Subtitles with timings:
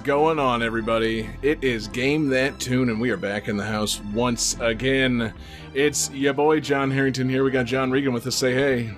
[0.00, 1.28] Is going on, everybody?
[1.42, 5.34] It is Game That Tune, and we are back in the house once again.
[5.74, 7.44] It's your boy, John Harrington, here.
[7.44, 8.34] We got John Regan with us.
[8.34, 8.94] Say hey.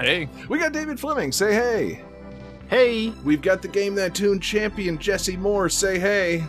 [0.00, 0.30] Hey.
[0.48, 1.30] We got David Fleming.
[1.30, 2.02] Say hey.
[2.68, 3.10] Hey.
[3.22, 5.68] We've got the Game That Tune champion, Jesse Moore.
[5.68, 6.42] Say hey.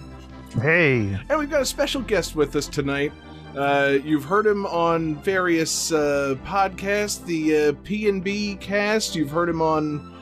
[0.62, 1.20] Hey.
[1.29, 3.12] And we've got a special guest with us tonight.
[3.57, 9.15] Uh, you've heard him on various uh, podcasts, the uh, P&B cast.
[9.15, 10.16] You've heard him on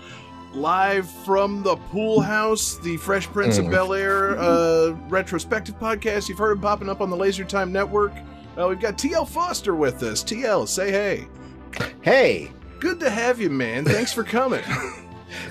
[0.56, 6.30] Live from the Pool House, the Fresh Prince of Bel Air uh, retrospective podcast.
[6.30, 8.14] You've heard him popping up on the Laser Time Network.
[8.58, 10.24] Uh, we've got TL Foster with us.
[10.24, 11.28] TL, say hey.
[12.02, 12.52] Hey.
[12.80, 13.84] Good to have you, man.
[13.84, 14.64] Thanks for coming.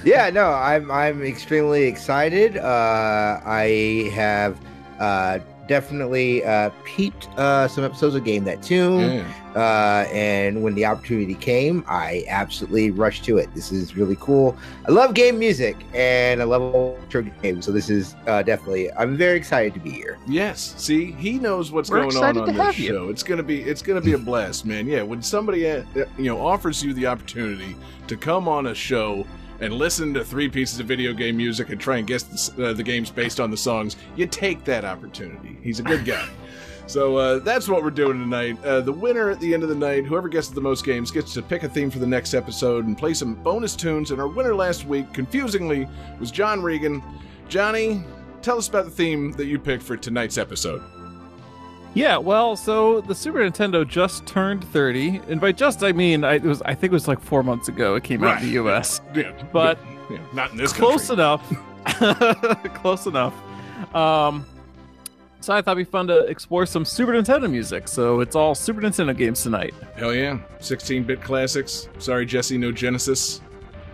[0.05, 2.57] Yeah, no, I'm I'm extremely excited.
[2.57, 4.59] Uh, I have
[4.99, 10.85] uh, definitely uh, peeped uh, some episodes of Game That Tune, uh, and when the
[10.85, 13.53] opportunity came, I absolutely rushed to it.
[13.55, 14.57] This is really cool.
[14.89, 17.67] I love game music, and I love ultra games.
[17.67, 18.93] So this is uh, definitely.
[18.93, 20.19] I'm very excited to be here.
[20.27, 20.75] Yes.
[20.77, 22.89] See, he knows what's We're going on on this have you.
[22.89, 23.09] show.
[23.09, 24.87] It's gonna be it's gonna be a blast, man.
[24.87, 29.27] Yeah, when somebody uh, you know offers you the opportunity to come on a show
[29.65, 32.73] and listen to three pieces of video game music and try and guess the, uh,
[32.75, 35.57] the games based on the songs, you take that opportunity.
[35.63, 36.29] He's a good guy.
[36.87, 38.63] So uh, that's what we're doing tonight.
[38.63, 41.33] Uh, the winner at the end of the night, whoever guesses the most games, gets
[41.33, 44.11] to pick a theme for the next episode and play some bonus tunes.
[44.11, 45.89] And our winner last week, confusingly,
[46.21, 47.03] was John Regan.
[47.49, 48.05] Johnny,
[48.43, 50.83] tell us about the theme that you picked for tonight's episode.
[51.95, 56.35] Yeah, well, so the Super Nintendo just turned 30, and by just I mean I
[56.35, 58.55] it was I think it was like 4 months ago it came out in the
[58.65, 59.01] US.
[59.15, 59.79] Yeah, But
[60.11, 61.23] yeah, not in this Close country.
[61.25, 62.75] enough.
[62.83, 63.35] Close enough.
[63.95, 64.45] Um
[65.41, 67.87] so I thought it'd be fun to explore some Super Nintendo music.
[67.87, 69.75] So it's all Super Nintendo games tonight.
[69.95, 71.87] Hell yeah, 16-bit classics.
[71.99, 73.43] Sorry, Jesse, no Genesis,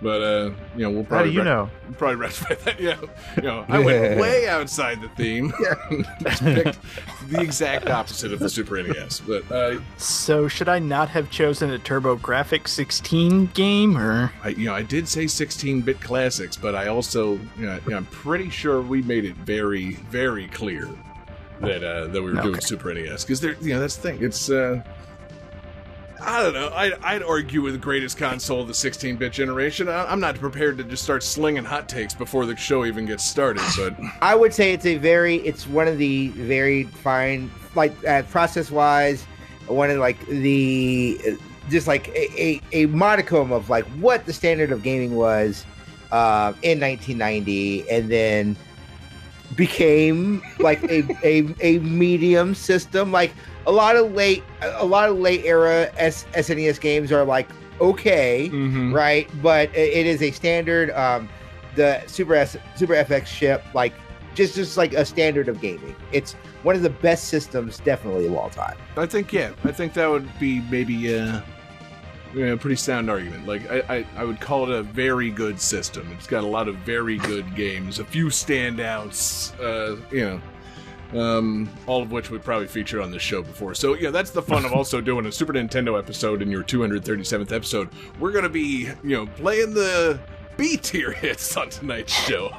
[0.03, 1.71] but uh, you know we'll How probably do you rec- know?
[1.99, 2.81] probably rectify that.
[2.81, 2.97] Yeah,
[3.37, 5.53] you know I went way outside the theme.
[6.21, 6.79] Picked
[7.29, 9.21] the exact opposite of the Super NES.
[9.21, 14.67] But uh, So should I not have chosen a TurboGrafx 16 game or I, you
[14.67, 18.51] know I did say 16-bit classics, but I also you know, you know, I'm pretty
[18.51, 20.89] sure we made it very very clear
[21.61, 22.61] that uh, that we were doing Okay.
[22.61, 24.23] Super NES because there you know that's the thing.
[24.23, 24.83] It's uh,
[26.23, 26.71] I don't know.
[26.75, 29.89] I'd, I'd argue with the greatest console of the 16-bit generation.
[29.89, 33.25] I, I'm not prepared to just start slinging hot takes before the show even gets
[33.25, 33.63] started.
[33.77, 38.23] But I would say it's a very, it's one of the very fine, like uh,
[38.25, 39.25] process wise,
[39.67, 41.31] one of like the, uh,
[41.71, 45.65] just like a, a, a modicum of like what the standard of gaming was
[46.13, 48.57] uh, in 1990, and then
[49.57, 53.13] became like a, a a medium system.
[53.13, 53.33] Like
[53.67, 57.49] a lot of late, a lot of late era S, SNES games are like
[57.81, 58.93] okay Mhm.
[58.95, 59.29] right?
[59.43, 60.91] But it is a standard.
[60.91, 61.29] Um,
[61.77, 63.93] the Super S, Super FX chip, like
[64.35, 65.95] just just like a standard of gaming.
[66.13, 66.33] It's
[66.63, 68.77] one of the best systems, definitely of all time.
[68.97, 71.41] I think yeah, I think that would be maybe uh,
[72.37, 73.47] a pretty sound argument.
[73.47, 76.09] Like I, I, I would call it a very good system.
[76.17, 79.53] It's got a lot of very good games, a few standouts.
[79.61, 80.41] Uh, you know.
[81.15, 83.75] Um, all of which we probably featured on this show before.
[83.75, 87.51] So yeah, that's the fun of also doing a Super Nintendo episode in your 237th
[87.53, 87.89] episode.
[88.21, 90.21] We're gonna be, you know, playing the
[90.57, 92.55] B tier hits on tonight's show,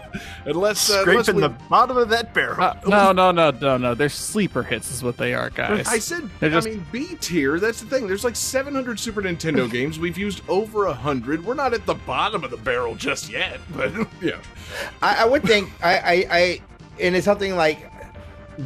[0.46, 2.60] unless uh, unless scraping we- the bottom of that barrel?
[2.62, 3.94] Uh, no, no, no, no, no.
[3.96, 5.88] They're sleeper hits is what they are, guys.
[5.88, 7.60] I said, They're just- I mean, B tier.
[7.60, 8.08] That's the thing.
[8.08, 9.98] There's like 700 Super Nintendo games.
[10.00, 11.46] We've used over a hundred.
[11.46, 14.40] We're not at the bottom of the barrel just yet, but yeah,
[15.02, 16.62] I, I would think I, I, I,
[17.00, 17.91] and it's something like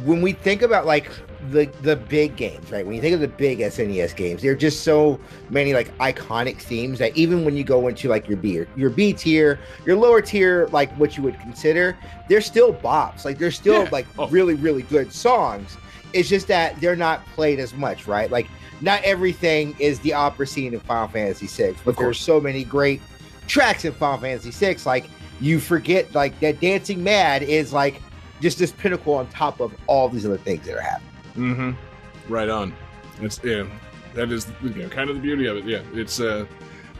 [0.04, 1.10] when we think about like
[1.50, 2.84] the the big games, right?
[2.84, 6.58] When you think of the big SNES games, there are just so many like iconic
[6.58, 10.20] themes that even when you go into like your B your B tier, your lower
[10.20, 11.96] tier, like what you would consider,
[12.28, 13.24] they're still bops.
[13.24, 13.88] Like they're still Yeah.
[13.92, 14.28] like Oh.
[14.28, 15.76] really really good songs.
[16.12, 18.30] It's just that they're not played as much, right?
[18.30, 18.46] Like
[18.80, 23.00] not everything is the opera scene in Final Fantasy VI, but there's so many great
[23.46, 24.76] tracks in Final Fantasy VI.
[24.84, 25.06] Like
[25.40, 28.00] you forget, like that Dancing Mad is like
[28.40, 31.10] just this pinnacle on top of all these other things that are happening.
[31.36, 32.32] mm-hmm.
[32.32, 32.74] right on.
[33.20, 33.66] It's yeah,
[34.14, 35.64] that is you know, kind of the beauty of it.
[35.64, 36.46] Yeah, it's uh,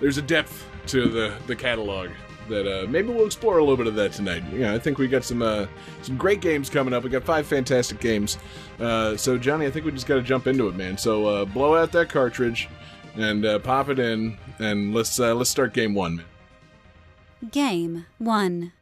[0.01, 2.11] there's a depth to the the catalog
[2.49, 4.43] that uh, maybe we'll explore a little bit of that tonight.
[4.53, 5.67] You know, I think we got some uh,
[6.03, 7.03] some great games coming up.
[7.05, 8.39] We got five fantastic games.
[8.79, 10.97] Uh, so Johnny, I think we just got to jump into it, man.
[10.97, 12.69] So uh, blow out that cartridge
[13.17, 16.27] and uh, pop it in, and let's uh, let's start game one, man.
[17.51, 18.73] Game 1.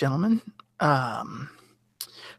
[0.00, 0.40] Gentlemen.
[0.80, 1.50] Um,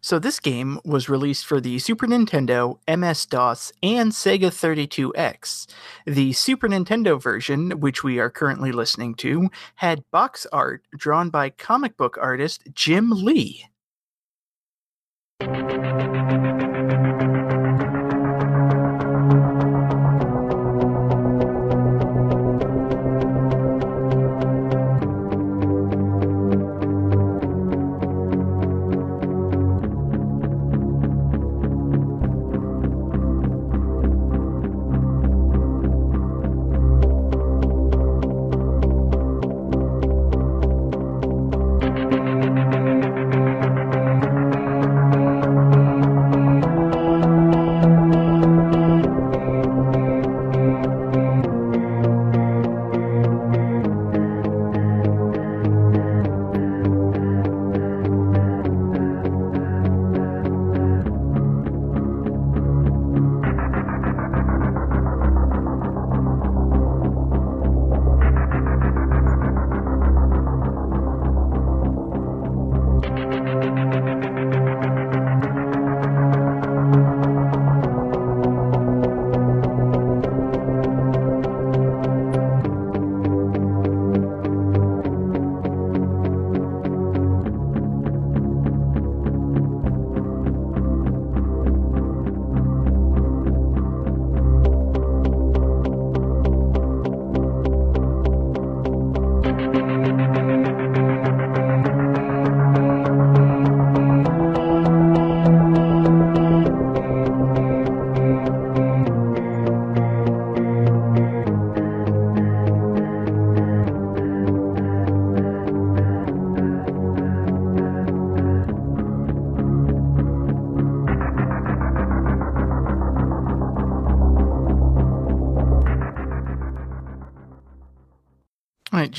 [0.01, 5.67] so this game was released for the Super Nintendo, MS DOS, and Sega 32X.
[6.07, 11.51] The Super Nintendo version, which we are currently listening to, had box art drawn by
[11.51, 13.67] comic book artist Jim Lee.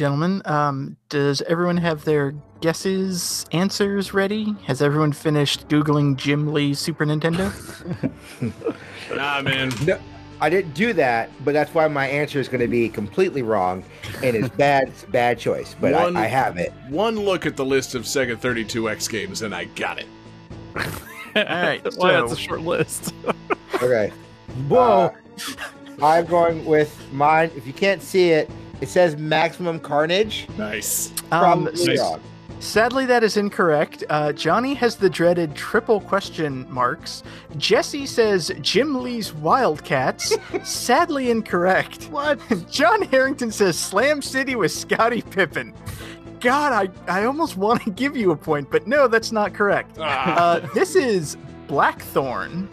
[0.03, 0.43] Gentlemen.
[0.47, 4.53] Um, does everyone have their guesses, answers ready?
[4.65, 7.53] Has everyone finished Googling Jim Lee Super Nintendo?
[9.15, 9.71] Nah, man.
[9.85, 9.99] No,
[10.41, 13.85] I didn't do that, but that's why my answer is going to be completely wrong,
[14.23, 14.89] and it's bad.
[14.89, 16.73] It's bad choice, but One- I, I have it.
[16.89, 20.07] One look at the list of Sega 32X games, and I got it.
[20.75, 20.83] All
[21.45, 23.15] right, That's why that's a short list.
[23.77, 24.11] Okay.
[24.69, 25.13] Whoa.
[26.01, 27.51] Uh, I'm going with mine.
[27.55, 28.51] If you can't see it,
[28.83, 30.49] it says Maximum Carnage.
[30.59, 31.13] Nice.
[31.31, 32.19] Um, Probably nice.
[32.59, 34.03] Sadly, that is incorrect.
[34.11, 37.23] Uh, Johnny has the dreaded triple question marks.
[37.57, 40.37] Jesse says Jim Lee's Wildcats.
[40.65, 42.05] Sadly incorrect.
[42.11, 42.41] What?
[42.71, 45.73] John Harrington says Slam City with Scottie Pippen.
[46.41, 49.97] God, I, I almost want to give you a point, but no, that's not correct.
[50.01, 50.37] Ah.
[50.37, 51.37] Uh, this is
[51.69, 52.69] Blackthorne.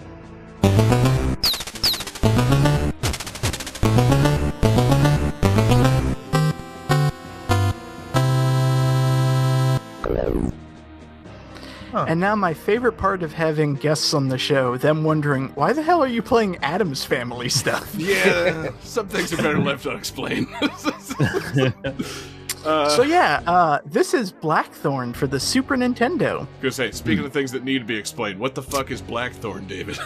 [11.94, 15.82] And now my favorite part of having guests on the show, them wondering, why the
[15.82, 17.94] hell are you playing Addams Family stuff?
[18.00, 20.48] Yeah, some things are better left unexplained.
[20.62, 22.02] uh,
[22.90, 26.46] So yeah, uh, this is Blackthorne for the Super Nintendo.
[26.62, 29.66] gonna say, speaking of things that need to be explained, what the fuck is Blackthorne,
[29.68, 29.98] David?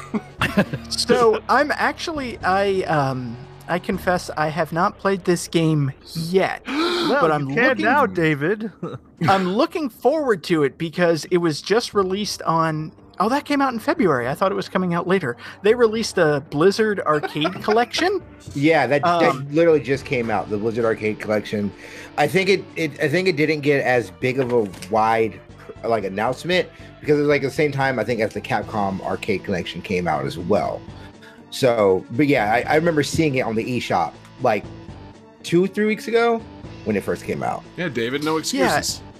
[0.89, 3.35] So I'm actually I um
[3.67, 7.85] I confess I have not played this game yet, Well, but I'm you can looking
[7.85, 8.71] now, David.
[9.29, 12.91] I'm looking forward to it because it was just released on.
[13.19, 14.27] Oh, that came out in February.
[14.27, 15.37] I thought it was coming out later.
[15.61, 18.21] They released a Blizzard Arcade Collection.
[18.55, 20.49] Yeah, that, Um, that literally just came out.
[20.49, 21.71] The Blizzard Arcade Collection.
[22.17, 22.99] I think it, it.
[22.99, 25.39] I think it didn't get as big of a wide
[25.83, 26.67] like announcement
[27.01, 27.99] because it was like at the same time.
[27.99, 30.81] I think as the Capcom Arcade Collection came out as well.
[31.51, 34.65] So, but yeah, I, I remember seeing it on the eShop like
[35.43, 36.39] two, three weeks ago
[36.85, 37.63] when it first came out.
[37.77, 39.01] yeah, David, no excuses.
[39.05, 39.11] yeah.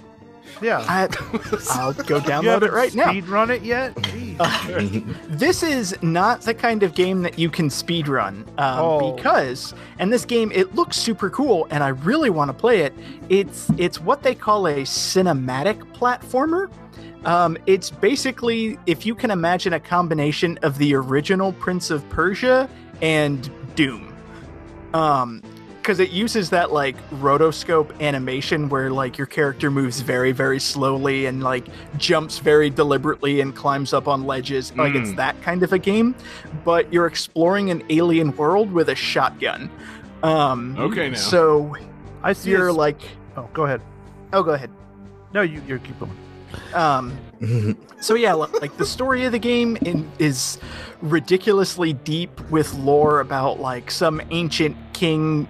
[0.72, 1.02] I,
[1.70, 3.10] I'll go download it right now.
[3.10, 3.94] Speed run it yet?
[3.94, 4.24] Jeez.
[5.28, 9.12] This is not the kind of game that you can speedrun um, Oh.
[9.12, 12.92] because, and this game it looks super cool, and I really want to play it.
[13.28, 16.70] It's it's what they call a cinematic platformer.
[17.24, 22.68] Um, it's basically if you can imagine a combination of the original Prince of Persia
[23.02, 24.14] and Doom.
[24.94, 25.42] Um,
[25.84, 31.26] because it uses that like rotoscope animation where like your character moves very very slowly
[31.26, 31.66] and like
[31.98, 35.16] jumps very deliberately and climbs up on ledges like it's Mm.
[35.16, 36.14] that kind of a game
[36.64, 39.70] but you're exploring an alien world with a shotgun
[40.22, 41.16] um Okay, now.
[41.16, 41.76] so
[42.22, 42.48] I see.
[42.50, 43.02] you're a- like
[43.36, 43.82] oh, go ahead.
[44.32, 44.70] oh go ahead
[45.34, 46.16] No, you you keep going.
[46.72, 47.18] Um,
[48.00, 50.56] so yeah, li- like the story of the game in, is
[51.02, 55.48] ridiculously deep with lore about like some ancient king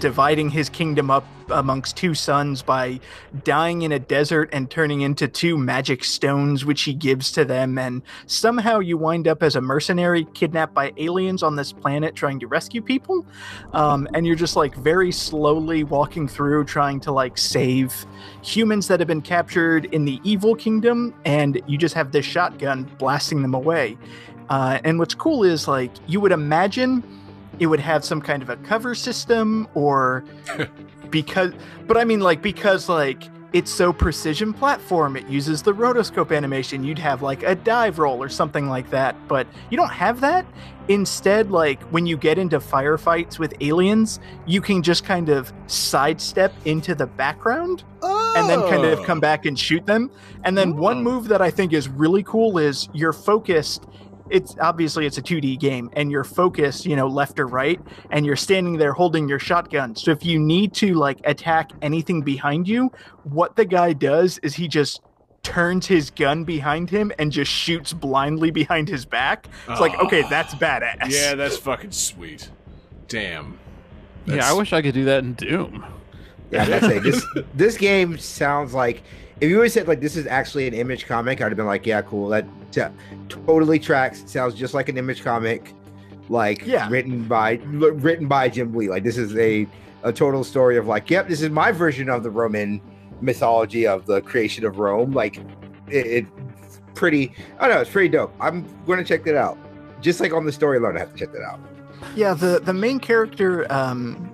[0.00, 2.98] dividing his kingdom up amongst two sons by
[3.44, 7.78] dying in a desert and turning into two magic stones which he gives to them.
[7.78, 12.40] And somehow you wind up as a mercenary kidnapped by aliens on this planet trying
[12.40, 13.26] to rescue people.
[13.72, 18.06] Um, and you're just like very slowly walking through trying to like save
[18.42, 21.14] humans that have been captured in the evil kingdom.
[21.24, 23.98] And you just have this shotgun blasting them away.
[24.48, 27.02] Uh, and what's cool is like you would imagine
[27.58, 30.24] it would have some kind of a cover system or
[31.10, 31.52] because
[31.86, 36.82] but i mean like because like it's so precision platform it uses the rotoscope animation
[36.82, 40.44] you'd have like a dive roll or something like that but you don't have that
[40.88, 46.52] instead like when you get into firefights with aliens you can just kind of sidestep
[46.64, 47.84] into the background
[48.36, 49.04] and then kind of oh.
[49.04, 50.10] come back and shoot them.
[50.44, 51.02] And then one Oh.
[51.02, 53.86] move that I think is really cool is you're focused.
[54.30, 58.24] It's obviously it's a 2D game, and you're focused, you know, left or right, and
[58.24, 59.94] you're standing there holding your shotgun.
[59.96, 62.90] So if you need to like attack anything behind you,
[63.24, 65.00] what the guy does is he just
[65.42, 69.46] turns his gun behind him and just shoots blindly behind his back.
[69.68, 70.06] It's like, Oh.
[70.06, 71.10] okay, that's badass.
[71.10, 72.48] Yeah, that's fucking sweet.
[73.08, 73.58] Damn.
[74.26, 75.84] Yeah, I wish I could do that in Doom.
[76.50, 77.02] Yeah, that's it.
[77.02, 79.02] This this game sounds like
[79.40, 81.66] if you would have said like this is actually an image comic, I'd have been
[81.66, 82.28] like, yeah, cool.
[82.28, 82.82] That t-
[83.28, 84.22] totally tracks.
[84.26, 85.72] Sounds just like an image comic,
[86.28, 86.88] like Yeah.
[86.88, 88.88] written by written by Jim Lee.
[88.88, 89.66] Like this is a
[90.02, 92.80] a total story of like, yep, this is my version of the Roman
[93.20, 95.12] mythology of the creation of Rome.
[95.12, 95.38] Like
[95.88, 96.26] it,
[96.66, 97.32] it's pretty.
[97.58, 97.80] I don't know.
[97.80, 98.34] It's pretty dope.
[98.40, 99.58] I'm going to check that out.
[100.00, 101.58] Just like on the story alone, I have to check that out.
[102.14, 104.30] Yeah, the the main character, um,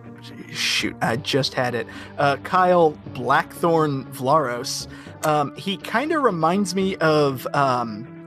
[0.52, 1.86] shoot, I just had it.
[2.18, 4.86] Uh, Kyle Blackthorne Vlaros.
[5.26, 8.24] Um, he kind of reminds me of, um,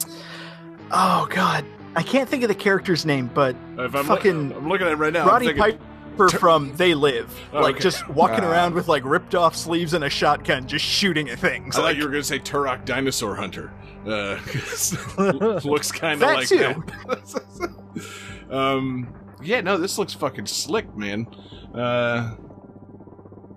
[0.91, 4.88] oh god, I can't think of the character's name, but If I'm, fucking I'm looking
[4.88, 5.25] at it right now.
[5.27, 5.79] Roddy thinking-
[6.17, 7.83] Piper from They Live, Oh, like okay.
[7.83, 8.51] just walking Ah.
[8.51, 11.75] around with like ripped off sleeves and a shotgun, just shooting at things.
[11.75, 13.71] I thought Like, you were going to say Turok Dinosaur Hunter.
[14.05, 14.38] Uh,
[15.63, 16.57] looks kind of like too.
[16.59, 18.51] that.
[18.51, 19.07] um,
[19.43, 21.27] yeah, no, this looks fucking slick, man.
[21.73, 22.36] Uh,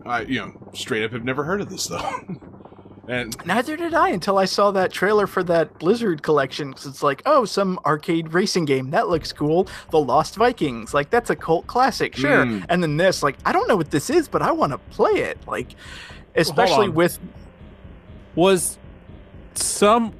[0.04, 2.20] I, you know, straight up have never heard of this though.
[3.08, 6.72] and Neither did I until I saw that trailer for that Blizzard collection.
[6.72, 9.68] 'cause it's like, oh, some arcade racing game that looks cool.
[9.90, 12.44] The Lost Vikings, like that's a cult classic, sure.
[12.44, 12.66] Mm.
[12.68, 15.12] And then this, like, I don't know what this is, but I want to play
[15.12, 15.38] it.
[15.46, 15.74] Like,
[16.34, 17.18] especially with
[18.34, 18.78] Was
[19.54, 20.12] some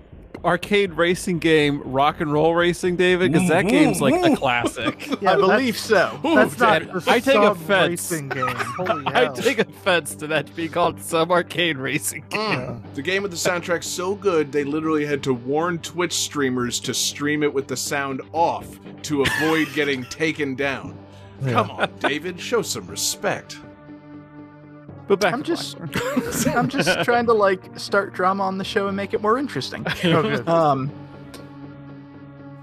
[0.47, 3.33] arcade racing game rock and roll racing, David?
[3.33, 3.69] Because that mm-hmm.
[3.69, 4.35] game's like a mm-hmm.
[4.35, 5.21] classic.
[5.21, 6.19] Yeah, I believe so.
[6.23, 7.89] That's not Dad, the I take sub offense.
[7.89, 8.47] racing game.
[8.57, 9.33] Holy I hell.
[9.35, 12.31] take offense to that being called some arcade racing mm.
[12.31, 12.61] game.
[12.61, 12.79] Yeah.
[12.95, 16.95] the game with the soundtrack so good they literally had to warn Twitch streamers to
[16.95, 20.97] stream it with the sound off to avoid getting taken down.
[21.45, 23.59] Come on, David, show some respect.
[25.09, 25.77] But back I'm just,
[26.49, 29.85] I'm just trying to like start drama on the show and make it more interesting.
[30.03, 30.49] Good.
[30.49, 30.91] um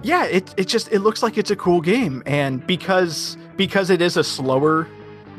[0.06, 4.02] yeah it, it just it looks like it's a cool game and because because it
[4.02, 4.88] is a slower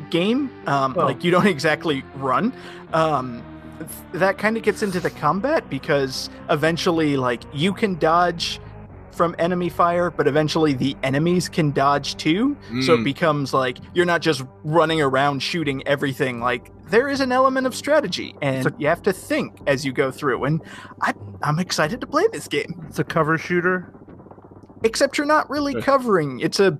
[0.09, 1.05] game um Oh.
[1.05, 2.51] like you don't exactly run
[2.93, 3.43] um
[3.77, 8.59] th- that kind of gets into the combat because eventually like you can dodge
[9.15, 13.03] from enemy fire but eventually the enemies can dodge too so it Mm.
[13.05, 17.73] becomes like you're not just running around shooting everything like there is an element of
[17.75, 20.61] strategy and So- you have to think as you go through and
[21.01, 23.91] I, i'm excited to play this game It's a cover shooter.
[24.83, 26.39] except you're not really covering.
[26.41, 26.77] It's a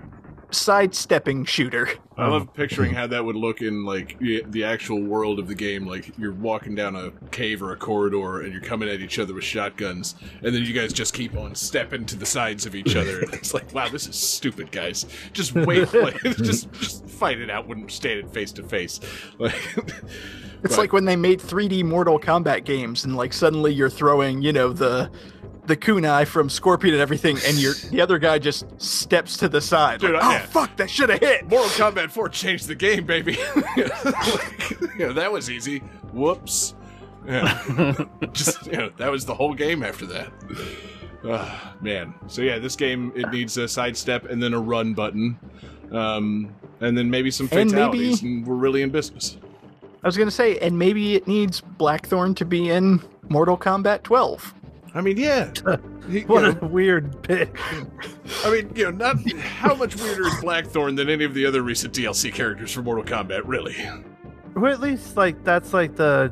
[0.56, 1.90] sidestepping shooter.
[2.18, 5.48] I love um, picturing how that would look in like the the actual world of
[5.48, 5.86] the game.
[5.86, 9.34] Like you're walking down a cave or a corridor, and you're coming at each other
[9.34, 12.96] with shotguns, and then you guys just keep on stepping to the sides of each
[12.96, 13.22] other.
[13.26, 15.06] And it's like, wow, this is stupid, guys.
[15.34, 19.00] Just wait, like, just just fight it out when standing face to face.
[19.40, 19.56] Like,
[20.64, 20.84] It's Right.
[20.84, 24.74] like when they made 3D Mortal Kombat games, and like suddenly you're throwing, you know,
[24.74, 25.12] the
[25.68, 29.62] the kunai from Scorpion and everything, and you're the other guy just steps to the
[29.62, 30.00] side.
[30.00, 30.46] Dude, like, I- oh yeah.
[30.46, 31.48] fuck, that should have hit.
[31.50, 33.38] Mortal Kombat 4 changed the game, baby.
[33.56, 35.80] like, you know, that was easy.
[36.14, 36.74] Whoops.
[37.28, 38.06] Yeah.
[38.34, 40.32] Just, you know, that was the whole game after that.
[41.28, 42.14] Ah, man.
[42.28, 45.40] So, yeah, this game, it needs a sidestep and then a run button.
[45.92, 49.38] Um, and then maybe some And fatalities, maybe- and we're really in business.
[50.04, 54.54] I was gonna say, and maybe it needs Blackthorne to be in Mortal Kombat 12.
[54.96, 55.52] I mean, yeah.
[56.28, 57.50] What know, a weird pitch.
[58.44, 61.64] I mean, you know, not how much weirder is Blackthorne than any of the other
[61.64, 63.76] recent DLC characters for Mortal Kombat, really.
[64.56, 66.32] Or at least like that's like the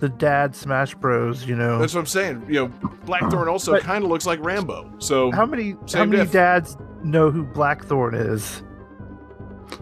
[0.00, 1.46] the dad Smash Bros.
[1.46, 2.44] You know, That's what I'm saying.
[2.48, 4.92] You know, Blackthorne also kind of looks like Rambo.
[4.98, 6.32] So how many how many diff.
[6.32, 8.64] dads know who Blackthorne is?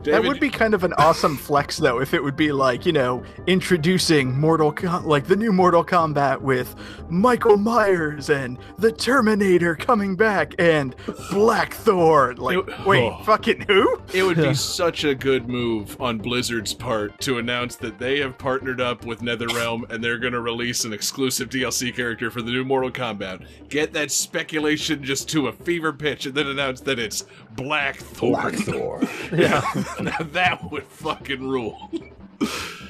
[0.04, 2.92] That would be kind of an awesome flex, though, if it would be like, you
[2.92, 6.74] know, introducing Mortal Com- like the new Mortal Kombat with
[7.08, 10.94] Michael Myers and the Terminator coming back and
[11.30, 12.36] Black Blackthorne.
[12.36, 13.22] Like, It- wait, oh.
[13.24, 14.00] fucking who?
[14.14, 18.38] It would be such a good move on Blizzard's part to announce that they have
[18.38, 22.50] partnered up with NetherRealm and they're going to release an exclusive DLC character for the
[22.50, 23.46] new Mortal Kombat.
[23.68, 27.24] Get that speculation just to a fever pitch and then announce that it's
[27.56, 28.32] Blackthorne.
[28.32, 29.08] Blackthorne.
[29.32, 29.62] Yeah,
[30.00, 31.90] now that would fucking rule.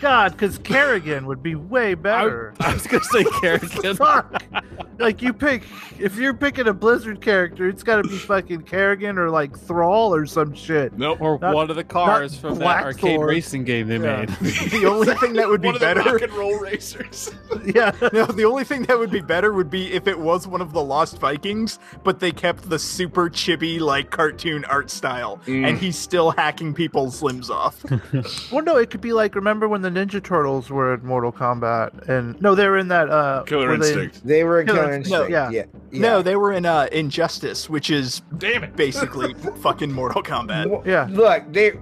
[0.01, 2.55] God, because Kerrigan would be way better.
[2.61, 3.97] I was gonna say Kerrigan.
[3.97, 4.43] Fuck.
[5.01, 5.65] Like you pick
[5.99, 10.15] if you're picking a Blizzard character, it's got to be fucking Kerrigan or like Thrall
[10.15, 10.97] or some shit.
[10.99, 11.21] Nope.
[11.21, 13.27] or Not- one of the cars not from that arcade Blackthorne.
[13.29, 14.27] racing game they Yeah.
[14.27, 14.29] made.
[14.71, 16.25] The only thing that would be One of the rock better.
[16.25, 17.31] and roll racers.
[17.75, 17.93] Yeah.
[18.13, 20.73] No, the only thing that would be better would be if it was one of
[20.73, 25.69] the Lost Vikings, but they kept the super chibi, like cartoon art style, Mm.
[25.69, 27.85] and he's still hacking people's limbs off.
[28.51, 32.09] Well, no, it could be like remember when the Ninja Turtles were in Mortal Kombat,
[32.09, 34.90] and no, they were in that uh, Killer were they- They were in Killer Killer
[34.93, 35.31] Instinct, Instinct.
[35.31, 35.65] no, yeah.
[35.93, 35.99] yeah.
[36.01, 38.77] No, they were in uh, Injustice, which is Damn it.
[38.77, 40.67] basically fucking Mortal Kombat.
[40.69, 41.07] Well, Yeah.
[41.11, 41.73] Look, they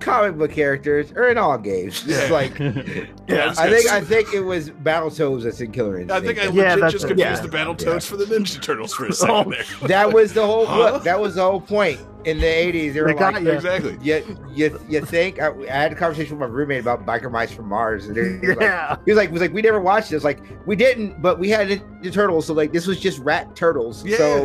[0.00, 2.04] comic book characters are in all games.
[2.06, 2.20] Yeah.
[2.22, 6.38] It's like Yeah, I think I think it was Battletoads that's in Killer I think
[6.38, 7.40] I Yeah, legit that's just confused Yeah.
[7.40, 7.98] the Battletoads Yeah.
[8.00, 9.88] for the Ninja Turtles for a second Oh, there.
[9.88, 10.78] that was the whole Huh?
[10.78, 11.04] look.
[11.04, 12.94] That was the whole point in the eighties.
[12.94, 13.50] They were They got like, you.
[13.50, 13.98] Exactly.
[14.02, 17.52] you, you, you think I, I had a conversation with my roommate about biker mice
[17.52, 18.96] from Mars, and he was like, Yeah.
[19.04, 20.24] he was like, was like, we never watched this.
[20.24, 21.68] Like, we didn't, but we had
[22.02, 24.04] the turtles, so like, this was just rat turtles.
[24.04, 24.16] Yeah.
[24.24, 24.44] So,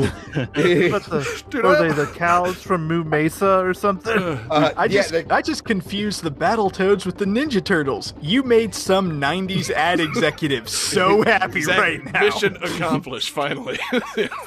[0.55, 4.17] the, Dude, were they the cows from Moo Mesa or something?
[4.17, 8.13] uh, I just yeah, the- I just confused the Battletoads with the Ninja Turtles.
[8.21, 11.97] You made some '90s ad executive so happy Exactly.
[11.99, 12.19] right now.
[12.21, 13.79] Mission accomplished, finally.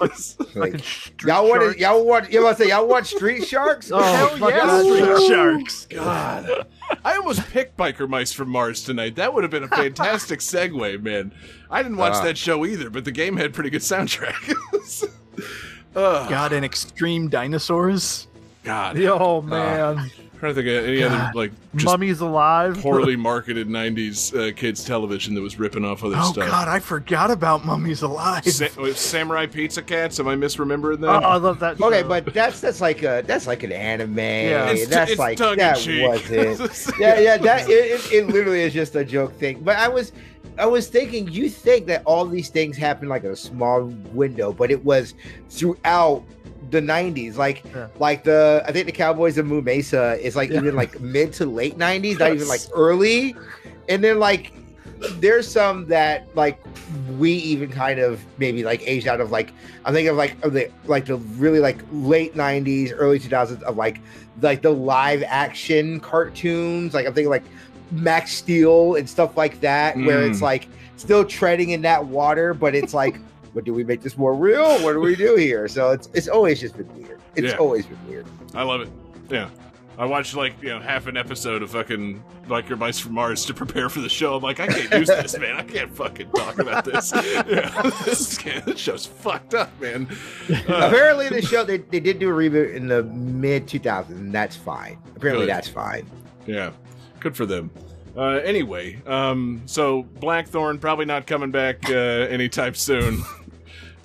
[0.01, 3.47] like, Fucking street y'all want to, y'all want, you want to say y'all watch Street
[3.47, 3.91] Sharks?
[3.95, 5.29] Oh, Hell yeah, Street shit.
[5.31, 5.87] Sharks.
[5.91, 6.67] God.
[7.05, 9.15] I almost picked Biker Mice from Mars tonight.
[9.15, 11.33] That would have been a fantastic segue, man.
[11.71, 12.25] I didn't watch Ah.
[12.25, 14.53] that show either, but the game had pretty good soundtrack.
[15.95, 18.27] Ugh, God, and extreme dinosaurs.
[18.65, 18.99] God.
[19.01, 19.99] Oh, man.
[19.99, 20.11] I'm
[20.43, 22.77] trying to think of any other like just Mummies Alive.
[22.81, 26.49] poorly marketed '90s uh, kids television that was ripping off other Oh stuff.
[26.49, 28.45] Oh God, I forgot about Mummies Alive.
[28.45, 30.19] Sa- Samurai Pizza Cats.
[30.19, 31.25] Am I misremembering Oh, that?
[31.25, 31.81] I love that.
[31.81, 34.19] Okay, but that's that's like a that's like an anime.
[34.19, 36.09] It's that's it's like tongue that cheek.
[36.09, 36.95] was it.
[36.99, 39.61] yeah, yeah, that it, it, it literally is just a joke thing.
[39.63, 40.11] But I was
[40.59, 44.53] I was thinking, you think that all these things happen like in a small window,
[44.53, 45.15] but it was
[45.51, 46.25] throughout
[46.73, 47.37] the '90s.
[47.37, 47.87] Like, Yeah.
[48.01, 50.57] like the I think the Cowboys of Moo Mesa is like Yeah.
[50.59, 53.37] even like mid to late '90s, not even like early.
[53.89, 54.53] And then like
[55.21, 56.59] there's some that like
[57.19, 59.53] we even kind of maybe like aged out of like
[59.85, 63.77] I'm thinking of like of the like the really like late '90s, early 2000s of
[63.77, 64.01] like
[64.41, 66.95] like the live action cartoons.
[66.95, 67.45] Like I'm thinking like
[67.91, 70.43] Max Steel and stuff like that, where it's Mm.
[70.43, 73.17] like still treading in that water, but it's like,
[73.55, 74.83] but do we make this more real?
[74.83, 75.69] What do we do here?
[75.69, 77.21] So it's it's always just been weird.
[77.37, 77.59] It's Yeah.
[77.59, 78.27] always been weird.
[78.55, 78.89] I love it.
[79.31, 79.49] Yeah.
[79.99, 83.55] I watched like you know half an episode of fucking Biker Mice from Mars to
[83.55, 84.35] prepare for the show.
[84.37, 85.55] I'm like, I can't use this, man.
[85.55, 87.13] I can't fucking talk about this.
[87.47, 90.09] Yeah, this, this show's fucked up, man.
[90.51, 94.33] Uh, Apparently, the show they, they did do a reboot in the mid 2000s, and
[94.33, 94.99] that's fine.
[95.15, 95.53] Apparently, Good.
[95.55, 96.07] that's fine.
[96.47, 96.73] yeah,
[97.21, 97.71] good for them.
[98.17, 103.23] Uh, anyway, um, so Blackthorne probably not coming back uh, anytime soon.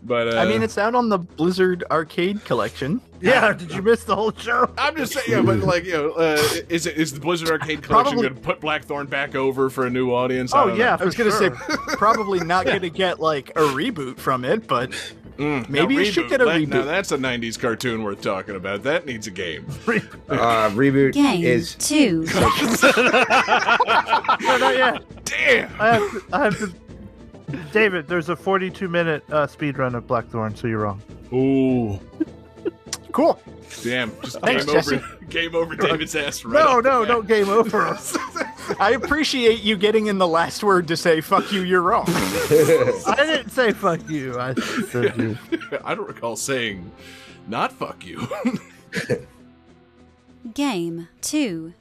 [0.08, 3.02] But uh, I mean, it's out on the Blizzard Arcade Collection.
[3.22, 4.72] yeah, did you miss the whole show?
[4.78, 6.38] I'm just saying, yeah, but like, you know, uh,
[6.70, 9.90] is it is the Blizzard Arcade Collection going to put Blackthorne back over for a
[9.90, 10.54] new audience?
[10.54, 11.02] I Oh don't yeah, know.
[11.02, 11.56] I was gonna sure.
[11.56, 14.92] say probably not gonna get like a reboot from it, but
[15.38, 18.56] Mm, Maybe now you should get a That- Now that's a '90s cartoon worth talking
[18.56, 18.82] about.
[18.82, 19.68] That needs a game.
[20.30, 22.26] Uh, reboot Game is 2.
[24.42, 25.26] no, not yet.
[25.26, 25.70] Damn.
[25.82, 26.74] I have to, I have to.
[27.72, 31.02] David, there's a 42 minute uh, speed run of Blackthorne, so you're wrong.
[31.34, 32.00] Ooh,
[33.12, 33.40] cool.
[33.84, 34.12] damn!
[34.22, 34.92] Just Thanks, game over.
[34.92, 35.02] Jesse.
[35.28, 35.76] Game over.
[35.76, 36.46] David's ass.
[36.46, 37.08] Right No, off the no, bat.
[37.10, 37.98] no, game over.
[38.80, 42.06] I appreciate you getting in the last word to say "fuck you," you're wrong.
[42.08, 44.40] I didn't say fuck you.
[44.40, 45.38] I said you.
[45.84, 46.90] I don't recall saying,
[47.50, 48.26] "Not fuck you."
[50.54, 51.74] Game 2.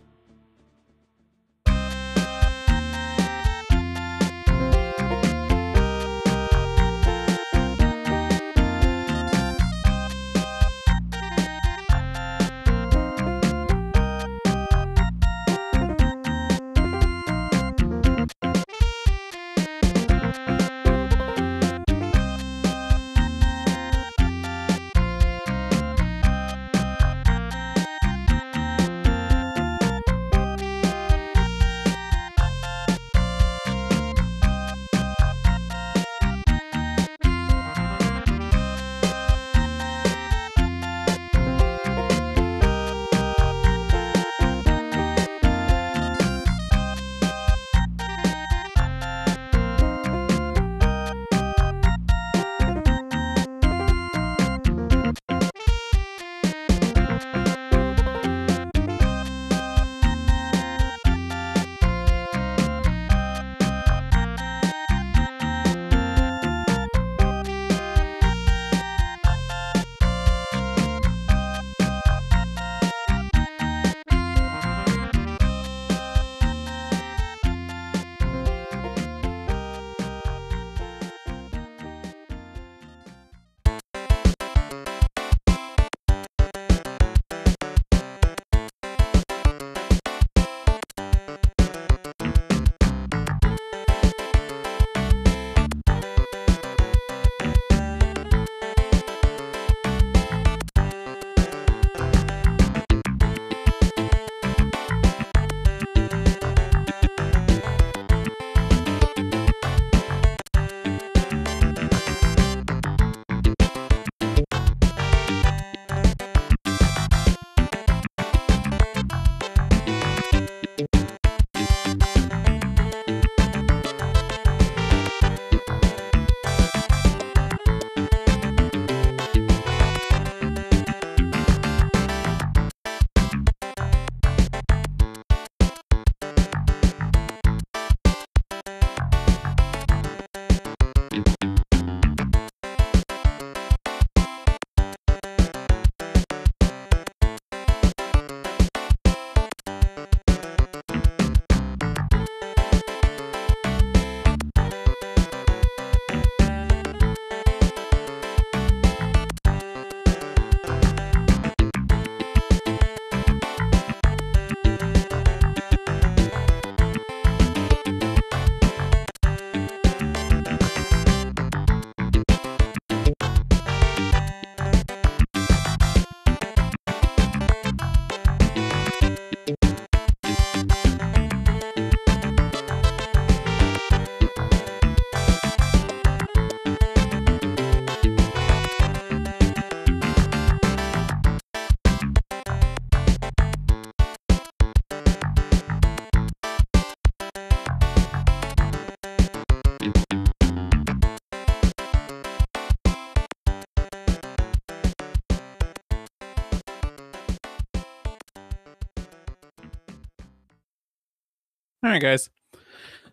[211.86, 212.30] All right, guys.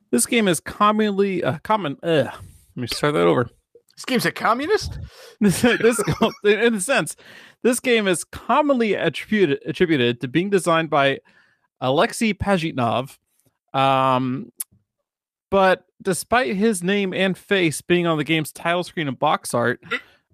[0.10, 1.96] This game is commonly uh, common.
[2.02, 3.48] Uh, let me start that over.
[3.96, 4.98] This game's a communist.
[5.40, 6.02] this, this
[6.44, 7.16] in a sense,
[7.62, 11.20] this game is commonly attributed attributed to being designed by
[11.82, 13.20] Alexei Pajitnov.
[13.76, 14.52] Um,
[15.52, 19.84] but despite his name and face being on the game's title screen and box art,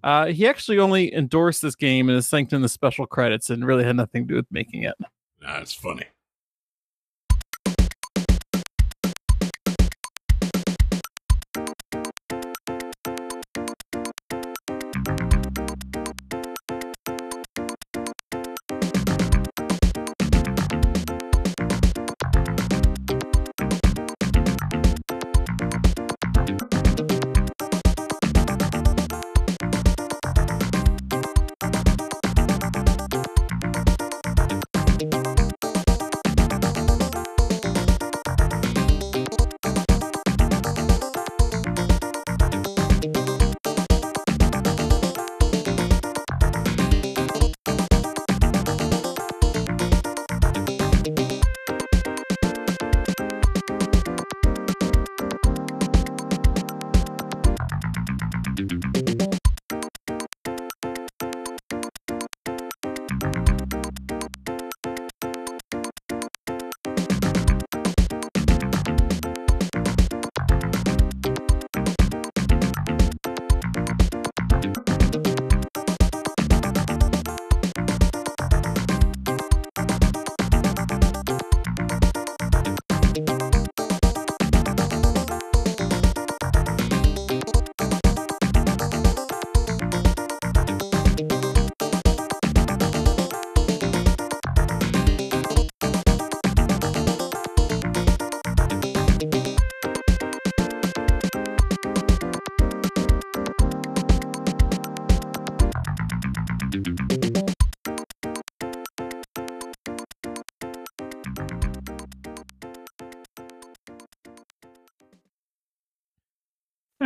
[0.02, 3.66] uh, he actually only endorsed this game and is thanked in the special credits and
[3.66, 4.94] really had nothing to do with making it.
[5.42, 6.06] That's funny.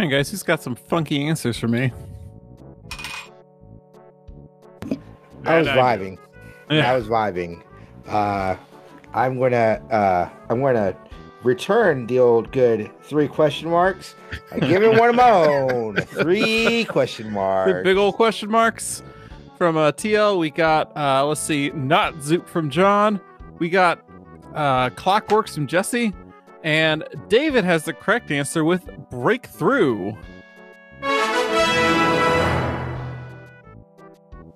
[0.05, 1.93] Right, guys, who's got some funky answers for me?
[5.45, 6.19] I was vibing.
[6.71, 6.90] Yeah.
[6.90, 7.62] I was vibing.
[8.09, 8.57] Uh,
[9.12, 10.97] I'm gonna uh, I'm gonna
[11.43, 14.14] return the old good three question marks
[14.51, 15.97] and give it one of my own.
[16.07, 17.85] Three question The marks.
[17.85, 19.03] big old question marks
[19.59, 20.38] from uh, TL.
[20.38, 23.21] We got uh, let's see, not Zoop from John.
[23.59, 24.03] We got
[24.55, 26.14] uh, Clockworks from Jesse,
[26.64, 30.14] and David has the correct answer with Breakthrough.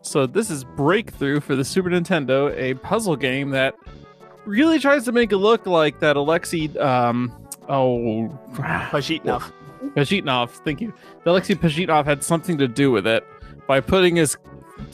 [0.00, 3.74] So this is Breakthrough for the Super Nintendo, a puzzle game that
[4.46, 7.30] really tries to make it look like that Alexei, um,
[7.68, 9.52] oh, Pajitnov.
[9.94, 10.94] Pajitnov, thank you.
[11.24, 13.22] That Alexei Pajitnov had something to do with it
[13.66, 14.38] by putting his,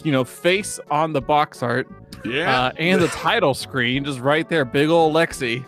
[0.03, 1.87] you know, face on the box art
[2.25, 2.65] Yeah.
[2.67, 5.65] uh, and the title screen, just right there, big old Lexi.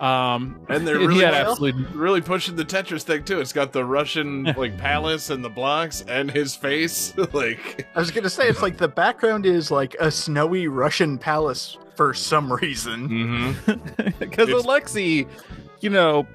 [0.00, 3.40] Um, and they're really, had absolutely really pushing the Tetris thing too.
[3.40, 7.14] It's got the Russian like palace and the blocks and his face.
[7.32, 11.76] like I was gonna say it's like the background is like a snowy Russian palace
[11.96, 13.08] for some reason.
[13.08, 14.18] mm-hmm.
[14.18, 15.26] because It's- Alexei,
[15.80, 16.26] you know,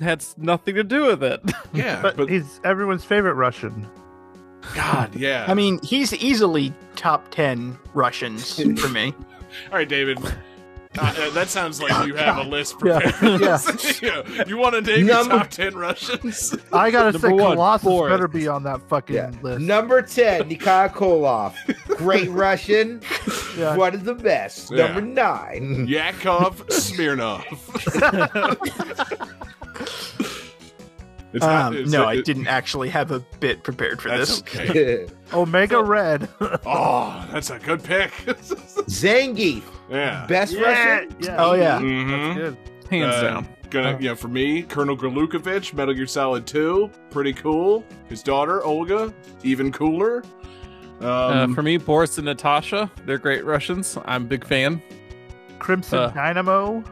[0.00, 1.40] had s- nothing to do with it.
[1.72, 3.88] Yeah, But, but, he's everyone's favorite Russian.
[4.74, 5.44] God, yeah.
[5.46, 9.12] I mean, he's easily top ten Russians for me.
[9.70, 10.18] all right, David.
[10.96, 13.40] Uh, uh, that sounds like you have a list prepared.
[13.40, 13.58] yeah.
[14.02, 14.44] Yeah.
[14.46, 16.54] You want to name your Number- top ten Russians?
[16.72, 18.12] I gotta Number say, one, Colossus Boris.
[18.12, 19.30] better be on that fucking Yeah.
[19.42, 19.60] list.
[19.60, 21.54] Number 10, Nikolai Koloff.
[21.96, 23.00] Great Russian.
[23.58, 23.76] Yeah.
[23.76, 24.70] One of the best.
[24.70, 24.86] Yeah.
[24.86, 25.86] Number 9.
[25.88, 27.44] Yakov Smirnoff.
[31.32, 34.60] It's Um, it's- no, I didn't actually have a bit prepared for That's this.
[34.70, 35.06] okay.
[35.32, 36.28] Omega Red.
[36.64, 38.12] Oh, that's a good pick.
[38.86, 39.62] Zangief.
[39.90, 40.26] Yeah.
[40.26, 41.14] Best Russian.
[41.20, 41.36] yeah.
[41.38, 42.10] Oh yeah, Mhm.
[42.10, 42.56] That's good.
[42.90, 43.48] Hands Uh, down.
[43.70, 47.84] Gonna, yeah, for me, Colonel Gurlukovich, Metal Gear Solid 2, pretty cool.
[48.08, 50.22] His daughter, Olga, even cooler.
[51.02, 53.98] Uh, Um, for me, Boris and Natasha, they're great Russians.
[54.04, 54.80] I'm a big fan.
[55.58, 56.08] Crimson Uh.
[56.10, 56.84] Dynamo.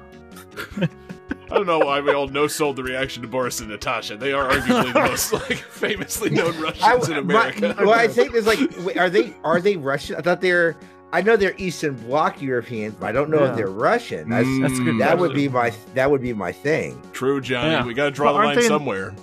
[0.81, 4.16] I don't know why we all no sold the reaction to Boris and Natasha.
[4.16, 7.74] They are arguably the most like famously known Russians in America.
[7.78, 10.16] well, I think there's like, wait, are they are they Russian?
[10.16, 10.76] I thought they're.
[11.14, 13.51] I know they're Eastern Bloc Europeans, but I don't know Yeah.
[13.51, 14.31] if they're Russian.
[14.31, 17.01] That's, That's good Mm, that would be my that would be my thing.
[17.12, 17.70] True, Johnny.
[17.72, 17.85] Yeah.
[17.85, 19.14] We got to draw But the line they in- somewhere.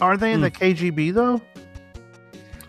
[0.00, 1.40] Aren't they in the KGB though?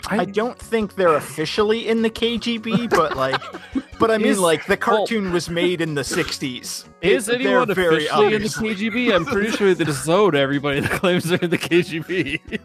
[0.10, 3.42] I don't think they're officially in the KGB, but like,
[4.00, 6.86] but I mean, Is- like the cartoon was made in the '60s.
[7.02, 9.14] Is It- anyone they're very officially in the KGB?
[9.16, 12.60] I'm pretty sure they just zone everybody that claims they're in the KGB.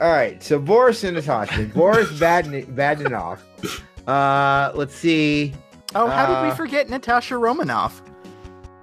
[0.00, 1.62] All right, so Boris and Natasha.
[1.74, 3.38] Boris Badn- Badenov.
[4.06, 5.52] Uh, let's see.
[5.94, 8.02] Oh, how did Uh, we forget Natasha Romanoff?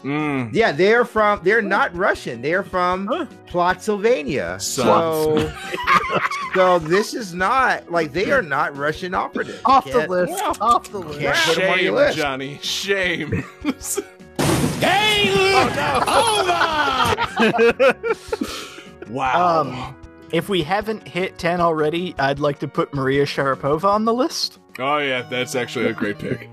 [0.04, 0.52] Mm.
[0.54, 1.42] Yeah, they're from.
[1.44, 2.42] They're not Russian.
[2.42, 3.26] They're from Huh.
[3.48, 4.58] Plotsylvania.
[4.62, 5.52] So,
[6.56, 9.60] so this is not like they are not Russian operatives.
[9.66, 10.42] Off the Can't- list.
[10.62, 11.20] Off the list.
[11.20, 12.18] Can't put 'em on your Shame, list.
[12.18, 12.60] Johnny.
[12.62, 13.44] Shame.
[19.10, 19.62] wow.
[19.62, 19.96] Um,
[20.32, 24.60] if we haven't hit ten already, I'd like to put Maria Sharapova on the list.
[24.78, 26.50] Oh yeah, that's actually a great pick.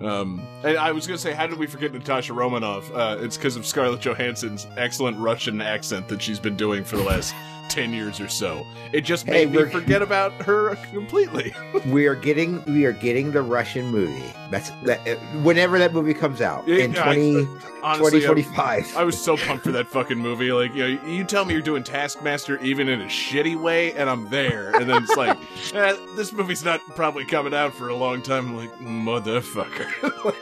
[0.00, 2.90] Um, and I was gonna say, how did we forget Natasha Romanoff?
[2.92, 7.04] Uh, it's because of Scarlett Johansson's excellent Russian accent that she's been doing for the
[7.04, 7.34] last
[7.68, 8.64] ten years or so.
[8.92, 11.52] It just Hey, made me forget about her completely.
[11.86, 12.64] We are getting.
[12.64, 14.32] We are getting the Russian movie.
[14.50, 15.06] That's that.
[15.06, 17.48] uh, Whenever that movie comes out in Yeah, I- 20,
[17.82, 18.96] Honestly, I- 2045.
[18.96, 20.50] I was so pumped for that fucking movie.
[20.52, 24.08] Like, you know, you tell me you're doing Taskmaster even in a shitty way, and
[24.10, 24.74] I'm there.
[24.74, 25.36] And then it's like,
[25.74, 28.48] eh, this movie's not probably coming out for a long time.
[28.48, 30.34] I'm like, motherfucker.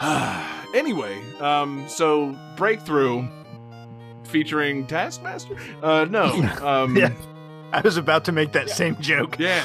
[0.00, 3.26] Like, anyway, um, so Breakthrough
[4.24, 5.56] featuring Taskmaster?
[5.82, 6.26] Uh, no.
[6.62, 7.12] Um, Yeah.
[7.72, 9.38] I was about to make that same joke.
[9.38, 9.64] yeah.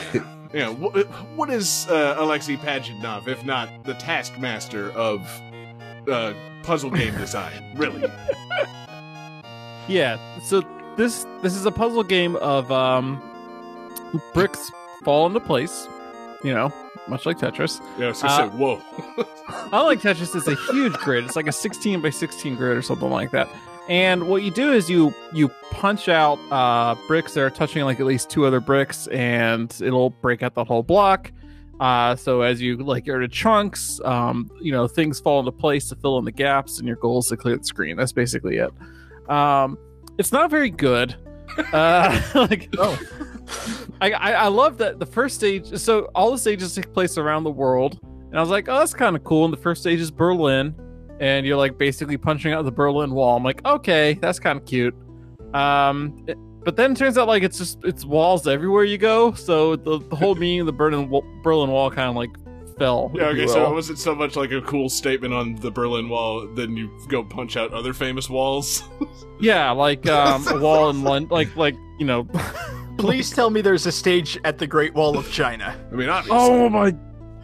[0.54, 0.96] Yeah, what,
[1.36, 5.20] what is uh, Alexei Pajitnov if not the taskmaster of
[6.10, 7.62] uh, puzzle game design?
[7.76, 8.10] Really?
[9.88, 10.18] yeah.
[10.44, 10.62] So
[10.98, 13.22] this this is a puzzle game of um,
[14.34, 14.72] bricks
[15.04, 15.88] fall into place.
[16.44, 16.74] You know,
[17.08, 17.82] much like Tetris.
[18.00, 18.82] Yeah, so Uh, say, whoa.
[19.72, 21.24] Unlike Tetris, it's a huge grid.
[21.26, 23.48] It's like a 16 by 16 grid or something like that.
[23.88, 28.00] And what you do is you you punch out uh, bricks that are touching like
[28.00, 31.32] at least two other bricks, and it'll break out the whole block.
[31.80, 35.88] Uh, so as you like you're to chunks, um, you know things fall into place
[35.90, 37.96] to fill in the gaps, and your goal is to clear the screen.
[37.96, 38.72] That's basically it.
[39.30, 39.78] Um,
[40.18, 41.16] it's not very good.
[41.72, 43.00] Uh, like Oh.
[44.02, 45.76] I, I I love that the first stage.
[45.78, 48.94] So all the stages take place around the world, and I was like, oh, that's
[48.94, 49.46] kind of cool.
[49.46, 50.76] And the first stage is Berlin,
[51.20, 53.36] and you're like basically punching out the Berlin Wall.
[53.38, 54.96] I'm like, okay, that's kind of cute.
[55.54, 59.34] Um, it- but then it turns out like it's just it's walls everywhere you go.
[59.34, 61.08] So the, the whole meaning of the Berlin
[61.44, 62.32] Berlin Wall kind of like
[62.80, 63.12] fell.
[63.14, 66.48] Yeah, okay, so it wasn't so much like a cool statement on the Berlin Wall,
[66.56, 68.82] then you go punch out other famous walls.
[69.40, 72.28] yeah, like um, a wall in London, like like you know.
[72.98, 75.76] Please tell me there's a stage at the Great Wall of China.
[75.92, 76.38] I mean, obviously.
[76.40, 76.96] oh my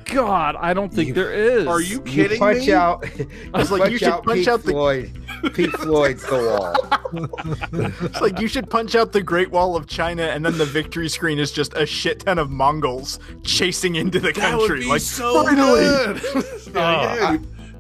[0.06, 1.68] god, I don't think You- there is.
[1.68, 2.74] Are you You kidding punch me?
[2.74, 3.06] out.
[3.54, 5.12] I was like, you should punch Pink out the- Floyd.
[5.54, 6.76] Pink Floyd's the wall.
[7.74, 11.10] It's like you should punch out the Great Wall of China, and then the victory
[11.10, 14.80] screen is just a shit ton of Mongols chasing into the That would country.
[14.82, 15.82] be Like, so finally!
[15.82, 16.22] good.
[16.74, 17.38] yeah, yeah.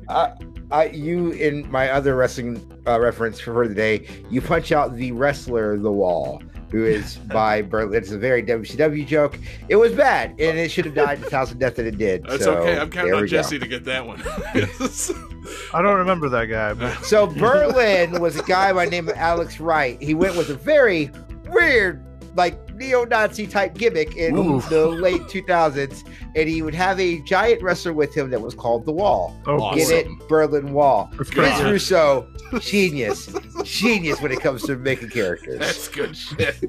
[0.09, 0.35] Uh,
[0.71, 5.11] I, you in my other wrestling uh, reference for the day, you punch out the
[5.13, 6.41] wrestler the wall,
[6.71, 7.95] who is by Berlin.
[7.95, 9.37] It's a very WCW joke.
[9.69, 12.23] It was bad, and it should have died the thousand death that it did.
[12.23, 12.77] That's so, okay.
[12.77, 13.37] I'm counting there on we go.
[13.37, 14.21] Jesse to get that one.
[15.73, 16.73] I don't remember that guy.
[16.73, 20.01] But So Berlin was a guy by the name of Alex Wright.
[20.01, 21.11] He went with a very
[21.49, 22.05] weird,
[22.35, 24.67] like neo-Nazi type gimmick in Oof.
[24.69, 28.85] the late 2000s, and he would have a giant wrestler with him that was called
[28.85, 29.35] the Wall.
[29.47, 30.19] oh, Get Awesome.
[30.21, 31.09] it, Berlin Wall.
[31.15, 32.27] Chris Vince Russo,
[32.59, 35.59] genius, genius when it comes to making characters.
[35.59, 36.55] That's good shit.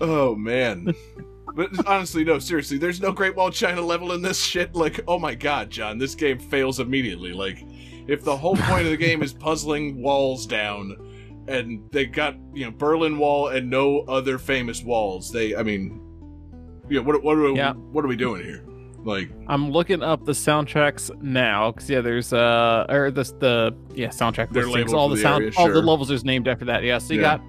[0.00, 0.92] oh man.
[1.54, 4.74] But honestly, no, seriously, there's no Great Wall China level in this shit.
[4.74, 7.32] Like, oh my god, John, this game fails immediately.
[7.32, 7.58] Like,
[8.08, 10.96] if the whole point of the game is puzzling walls down,
[11.48, 16.00] and they got you know Berlin Wall and no other famous walls, they, I mean,
[16.88, 17.72] yeah, what what are we, Yeah.
[17.74, 18.64] what are we doing here?
[19.04, 24.08] Like, I'm looking up the soundtracks now because yeah, there's uh or this the yeah
[24.08, 24.94] soundtrack They're listings.
[24.94, 26.82] All the the sound, area, all the levels is named after that.
[26.84, 27.36] Yeah, so you Yeah.
[27.36, 27.44] got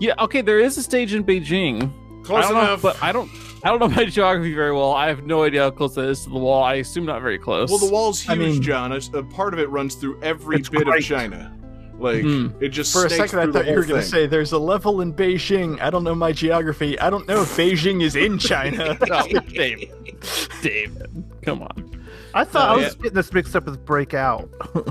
[0.00, 0.40] yeah okay.
[0.40, 1.92] There is a stage in Beijing.
[2.24, 2.82] close I don't know, enough.
[2.82, 3.28] but I don't
[3.64, 4.92] I don't know my geography very well.
[4.92, 6.62] I have no idea how close that is to the wall.
[6.62, 7.70] I assume not very close.
[7.70, 8.92] well, the wall's huge, I mean- John.
[8.92, 10.86] A, a part of it runs through every bit great.
[10.86, 11.56] of China.
[12.00, 12.48] Like, Hmm.
[12.60, 14.58] it just for a second, I through thought you were going to say there's a
[14.58, 15.80] level in Beijing.
[15.80, 16.98] I don't know my geography.
[16.98, 18.96] I don't know if Beijing is in China.
[19.52, 19.90] David,
[20.62, 22.06] David, come on.
[22.32, 23.02] I thought Oh, I was yeah.
[23.02, 24.48] getting this mixed up with Breakout.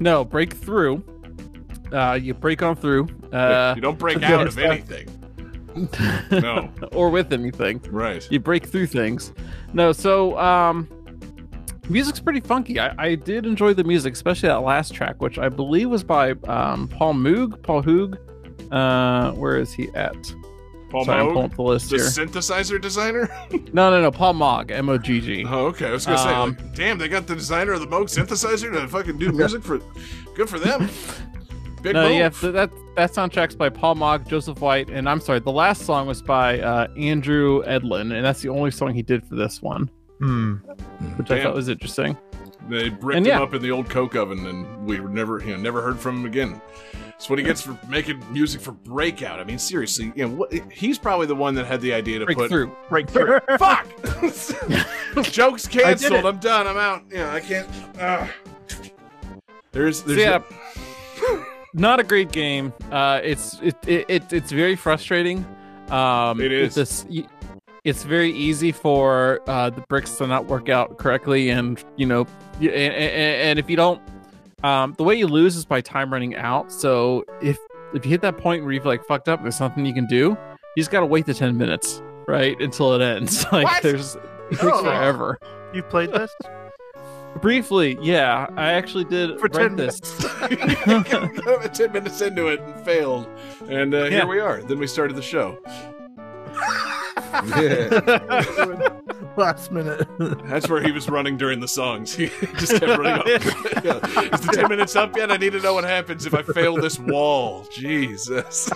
[0.00, 1.02] No, Breakthrough.
[1.92, 3.08] Uh, you break on through.
[3.32, 5.08] Uh, you don't break out of anything.
[6.30, 6.70] No.
[6.92, 7.80] or with anything.
[7.90, 8.26] Right.
[8.30, 9.32] you break through things.
[9.72, 10.88] No, so um
[11.88, 12.78] music's pretty funky.
[12.80, 16.32] I, I did enjoy the music, especially that last track, which I believe was by
[16.46, 18.18] um Paul Moog, Paul Hoog.
[18.72, 20.14] Uh, where is he at?
[20.90, 22.06] Paul Sorry, I'm pulling Moog, the list the here.
[22.06, 23.28] synthesizer designer.
[23.72, 24.10] No, no, no.
[24.10, 25.44] Paul Moog, M O G G.
[25.46, 25.88] Oh, okay.
[25.88, 28.72] I was gonna say, Um, like, damn, they got the designer of the Moog synthesizer
[28.72, 29.78] to fucking do music for.
[30.34, 30.88] Good for them.
[31.82, 35.38] Big No, yeah, th- that that soundtrack's by Paul Mogg, Joseph White, and I'm sorry,
[35.38, 39.24] the last song was by uh, Andrew Edlin, and that's the only song he did
[39.24, 40.54] for this one, Hmm.
[41.16, 42.16] which I thought was interesting.
[42.68, 45.52] They bricked And him up in the old coke oven, and we were never, you
[45.52, 46.60] know, never heard from him again.
[47.06, 49.40] That's what he gets for making music for Breakout.
[49.40, 52.26] I mean, seriously, you know, what, he's probably the one that had the idea to
[52.26, 52.36] put.
[52.36, 52.70] Breakthrough.
[52.88, 53.40] Breakthrough.
[53.40, 53.58] put.
[55.14, 55.24] Fuck.
[55.32, 56.24] Jokes canceled.
[56.26, 56.66] I'm done.
[56.66, 57.04] I'm out.
[57.10, 57.68] Yeah, I can't.
[57.98, 58.26] Uh.
[59.72, 60.20] There's, So there's.
[60.20, 61.44] yeah,
[61.74, 62.72] not a great game.
[62.90, 65.44] Uh, it's it, it, it it's very frustrating.
[65.90, 66.74] Um, It is.
[66.74, 67.26] This, y-
[67.88, 72.26] it's very easy for uh, the bricks to not work out correctly, and you know,
[72.60, 74.00] and, and, and if you don't,
[74.62, 76.70] um, the way you lose is by time running out.
[76.70, 77.58] So if
[77.94, 80.36] if you hit that point where you've like fucked up, there's nothing you can do.
[80.76, 83.44] You just gotta wait the ten minutes, right, until it ends.
[83.52, 83.82] Like What?
[83.82, 84.20] there's it
[84.52, 84.82] takes Oh.
[84.84, 85.38] forever.
[85.74, 86.30] You played this
[87.42, 90.00] Briefly, yeah, I actually did for ten this.
[90.40, 90.78] minutes.
[91.78, 93.28] Ten minutes into it and failed,
[93.68, 94.10] and uh, Yeah.
[94.10, 94.60] here we are.
[94.62, 95.58] Then we started the show.
[99.36, 100.08] Last minute.
[100.18, 102.14] That's where he was running during the songs.
[102.14, 103.26] He just kept running up.
[103.84, 104.00] Yeah.
[104.34, 105.30] Is the 10 minutes up yet?
[105.30, 107.66] I need to know what happens if I fail this wall.
[107.70, 108.68] Jesus.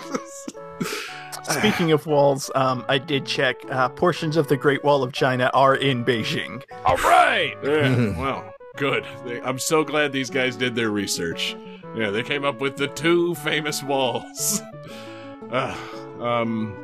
[1.43, 3.57] Speaking of walls, um, I did check.
[3.69, 6.63] Uh, portions of the Great Wall of China are in Beijing.
[6.85, 7.57] All right.
[7.65, 9.05] Yeah, well, good.
[9.25, 11.57] They, I'm so glad these guys did their research.
[11.97, 14.61] Yeah, they came up with the two famous walls.
[15.51, 15.75] Uh,
[16.21, 16.77] um,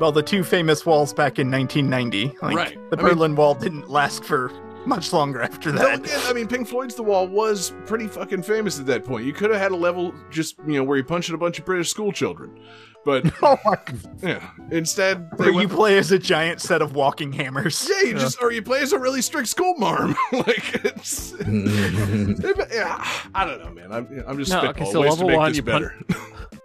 [0.00, 2.38] Well, the two famous walls back in 1990.
[2.42, 2.90] Like, Right.
[2.90, 4.50] The I mean- Berlin Wall didn't last for
[4.86, 5.98] much longer after no, that.
[6.00, 9.26] again, I mean, Pink Floyd's The Wall was pretty fucking famous at that point.
[9.26, 11.66] You could have had a level just, you know, where you punched a bunch of
[11.66, 12.58] British school children.
[13.04, 13.76] But, Oh my!
[14.22, 17.86] yeah, instead, they Where you play as a giant set of walking hammers.
[17.90, 20.16] Yeah, you just or you play as a really strict school marm.
[20.32, 23.92] like it's, yeah, I don't know, man.
[23.92, 25.82] I'm, I'm just No, spitballing okay, so ways level to make one, this you pun-
[25.82, 25.94] better.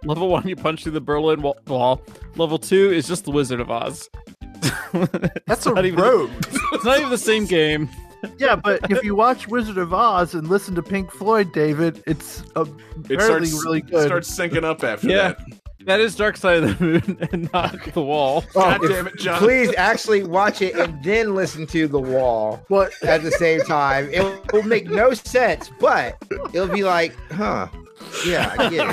[0.08, 2.00] Level one, you punch through the Berlin Wall.
[2.36, 4.08] Level two is just the Wizard of Oz.
[5.46, 6.30] That's a not even- road.
[6.72, 7.88] it's not even the same game.
[8.38, 12.40] yeah, but if you watch Wizard of Oz and listen to Pink Floyd, David, it's
[12.56, 12.68] It
[13.10, 15.16] apparently starts really it starts syncing up after Yeah.
[15.28, 15.38] that.
[15.86, 18.42] That is Dark Side of the Moon and not the Wall.
[18.54, 19.38] God oh, damn it, John.
[19.38, 22.92] Please actually watch it and then listen to the wall What?
[23.04, 24.08] at the same time.
[24.10, 26.16] It will make no sense, but
[26.52, 27.68] it'll be like, huh?
[28.26, 28.88] Yeah, I get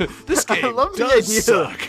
[0.00, 0.10] it.
[0.26, 1.42] this I game love the does idea.
[1.42, 1.88] suck.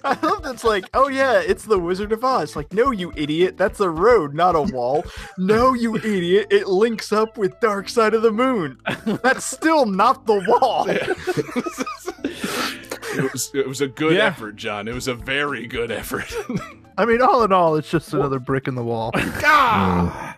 [0.04, 2.54] I love that's like, oh yeah, it's the Wizard of Oz.
[2.56, 5.04] Like, no, you idiot, that's a road, not a wall.
[5.38, 8.78] no, you idiot, it links up with Dark Side of the Moon.
[9.22, 10.86] That's still not the wall.
[12.24, 14.26] it was it was a good Yeah.
[14.26, 14.88] effort, John.
[14.88, 16.32] It was a very good effort.
[16.96, 19.10] I mean, all in all, it's just another brick in the wall.
[19.14, 20.36] ah!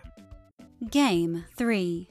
[0.89, 2.09] Game 3.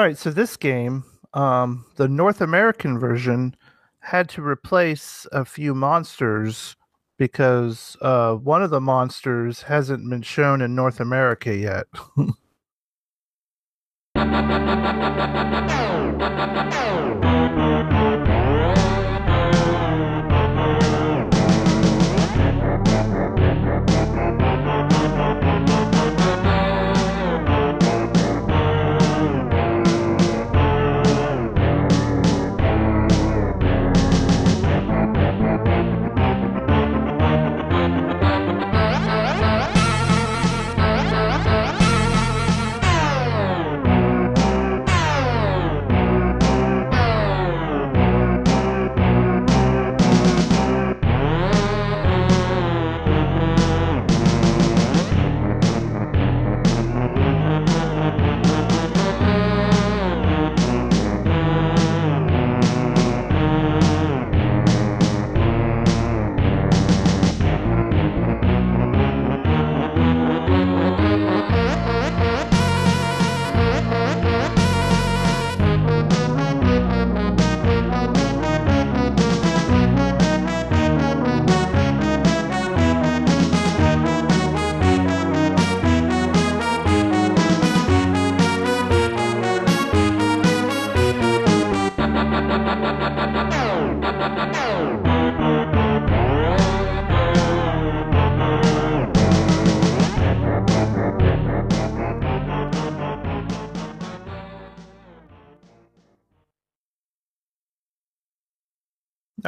[0.00, 3.54] All right, so this game, um, the North American version,
[3.98, 6.74] had to replace a few monsters
[7.18, 11.84] because uh, one of the monsters hasn't been shown in North America yet.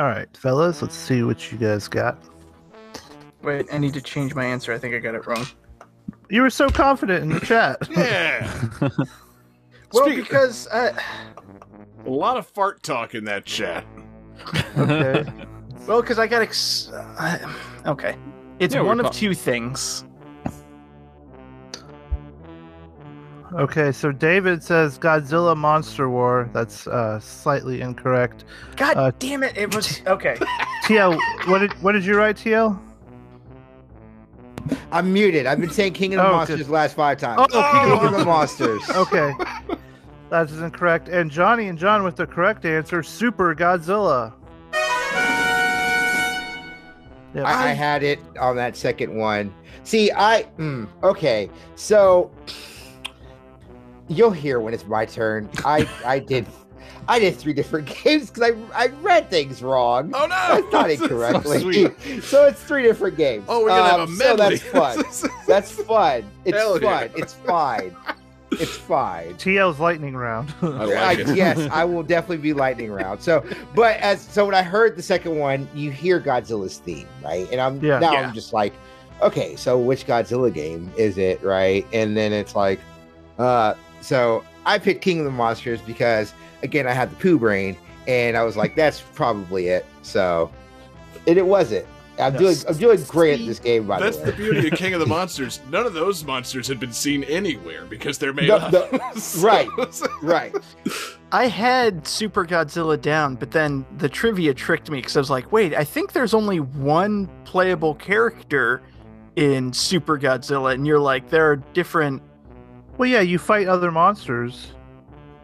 [0.03, 2.19] All right, fellas, let's see what you guys got.
[3.43, 4.73] Wait, I need to change my answer.
[4.73, 5.47] I think I got it wrong.
[6.29, 7.77] You were so confident in the chat.
[7.97, 8.53] Yeah.
[9.93, 10.99] Well, Speak- because uh,
[12.05, 13.85] a lot of fart talk in that chat.
[14.77, 15.25] okay.
[15.87, 17.53] well, because I got ex- uh,
[17.87, 18.17] okay.
[18.59, 20.05] It's Yeah, we're one of talk- two things.
[23.55, 26.49] Okay, so David says Godzilla Monster War.
[26.55, 28.45] That's uh, slightly incorrect.
[28.77, 29.57] God Uh, damn it!
[29.57, 30.35] It was okay.
[30.85, 32.79] TL, what did what did you write, TL?
[34.91, 35.45] I'm muted.
[35.47, 36.67] I've been saying King of the Oh, Monsters good.
[36.69, 37.47] the last five times.
[37.53, 38.83] Oh, King of the Monsters.
[38.97, 39.33] Okay,
[40.31, 41.09] that is incorrect.
[41.09, 44.33] And Johnny and John with the correct answer: Super Godzilla.
[47.35, 47.47] Yep.
[47.47, 49.53] I, I had it on that second one.
[49.85, 51.51] See, I mm, okay.
[51.77, 52.31] So
[54.09, 55.49] you'll hear when it's my turn.
[55.65, 56.47] I I did
[57.09, 60.13] I did three different games because I I read things wrong.
[60.15, 60.35] Oh no!
[60.35, 61.61] I thought it So correctly.
[61.61, 62.23] sweet.
[62.23, 63.45] so it's three different games.
[63.49, 65.05] Oh, we're gonna have a Um, So that's fun.
[65.47, 66.25] That's fun.
[66.45, 66.99] It's Hell yeah.
[67.01, 67.11] fun.
[67.17, 67.97] It's fine.
[68.53, 69.35] It's fine.
[69.37, 70.53] TL's lightning round.
[70.63, 71.37] I I, like it.
[71.37, 73.23] yes, I will definitely be lightning round.
[73.23, 73.43] So,
[73.75, 77.49] but as so when I heard the second one, you hear Godzilla's theme, right?
[77.51, 77.99] And I'm Yeah.
[77.99, 78.21] now Yeah.
[78.29, 78.75] I'm just like,
[79.23, 81.87] okay, so which Godzilla game is it, right?
[81.95, 82.79] And then it's like,
[83.39, 83.73] uh,
[84.03, 87.77] so I picked King of the Monsters because again I had the poo brain,
[88.07, 89.87] and I was like, that's probably it.
[90.03, 90.51] So,
[91.27, 91.87] and it wasn't.
[92.19, 94.69] I'm doing I'm doing great at this game, by That's the way, that's the beauty
[94.69, 95.61] of King of the Monsters.
[95.71, 98.93] None of those monsters had been seen anywhere because they're made No, up.
[98.93, 99.67] no, So- right.
[100.21, 100.55] right.
[101.33, 105.51] I had Super Godzilla down, but then the trivia tricked me because I was like,
[105.53, 108.83] wait, I think there's only one playable character
[109.37, 112.23] in Super Godzilla, and you're like, there are different.
[113.03, 114.69] Well, yeah, you fight other monsters.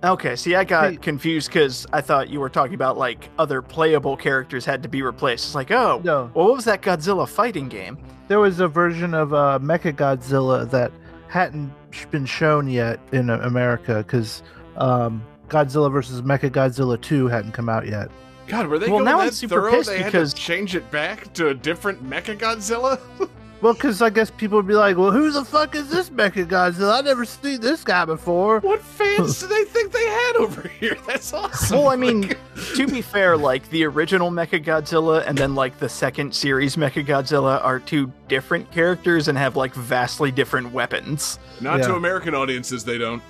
[0.04, 0.96] Okay, see, I got Hey.
[0.96, 5.02] confused because I thought you were talking about like other playable characters had to be
[5.02, 5.46] replaced.
[5.46, 7.98] It's like, oh, No, well, what was that Godzilla fighting game?
[8.28, 10.92] there was a version of uh, Mecha Godzilla that
[11.26, 11.72] hadn't
[12.12, 14.44] been shown yet in uh, America because
[14.76, 18.08] um, Godzilla versus Mecha Godzilla 2 hadn't come out yet.
[18.46, 19.70] God, were they Well, going now that I'm super thorough?
[19.72, 23.00] pissed they because- had to change it back to a different Mecha Godzilla.
[23.60, 26.46] Well, because I guess people would be like, well, who the fuck is this Mecha
[26.46, 26.92] Godzilla?
[26.92, 28.60] I've never seen this guy before.
[28.60, 30.96] What fans do they think they had over here?
[31.06, 31.78] That's awesome.
[31.78, 32.34] Well, I mean,
[32.76, 37.04] to be fair, like the original Mecha Godzilla and then like the second series Mecha
[37.04, 41.40] Godzilla are two different characters and have like vastly different weapons.
[41.60, 43.22] not to American audiences, they don't.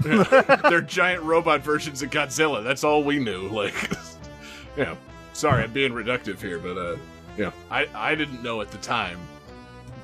[0.00, 2.62] They're giant robot versions of Godzilla.
[2.64, 3.48] That's all we knew.
[3.48, 3.74] Like,
[4.76, 4.94] yeah.
[5.32, 6.96] Sorry, I'm being reductive here, but uh,
[7.38, 9.18] yeah, I I didn't know at the time.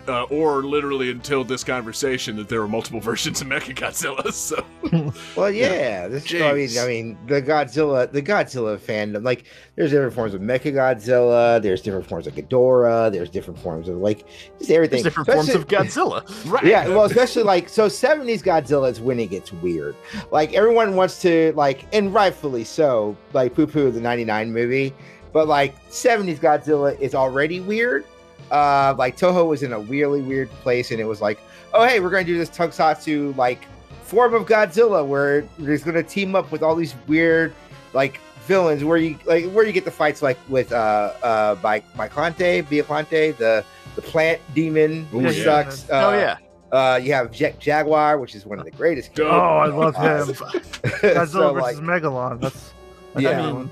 [0.09, 4.33] Uh, or literally until this conversation that there were multiple versions of Mechagodzilla.
[4.33, 4.65] So
[5.37, 6.09] Well, yeah.
[6.09, 9.25] This, I mean, I mean, the Godzilla, the Godzilla fandom.
[9.25, 9.45] Like,
[9.77, 11.63] there's different forms of Mechagodzilla.
[11.63, 13.13] There's different forms of Ghidorah.
[13.13, 14.27] There's different forms of like
[14.59, 15.03] just everything.
[15.03, 16.23] There's different forms of Godzilla.
[16.51, 19.95] right, Yeah, well, especially like so, '70s Godzilla is when it gets weird.
[20.31, 24.95] Like everyone wants to like, and rightfully so, like poo-poo the '99 movie,
[25.33, 28.05] but like '70s Godzilla is already weird.
[28.53, 31.41] Uh, like Toho was in a really weird place, and it was like,
[31.75, 33.67] oh hey, we're gonna do this Tokusatsu like
[34.03, 37.55] form of Godzilla where there's gonna team up with all these weird
[37.95, 41.81] like villains where you like where you get the fights like with uh uh by
[41.97, 43.65] by Biollante, Viaclante, the
[43.97, 45.45] the plant demon who Oh, yeah.
[45.45, 45.89] sucks.
[45.91, 46.37] Uh, oh yeah.
[46.73, 49.15] uh, you have Jet Jaguar, which is one of the greatest.
[49.15, 49.33] Dope.
[49.33, 50.35] Oh, I love him.
[50.35, 52.41] so, Godzilla like, versus Megalon.
[52.41, 52.73] That's,
[53.15, 53.31] that's Yeah.
[53.31, 53.71] a I good mean,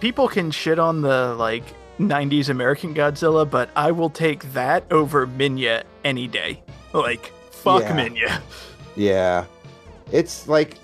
[0.00, 1.64] people can shit on the like
[1.98, 6.62] 90s American Godzilla, but I will take that over Minya any day.
[6.92, 7.96] Like, fuck Yeah.
[7.96, 8.40] Minya.
[8.96, 9.44] yeah,
[10.12, 10.76] it's like,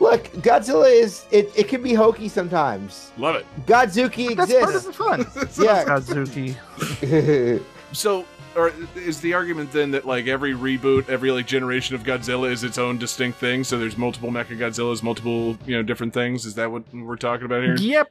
[0.00, 1.50] look, Godzilla is it.
[1.56, 3.12] It can be hokey sometimes.
[3.18, 3.46] love it.
[3.66, 4.86] Godzooky That's part of exists.
[4.86, 5.20] the fun.
[5.64, 5.84] yeah.
[5.84, 7.62] Godzooky.
[7.92, 8.26] So,
[8.56, 12.64] or is the argument then that like every reboot, every like generation of Godzilla is
[12.64, 13.64] its own distinct thing?
[13.64, 16.44] So there's multiple Mecha Godzillas, multiple you know different things.
[16.44, 17.76] Is that what we're talking about here?
[17.76, 18.10] Yep,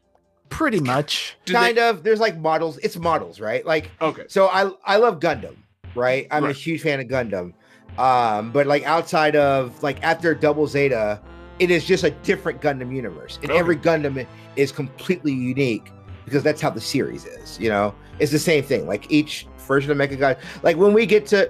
[0.49, 1.35] pretty much.
[1.45, 2.03] Do kind they- of.
[2.03, 2.77] There's like models.
[2.79, 3.65] It's models, right?
[3.65, 4.23] Like Okay.
[4.27, 5.55] So I I love Gundam,
[5.95, 6.27] right?
[6.31, 7.53] I'm a huge fan of Gundam.
[7.97, 11.21] Um, but like outside of like after Double Zeta,
[11.59, 13.39] it is just a different Gundam universe.
[13.41, 13.59] And Okay.
[13.59, 14.25] every Gundam
[14.55, 15.91] is completely unique
[16.25, 17.93] because that's how the series is, you know?
[18.19, 18.87] It's the same thing.
[18.87, 21.49] Like each version of Mecha God like when we get to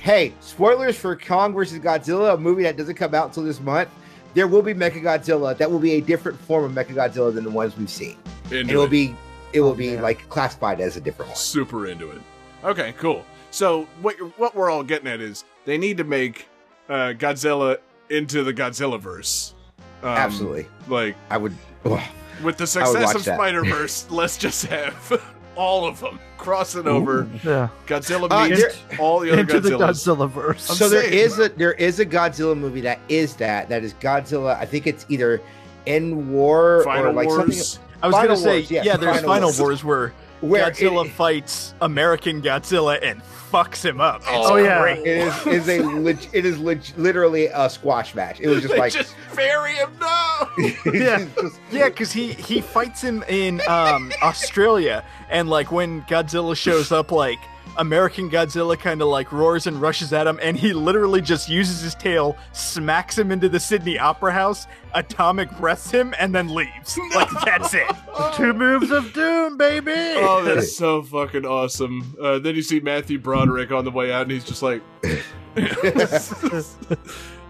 [0.00, 3.88] hey, spoilers for Kong versus Godzilla, a movie that doesn't come out until this month.
[4.34, 7.44] There will be Mecha Godzilla that will be a different form of Mecha Godzilla than
[7.44, 8.16] the ones we've seen.
[8.50, 8.90] Into it will it.
[8.90, 9.14] be
[9.52, 10.02] it will Oh, be man.
[10.02, 11.36] like classified as a different one.
[11.36, 12.20] super into it.
[12.64, 13.24] Okay, cool.
[13.50, 16.46] So what you're, what we're all getting at is they need to make
[16.88, 17.78] uh, Godzilla
[18.10, 19.54] into the Godzilla verse.
[20.02, 20.66] Um, Absolutely.
[20.86, 21.54] Like I would
[21.86, 22.00] ugh.
[22.42, 23.36] with the success of that.
[23.36, 27.26] Spider Verse, let's just have all of them crossing over.
[27.44, 27.68] Yeah.
[27.86, 30.70] Godzilla Uh, meets there- all the other Into the Godzilla verse.
[30.70, 31.12] I'm so there saying.
[31.14, 34.56] is a there is a Godzilla movie that is that that is Godzilla.
[34.56, 35.42] I think it's either
[35.86, 37.38] in war Final or like Wars.
[37.72, 39.60] something I was gonna say, Wars, yes, yeah, there's Final Final Wars.
[39.60, 44.20] Wars where where Godzilla it, fights American Godzilla and fucks him up.
[44.20, 44.80] It's Oh, yeah.
[44.80, 44.98] great.
[45.06, 48.40] it is is a leg, it is leg, literally a squash match.
[48.40, 49.90] It was just They like just bury him.
[50.00, 50.48] No.
[50.92, 51.26] Yeah.
[51.40, 56.92] just- Yeah, because he he fights him in um, Australia, and like when Godzilla shows
[56.92, 57.38] up, like
[57.78, 61.80] American Godzilla kind of like roars and rushes at him, and he literally just uses
[61.80, 66.98] his tail, smacks him into the Sydney Opera House, atomic breaths him, and then leaves.
[67.14, 67.86] Like that's it.
[68.34, 69.92] Two moves of doom, baby.
[69.92, 72.16] Oh, that's so fucking awesome.
[72.20, 74.82] Uh, then you see Matthew Broderick on the way out, and he's just like.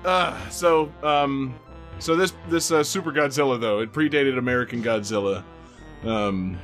[0.04, 1.54] uh, so, um,
[1.98, 5.42] so this this uh, Super Godzilla though it predated American Godzilla.
[6.04, 6.58] Um,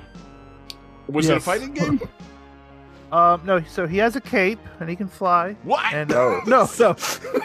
[1.09, 2.01] was it a fighting game?
[3.15, 5.55] Um, no, so he has a cape and he can fly.
[5.63, 5.93] What?
[5.95, 6.41] And No.
[6.47, 6.97] no, no,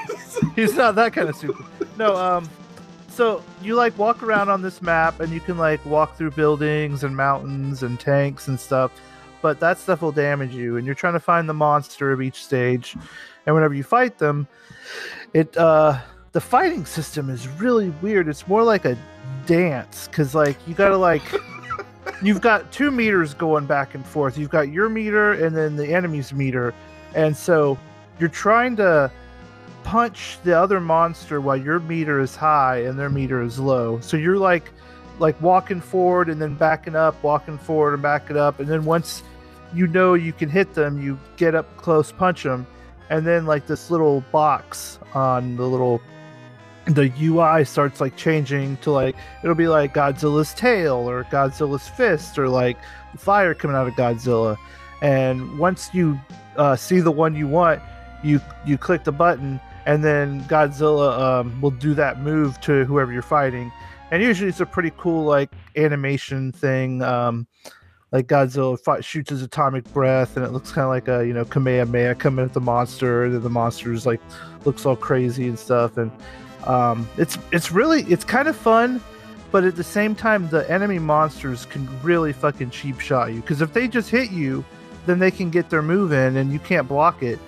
[0.56, 1.64] he's not that kind of super.
[1.98, 2.50] No, um,
[3.08, 7.04] so you like walk around on this map and you can like walk through buildings
[7.04, 8.92] and mountains and tanks and stuff,
[9.44, 10.78] but that stuff will damage you.
[10.78, 12.96] And you're trying to find the monster of each stage,
[13.46, 14.48] and whenever you fight them,
[15.34, 16.00] it uh,
[16.32, 18.28] the fighting system is really weird.
[18.28, 18.98] It's more like a
[19.46, 21.22] dance because like you gotta like.
[22.22, 24.38] You've got two meters going back and forth.
[24.38, 26.74] You've got your meter and then the enemy's meter.
[27.16, 27.78] And so
[28.20, 29.10] you're trying to
[29.84, 34.00] punch the other monster while your meter is high and their meter is low.
[34.02, 34.72] So you're like
[35.20, 39.24] like walking forward and then backing up, walking forward and backing up, and then once
[39.74, 42.66] you know you can hit them, you get up close, punch them,
[43.10, 46.02] and then like this little box on the little
[46.90, 52.38] the UI starts like changing to like it'll be like Godzilla's tail or Godzilla's fist
[52.38, 52.78] or like
[53.18, 54.58] fire coming out of Godzilla.
[55.02, 56.20] And once you
[56.58, 57.82] uh, see the one you want,
[58.24, 63.12] you you click the button, and then Godzilla um, will do that move to whoever
[63.12, 63.72] you're fighting.
[64.12, 67.02] And usually it's a pretty cool like animation thing.
[67.02, 67.48] Um,
[68.12, 71.34] like Godzilla fight, shoots his atomic breath, and it looks kind of like a you
[71.34, 73.24] know Kamehameha coming at the monster.
[73.24, 74.20] And then the monster's like
[74.66, 75.98] looks all crazy and stuff.
[75.98, 76.12] And
[76.66, 79.02] um, it's it's really it's kind of fun,
[79.52, 83.62] but at the same time the enemy monsters can really fucking cheap shot you because
[83.62, 84.64] if they just hit you,
[85.06, 87.40] then they can get their move in and you can't block it.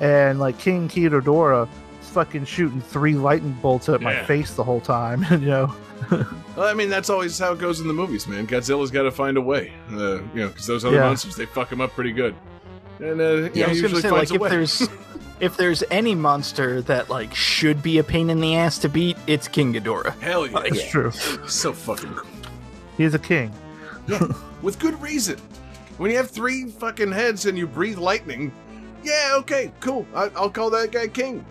[0.00, 1.68] And like King Ghidorah
[2.02, 5.74] is fucking shooting three lightning bolts at my face the whole time, you know.
[6.56, 8.46] Well, I mean, that's always how it goes in the movies, man.
[8.46, 11.06] Godzilla's got to find a way, uh, you know, because those other Yeah.
[11.06, 12.32] monsters they fuck him up pretty good.
[12.98, 14.48] And uh, yeah, Yeah, I was usually gonna say finds like a if way.
[14.50, 14.88] there's
[15.40, 19.16] if there's any monster that like should be a pain in the ass to beat,
[19.26, 20.18] it's King Ghidorah.
[20.20, 21.10] Hell yeah, It's true.
[21.46, 22.30] so fucking cool.
[22.96, 23.52] He's a king.
[24.06, 24.26] yeah,
[24.62, 25.38] with good reason.
[25.98, 28.52] When you have three fucking heads and you breathe lightning,
[29.04, 30.06] yeah, okay, cool.
[30.14, 31.44] I, I'll call that guy king.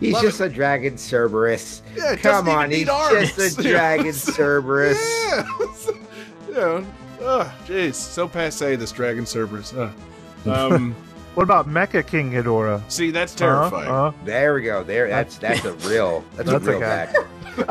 [0.00, 1.80] He's Love just a dragon Cerberus.
[1.96, 3.34] Yeah, Come on, need he's arms.
[3.34, 4.98] just a dragon Cerberus.
[5.28, 5.46] Yeah.
[6.50, 6.84] yeah.
[7.20, 7.94] Oh, jeez.
[7.94, 9.72] So passe, this Dragon Cerberus.
[9.74, 9.90] Uh,
[10.48, 10.94] um,
[11.34, 12.80] What about Mecha King Ghidorah?
[12.90, 13.90] see, that's terrifying.
[13.90, 14.12] uh-huh.
[14.24, 14.82] There we go.
[14.82, 17.12] There, that's that's a real that's, That's a a real guy.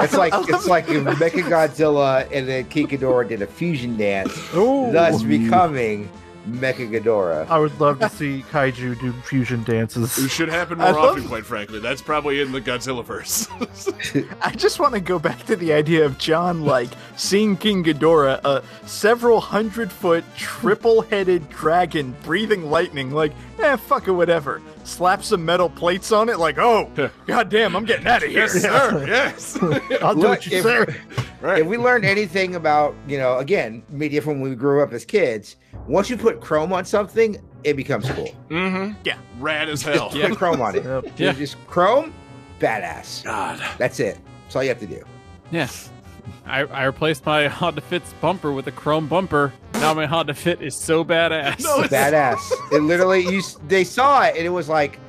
[0.03, 4.33] It's like it's like if Mecha Godzilla and then King Ghidorah did a fusion dance,
[4.51, 6.09] thus becoming
[6.47, 7.47] Mecha Ghidorah.
[7.49, 9.97] I would love to see kaiju do fusion dances.
[9.97, 10.31] it dances.
[10.31, 11.79] should happen I more love- often, quite frankly.
[11.79, 13.47] That's probably in the Godzilla verse.
[14.41, 18.41] I just want to go back to the idea of John like seeing King Ghidorah,
[18.45, 24.61] a several hundred foot triple headed dragon breathing lightning, like, eh, fuck it, whatever.
[24.83, 26.91] Slap some metal plates on it, like, oh,
[27.25, 28.41] goddamn, I'm getting out of here.
[28.41, 29.05] yes, sir.
[29.07, 29.57] Yes.
[30.01, 31.25] I'll do Look, what you if- say.
[31.41, 31.61] right.
[31.61, 35.05] If we learned anything about, you know, again, media from when we grew up as
[35.05, 35.55] kids,
[35.87, 38.29] once you put chrome on something, it becomes cool.
[38.49, 38.93] mm-hmm.
[39.03, 39.17] Yeah.
[39.39, 40.09] Rad as hell.
[40.13, 40.83] You put chrome on it.
[40.83, 41.05] Yep.
[41.17, 41.33] Yeah.
[41.33, 42.13] Just chrome,
[42.59, 43.23] badass.
[43.23, 43.61] God.
[43.77, 44.17] That's it.
[44.43, 45.03] That's all you have to do.
[45.51, 45.69] Yeah.
[46.45, 49.53] I, I replaced my Honda Fit's bumper with a chrome bumper.
[49.75, 51.63] Now my Honda Fit is so badass.
[51.63, 52.39] No, it's- Badass.
[52.71, 54.99] it literally, you they saw it and it was like,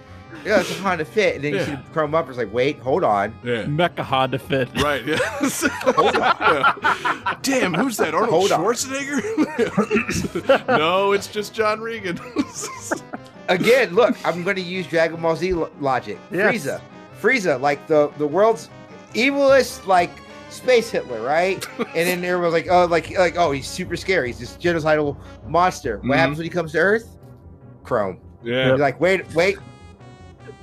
[0.45, 1.37] yeah, it's a Honda Fit.
[1.37, 1.82] And then you see Yeah.
[1.82, 3.34] the chrome bumpers like, wait, hold on.
[3.45, 3.64] Yeah.
[3.64, 4.68] Mecha Honda Fit.
[4.82, 5.05] Right.
[5.07, 5.64] Yes.
[5.87, 7.34] Yeah.
[7.43, 8.14] Damn, who's that?
[8.14, 8.61] Arnold Hold on.
[8.61, 10.68] Schwarzenegger?
[10.78, 12.18] no, it's just John Regan.
[13.49, 16.18] Again, look, I'm going to use Dragon Ball Z lo- logic.
[16.32, 16.64] Yes.
[16.66, 16.80] Frieza.
[17.20, 18.68] Frieza, like the, the world's
[19.14, 20.11] evilest, like,
[20.51, 21.64] space Hitler, right?
[21.78, 24.28] and then everyone's like, oh, like, like, oh, he's super scary.
[24.28, 25.16] He's this genocidal
[25.47, 25.99] monster.
[25.99, 26.16] What Mhm.
[26.16, 27.16] happens when he comes to Earth?
[27.84, 28.18] Chrome.
[28.43, 28.66] yeah.
[28.66, 29.59] You're like, wait, wait.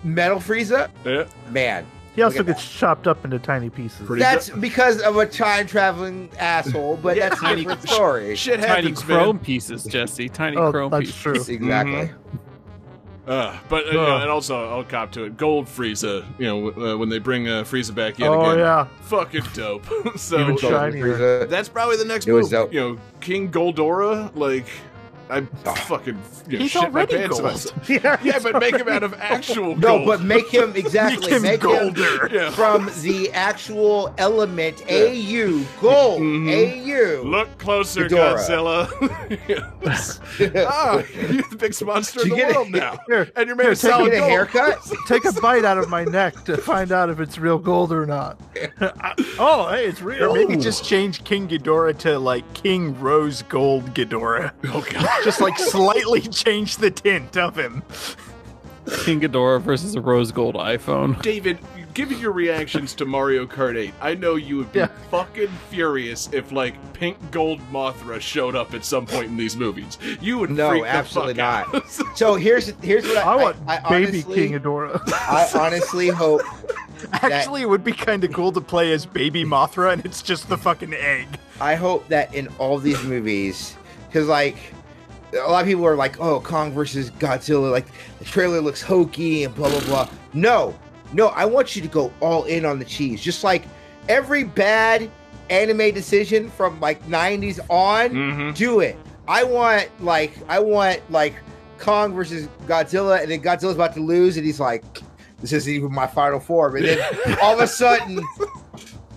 [0.03, 0.89] Metal Frieza?
[1.05, 1.25] Yeah.
[1.51, 1.85] Man.
[2.15, 4.05] He also Look at gets chopped up into tiny pieces.
[4.05, 8.35] Pretty That's because of a time traveling asshole, but Yeah, that's a tiny- different story.
[8.35, 9.45] Shit Tiny happens, chrome man.
[9.45, 10.29] pieces, Jesse.
[10.29, 11.15] Tiny Oh, chrome that's pieces.
[11.47, 11.55] true.
[11.55, 12.11] Exactly.
[13.25, 15.37] Uh, but uh, you know, and also I'll cop to it.
[15.37, 18.85] Gold Frieza, you know, uh, when they bring uh, Frieza back yet Oh again, yeah,
[19.03, 19.85] fucking dope.
[20.17, 21.45] so Even shinier.
[21.45, 22.51] That's probably the next It was move.
[22.51, 22.73] dope.
[22.73, 24.67] You know, King Goldora, like
[25.29, 25.73] I Oh.
[25.73, 27.43] fucking you know, He's shit my already pants gold.
[27.43, 27.89] myself.
[27.89, 30.05] yeah, Yeah, but make him out of actual No, gold.
[30.07, 32.29] but make him exactly Make him make golder.
[32.31, 32.49] Yeah.
[32.51, 36.49] from the actual element AU gold Mhm.
[36.49, 37.23] AU.
[37.23, 38.87] Look closer, Ghidorah.
[38.89, 40.65] Godzilla.
[40.67, 43.55] ah, you're the biggest monster in the you get a- world now, Here, and you're
[43.55, 44.31] made of take solid Get a gold.
[44.31, 44.91] haircut.
[45.07, 48.05] take a bite out of my neck to find out if it's real gold or
[48.05, 48.39] not.
[49.39, 50.23] oh, hey, it's real.
[50.23, 50.47] Or real.
[50.47, 54.51] maybe just change King Ghidorah to like King Rose Gold Ghidorah.
[54.65, 55.09] Oh god.
[55.23, 57.83] Just like slightly change the tint of him.
[59.05, 61.21] King Ghidorah versus a rose gold iPhone.
[61.21, 61.57] David,
[61.93, 64.87] given your reactions to Mario Kart 8, I know you would be Yeah.
[65.09, 69.97] fucking furious if like pink gold Mothra showed up at some point in these movies.
[70.19, 71.75] You would No, freak the absolutely fuck not.
[71.75, 71.89] out.
[72.17, 75.01] So here's here's what I, I want I, I baby honestly, King Adora.
[75.13, 76.41] I honestly hope
[77.13, 80.47] Actually, it would be kind of cool to play as Baby Mothra, and it's just
[80.47, 81.27] the fucking egg.
[81.59, 83.75] I hope that in all these movies,
[84.07, 84.55] because like
[85.33, 87.85] a lot of people are like, "Oh, Kong versus Godzilla," like
[88.19, 90.09] the trailer looks hokey and blah blah blah.
[90.33, 90.75] No,
[91.13, 93.63] no, I want you to go all in on the cheese, just like
[94.09, 95.09] every bad
[95.49, 98.09] anime decision from like '90s on.
[98.09, 98.55] Mhm.
[98.55, 98.97] Do it.
[99.27, 101.33] I want like I want like
[101.79, 104.83] Kong versus Godzilla, and then Godzilla's about to lose, and he's like,
[105.41, 106.99] "This isn't even my final form," and then
[107.41, 108.21] all of a sudden.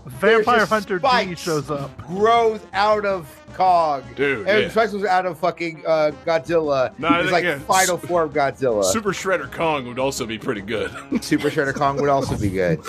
[0.07, 1.91] Vampire Hunter D shows up.
[2.07, 4.02] grows out of Kong.
[4.14, 4.82] Dude, And yeah.
[4.86, 6.96] Was out of fucking uh, Godzilla.
[6.98, 8.84] No, it's like yeah, final form Godzilla.
[8.84, 10.90] Super Shredder Kong would also be pretty good.
[11.24, 12.80] Super Shredder Kong would also be good.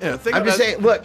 [0.00, 1.04] yeah, think I'm just saying, look,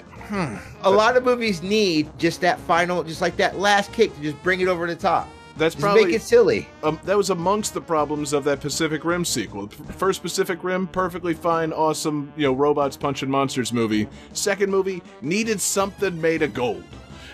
[0.83, 4.41] a lot of movies need just that final, just like that last kick to just
[4.43, 5.27] bring it over the top.
[5.57, 6.67] That's Just probably make it silly.
[6.83, 9.67] um, that was amongst the problems of that Pacific Rim sequel.
[9.67, 14.07] First Pacific Rim, perfectly fine, awesome, you know, robots punching monsters movie.
[14.33, 16.83] Second movie needed something made of gold.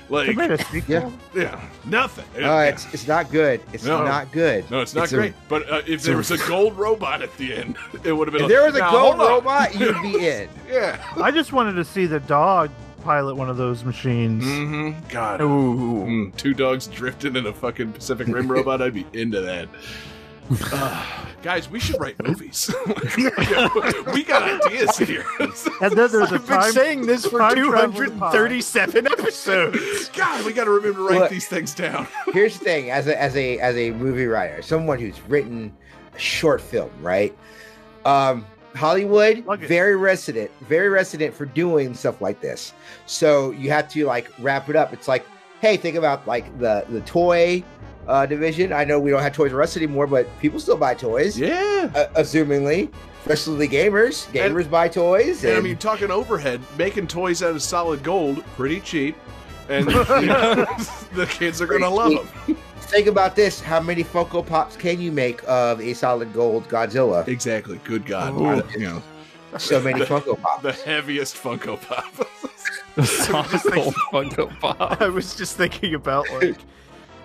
[0.09, 1.11] They Like, made a sequel.
[1.33, 1.41] Yeah.
[1.43, 2.25] yeah, nothing.
[2.35, 2.61] Uh, Yeah.
[2.63, 3.61] it's it's not good.
[3.73, 4.03] It's No.
[4.03, 4.69] not good.
[4.69, 5.33] No, it's not a- great.
[5.49, 8.43] but uh, if there was a gold robot at the end, it would have been.
[8.45, 10.49] if like, there was a gold robot, you'd be in.
[10.69, 11.03] yeah.
[11.17, 12.69] I just wanted to see the dog
[13.03, 14.45] pilot one of those machines.
[14.45, 15.07] Mm-hmm.
[15.09, 15.41] God.
[15.41, 16.05] Ooh.
[16.05, 18.81] Mm, two dogs drifting in a fucking Pacific Rim robot.
[18.81, 19.67] I'd be into that.
[20.71, 22.73] Uh, guys, we should write movies.
[24.13, 25.25] we got ideas here.
[25.39, 26.71] And then there's a I've been time.
[26.71, 30.09] saying this for 237 episodes.
[30.15, 31.31] God, we got to remember to write Look.
[31.31, 32.07] these things down.
[32.33, 35.75] Here's the thing: as a as a as a movie writer, someone who's written
[36.15, 37.35] a short film, right?
[38.05, 42.73] Um, Hollywood, very resident, very resident for doing stuff like this.
[43.05, 44.93] So you have to like wrap it up.
[44.93, 45.25] It's like,
[45.61, 47.63] hey, think about like the the toy
[48.07, 48.71] uh, division.
[48.73, 51.89] I know we don't have Toys R Us anymore, but people still buy toys, Yeah.
[51.95, 52.91] uh, assumingly,
[53.21, 54.27] especially the gamers.
[54.31, 55.43] Gamers buy toys.
[55.43, 59.15] And I mean, talking overhead, making toys out of solid gold, pretty cheap.
[59.69, 59.93] And you
[60.27, 60.65] know,
[61.13, 62.11] the kids are going to love
[62.45, 62.57] them.
[62.81, 67.27] think about this: how many Funko Pops can you make of a solid gold Godzilla?
[67.27, 67.79] Exactly.
[67.85, 68.33] Good God.
[68.33, 68.45] Ooh.
[68.45, 69.01] I- you know,
[69.57, 70.63] So many Funko Pops.
[70.63, 72.05] the heaviest Funko Pop.
[72.97, 75.01] Sonical Funko Pop.
[75.01, 76.57] I was just thinking about like,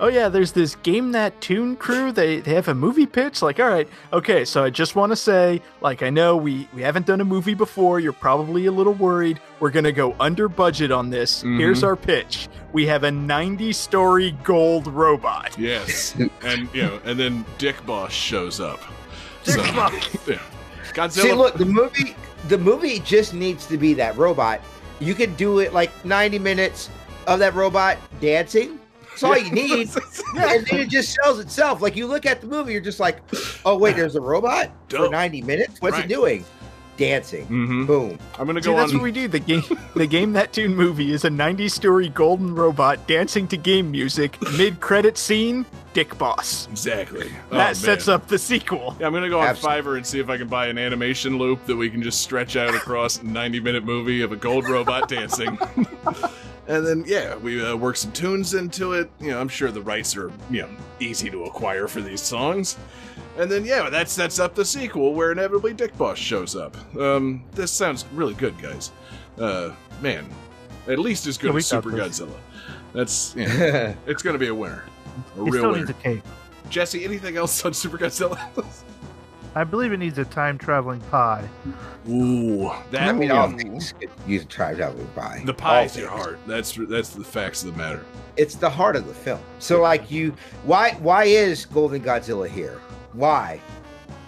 [0.01, 2.12] oh yeah, there's this game that tune crew.
[2.12, 3.42] They they have a movie pitch.
[3.42, 4.44] Like, all right, okay.
[4.44, 7.55] So I just want to say, like, I know we we haven't done a movie
[7.55, 8.01] before.
[8.01, 9.40] You're probably a little worried.
[9.61, 11.40] We're gonna go under budget on this.
[11.40, 11.59] Mm-hmm.
[11.59, 12.49] Here's our pitch.
[12.72, 15.59] We have a 90 story gold robot.
[15.59, 16.14] yes.
[16.42, 18.80] And, you know, and then Dick Boss shows up.
[19.44, 19.92] Dick So, Boss.
[20.28, 20.40] yeah.
[20.92, 21.22] Godzilla.
[21.22, 22.14] See, look, the movie,
[22.49, 24.61] the movie just needs to be that robot.
[25.01, 26.90] You could do it like 90 minutes
[27.26, 28.78] of that robot dancing.
[29.21, 29.89] That's all you need.
[30.37, 31.81] and then it just sells itself.
[31.83, 33.21] Like you look at the movie, you're just like,
[33.64, 35.81] oh wait, there's a robot for 90 minutes.
[35.81, 36.05] What's Right.
[36.05, 36.45] it doing?
[36.99, 37.46] Dancing.
[37.46, 38.18] hmm Boom.
[38.38, 38.99] I'm going to See, go that's on.
[38.99, 39.28] what we do.
[39.28, 39.62] The game,
[39.96, 44.36] the game that tune movie is a 90 story golden robot dancing to game music.
[44.59, 46.66] Mid credit scene, Dick Boss.
[46.70, 47.30] Exactly.
[47.51, 48.16] Oh, that sets man.
[48.16, 48.96] up the sequel.
[48.99, 49.82] Yeah, I'm gonna go on Absolutely.
[49.92, 52.57] Fiverr and see if I can buy an animation loop that we can just stretch
[52.57, 55.57] out across a 90 minute movie of a gold robot dancing.
[56.66, 59.09] and then yeah, we uh, work some tunes into it.
[59.20, 60.68] You know, I'm sure the rights are you know
[61.01, 62.76] easy to acquire for these songs.
[63.39, 66.76] And then yeah, that sets up the sequel where inevitably Dick Boss shows up.
[66.97, 68.91] Um, this sounds really good, guys.
[69.39, 69.70] Uh,
[70.03, 70.26] man,
[70.89, 72.20] at least as good Yeah, we as Super this.
[72.20, 72.36] Godzilla.
[72.93, 74.84] That's yeah, it's gonna be a winner.
[75.39, 75.78] A He real still winner.
[75.86, 76.22] needs a cape.
[76.68, 78.39] Jesse, anything else on Super Godzilla?
[79.55, 81.49] I believe it needs a time traveling pie.
[82.09, 83.57] Ooh, that I mean, all ooh.
[83.57, 85.43] things could use a try traveling by.
[85.45, 86.39] The pie's your heart.
[86.47, 88.05] That's that's the facts of the matter.
[88.36, 89.41] It's the heart of the film.
[89.59, 90.34] So like you,
[90.64, 92.80] why why is Golden Godzilla here?
[93.13, 93.61] Why?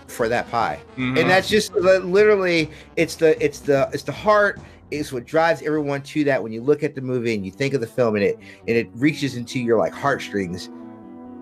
[0.06, 0.80] For that pie.
[0.96, 1.20] Mhm.
[1.20, 4.60] and that's just literally it's the it's the it's the heart
[4.90, 7.74] is what drives everyone to that when you look at the movie and you think
[7.74, 10.68] of the film and it and it reaches into your like heartstrings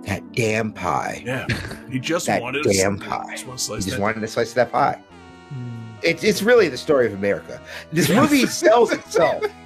[0.02, 1.46] that damn pie yeah,
[1.90, 3.26] he just That wanted damn a, pie.
[3.32, 4.02] Just want to slice just that.
[4.02, 5.00] wanted to slice of that pie
[6.02, 7.60] it's, it's really the story of america
[7.92, 9.42] this movie sells itself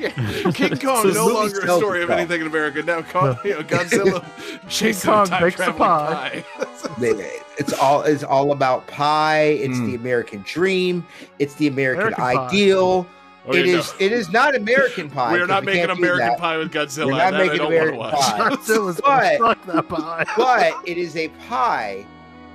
[0.55, 2.83] King Kong This no longer a sells story of anything in America.
[2.83, 4.25] Now, Kong, you know, Godzilla
[4.69, 6.45] chasing Kong a time makes the pie.
[6.59, 7.31] pie.
[7.59, 9.87] it's all it's all about pie it's Mm.
[9.87, 11.07] the american dream
[11.39, 12.47] it's the american, American pie.
[12.49, 13.07] ideal
[13.45, 14.07] Oh, it yeah, is no.
[14.07, 16.37] it is not american pie We're not we making American.
[16.37, 17.07] Pie with Godzilla.
[17.07, 18.49] We're not that I making don't American Pie.
[18.49, 18.53] watch.
[18.61, 20.25] Godzilla's But- gonna that pie.
[20.37, 22.07] but it is a pie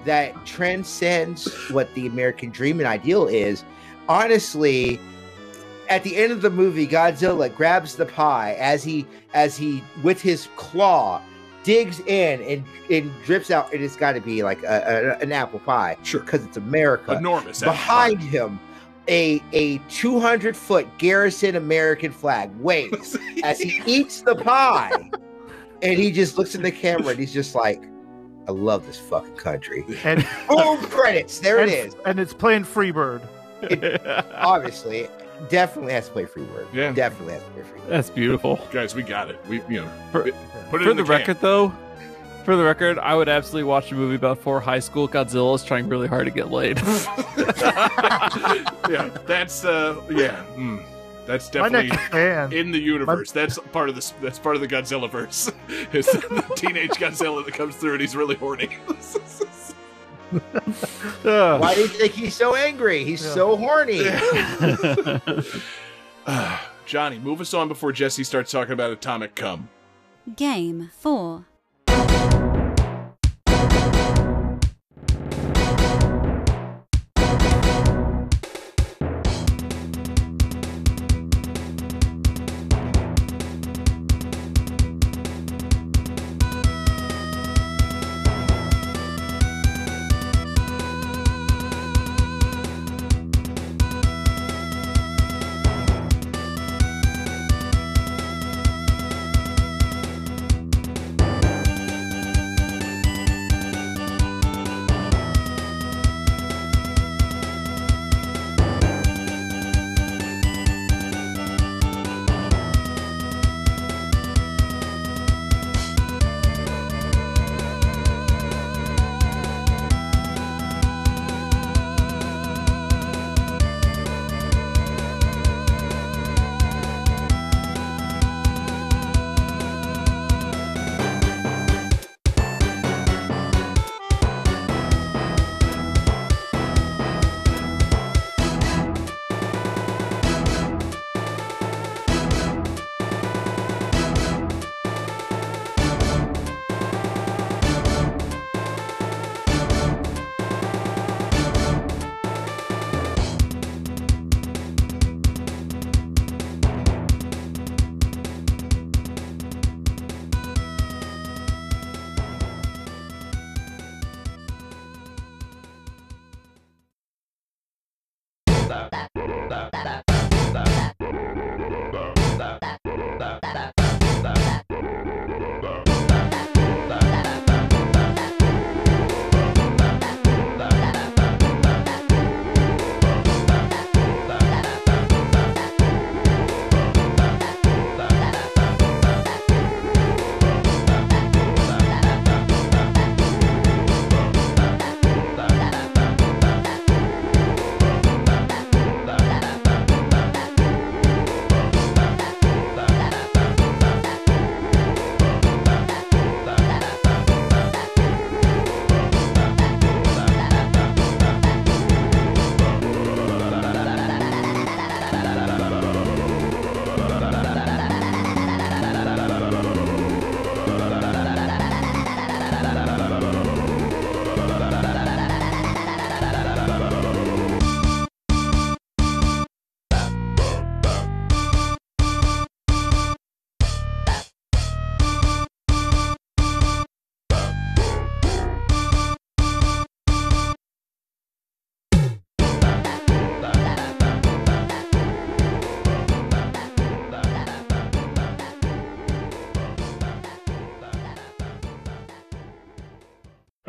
[0.08, 3.64] that transcends what the American dream and ideal is.
[4.10, 5.00] Honestly,
[5.90, 10.22] at the end of the movie, Godzilla grabs the pie as he as he with
[10.22, 11.22] his claw
[11.64, 13.74] digs in and, and drips out.
[13.74, 16.22] It's got to be like a, a- an apple pie Sure.
[16.22, 17.12] because it's America.
[17.18, 17.62] Enormous.
[17.62, 18.60] Behind him,
[19.10, 25.10] a a 200 foot Garrison American flag waves as he eats the pie,
[25.82, 27.84] and he just looks in the camera and he's just like,
[28.48, 30.78] "I love this fucking country." And, Boom!
[30.84, 31.40] Credits.
[31.40, 31.96] There it and, is.
[32.06, 33.22] and it's playing Freebird.
[34.36, 35.08] Obviously,
[35.50, 36.68] definitely has to play Freebird.
[36.74, 36.92] Yeah.
[36.92, 37.88] definitely has to play Freebird.
[37.90, 38.60] That's beautiful.
[38.72, 39.40] Guys, we got it.
[39.48, 41.12] We, you know, For- put it For in the, can.
[41.12, 41.74] record, though,
[42.46, 45.90] for the record, I would absolutely watch a movie about four high school Godzillas trying
[45.90, 46.78] really hard to get laid.
[48.90, 50.84] yeah, that's uh, yeah, mm,
[51.28, 51.92] that's definitely
[52.60, 53.32] in the universe.
[53.32, 54.12] That's part of this.
[54.22, 55.52] That's part of the Godzilla verse.
[55.94, 58.68] Is the teenage Godzilla that comes through and he's really horny.
[61.24, 63.04] Why do you think he's so angry?
[63.04, 63.34] He's Yeah.
[63.34, 64.02] so horny.
[66.86, 69.70] Johnny, move us on before Jesse starts talking about atomic cum.
[70.36, 71.46] Game 4.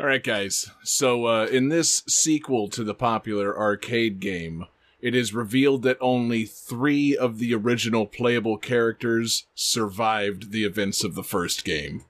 [0.09, 0.71] Right, guys.
[0.83, 4.65] So, uh, in this sequel to the popular arcade game,
[4.99, 11.13] it is revealed that only three of the original playable characters survived the events of
[11.13, 12.05] the first game.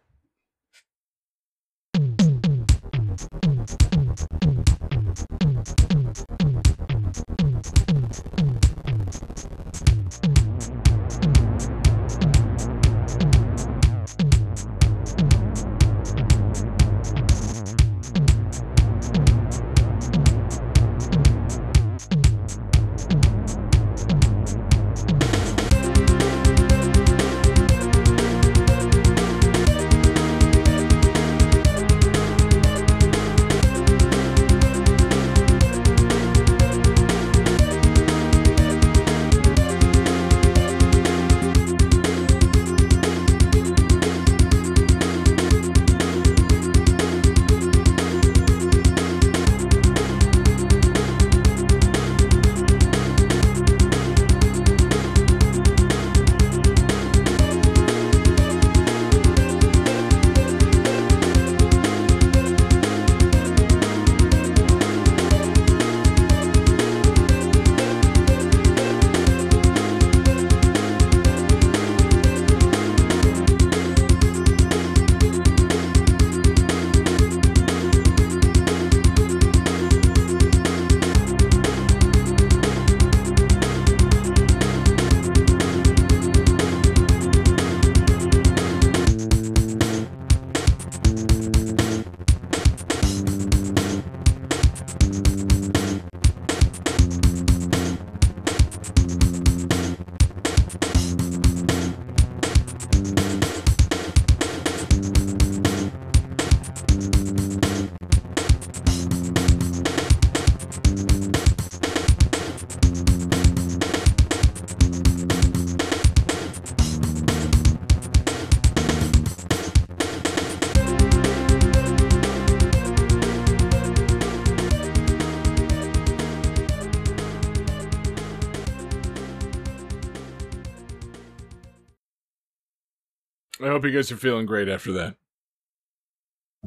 [133.79, 135.15] Hope you guys are feeling great after that.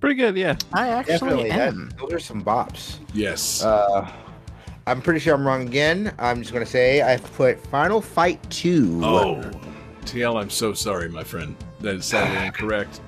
[0.01, 0.57] Pretty good, yeah.
[0.73, 1.49] I actually Definitely.
[1.51, 1.93] That, am.
[2.01, 2.99] those are some bops.
[3.13, 3.63] Yes.
[3.63, 4.11] Uh,
[4.87, 6.15] I'm pretty sure I'm wrong again.
[6.19, 8.99] I'm just gonna say I've put Final Fight Two.
[9.05, 9.43] oh,
[10.07, 11.55] TL, I'm so sorry, my friend.
[11.81, 13.01] That is sadly incorrect.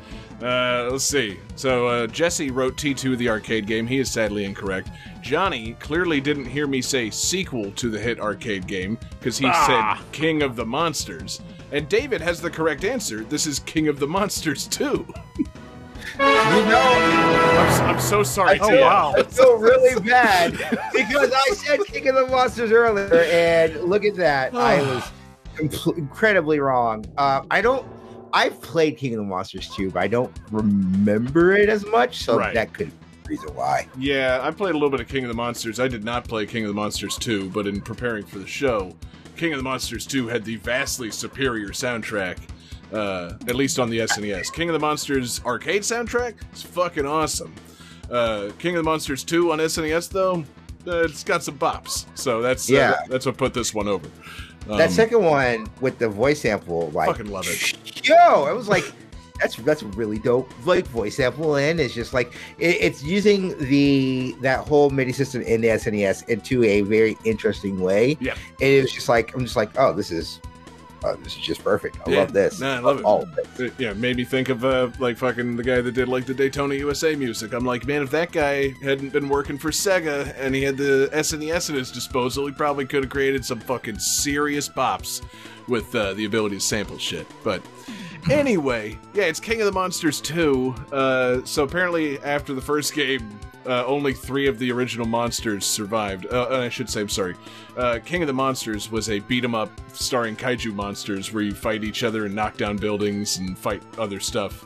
[0.43, 1.39] Uh, let's see.
[1.57, 3.87] So uh, Jesse wrote T2 the arcade game.
[3.87, 4.91] He is sadly incorrect.
[5.23, 9.97] Johnny clearly didn't hear me say sequel to the hit arcade game because he Ah.
[9.99, 11.41] said King of the Monsters.
[11.75, 13.25] And David has the correct answer.
[13.25, 14.85] This is King of the Monsters 2.
[14.85, 14.95] You
[16.19, 18.81] know, I'm, s- I'm so sorry, Oh, TL.
[18.81, 19.15] wow.
[19.17, 20.53] I feel really bad
[20.93, 24.55] because I said King of the Monsters earlier, and look at that.
[24.55, 25.11] I was
[25.57, 27.05] compl- incredibly wrong.
[27.17, 27.85] Uh, I don't.
[28.33, 32.39] I've played King of the Monsters too, but I don't remember it as much, so
[32.39, 32.55] Right.
[32.55, 32.95] that could be
[33.25, 33.89] the reason why.
[33.99, 35.81] Yeah, I played a little bit of King of the Monsters.
[35.81, 38.95] I did not play King of the Monsters 2, but in preparing for the show,
[39.37, 42.39] King of the Monsters 2 had the vastly superior soundtrack,
[42.93, 44.53] uh, at least on the SNES.
[44.53, 47.55] King of the Monsters arcade soundtrack is fucking awesome.
[48.11, 50.45] Uh, King of the Monsters 2 on SNES, though,
[50.87, 52.07] uh, it's got some bops.
[52.15, 52.95] So that's uh, Yeah.
[53.09, 54.07] that's what put this one over.
[54.69, 58.07] Um, that second one with the voice sample, like fucking love it.
[58.07, 58.85] Yo, I was like,
[59.41, 60.51] that's that's really dope.
[60.65, 65.43] Like voice sample, and it's just like it, it's using the that whole MIDI system
[65.43, 68.17] in the SNES into a very interesting way.
[68.21, 68.35] Yeah.
[68.61, 70.41] and it was just like I'm just like, oh, this is
[71.05, 71.99] uh, this is just perfect.
[72.07, 72.19] I Yeah.
[72.21, 72.63] love this.
[72.63, 73.05] I love it.
[73.05, 73.61] All of it.
[73.61, 76.33] It, yeah, made me think of uh, like fucking the guy that did like the
[76.33, 77.53] Daytona USA music.
[77.53, 81.11] I'm like, man, if that guy hadn't been working for Sega and he had the
[81.13, 85.21] SNES at his disposal, he probably could have created some fucking serious bops
[85.69, 87.27] with uh, the ability to sample shit.
[87.43, 87.63] But
[88.31, 90.75] anyway, yeah, it's King of the Monsters 2.
[90.93, 96.27] Uh, so apparently, after the first game, uh, only three of the original monsters survived.
[96.31, 97.35] Uh, I should say, I'm sorry.
[97.77, 101.55] Uh, King of the Monsters was a beat 'em up starring kaiju monsters where you
[101.55, 104.65] fight each other and knock down buildings and fight other stuff.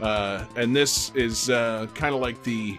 [0.00, 2.78] Uh, and this is uh, kind of like the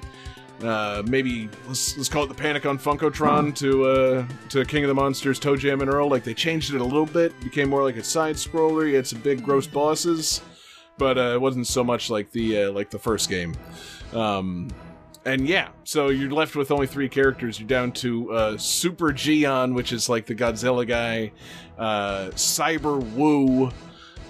[0.64, 4.90] uh, maybe let's, let's call it the Panic on Funkotron to uh, to King of
[4.90, 6.10] the Monsters, ToeJam and Earl.
[6.10, 8.88] Like they changed it a little bit, became more like a side scroller.
[8.88, 10.42] You had some big gross bosses,
[10.98, 13.56] but uh, it wasn't so much like the uh, like the first game.
[14.14, 14.70] Um,
[15.26, 17.60] and yeah, so you're left with only three characters.
[17.60, 21.32] You're down to uh, Super Geon, which is like the Godzilla guy,
[21.78, 23.72] uh, Cyber Woo,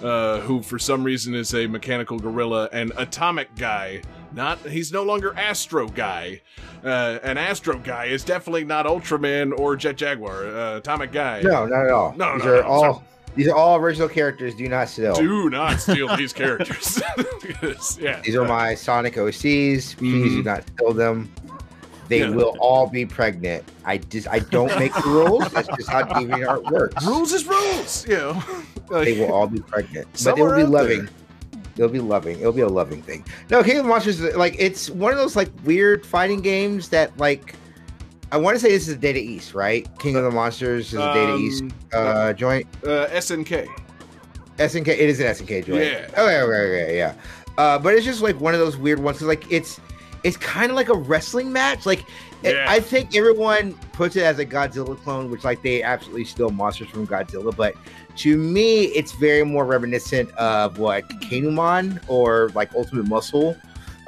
[0.02, 4.02] uh, who for some reason is a mechanical gorilla, and Atomic Guy,
[4.32, 6.40] Not he's no longer Astro Guy.
[6.84, 10.46] Uh, and Astro Guy is definitely not Ultraman or Jet Jaguar.
[10.46, 11.42] Uh, Atomic Guy.
[11.42, 12.14] No, not at all.
[12.16, 13.04] No, these no, are no, all sorry.
[13.34, 14.54] these are all original characters.
[14.54, 15.14] Do not steal.
[15.14, 17.02] Do not steal these characters.
[18.00, 18.20] Yeah.
[18.24, 19.96] These are my Sonic OCs.
[19.96, 20.44] Please do Mhm.
[20.44, 21.30] not steal them.
[22.08, 22.30] They Yeah.
[22.30, 23.64] will all be pregnant.
[23.84, 25.48] I just I don't make the rules.
[25.52, 27.04] That's just how DeviantArt works.
[27.06, 28.06] rules is rules.
[28.08, 28.42] You know.
[28.88, 31.08] Like, They will all be pregnant, but they will be loving.
[31.80, 32.38] It'll be loving.
[32.38, 33.24] It'll be a loving thing.
[33.48, 37.16] No, King of the Monsters, like it's one of those like weird fighting games that
[37.16, 37.54] like
[38.30, 39.88] I want to say this is a Data East, right?
[39.98, 42.66] King of the Monsters is a Data East um, uh, joint.
[42.84, 43.66] uh, SNK.
[44.58, 45.84] SNK, it is an SNK joint.
[45.84, 46.06] Yeah.
[46.12, 47.14] Okay, okay, okay, yeah.
[47.56, 49.80] Uh, but it's just like one of those weird ones because like it's
[50.22, 51.86] it's kind of like a wrestling match.
[51.86, 52.04] Like
[52.42, 52.66] Yeah.
[52.68, 56.88] I think everyone puts it as a Godzilla clone, which like they absolutely steal monsters
[56.88, 57.54] from Godzilla.
[57.54, 57.74] But
[58.16, 63.56] to me, it's very more reminiscent of what Kinnikuman or like Ultimate Muscle,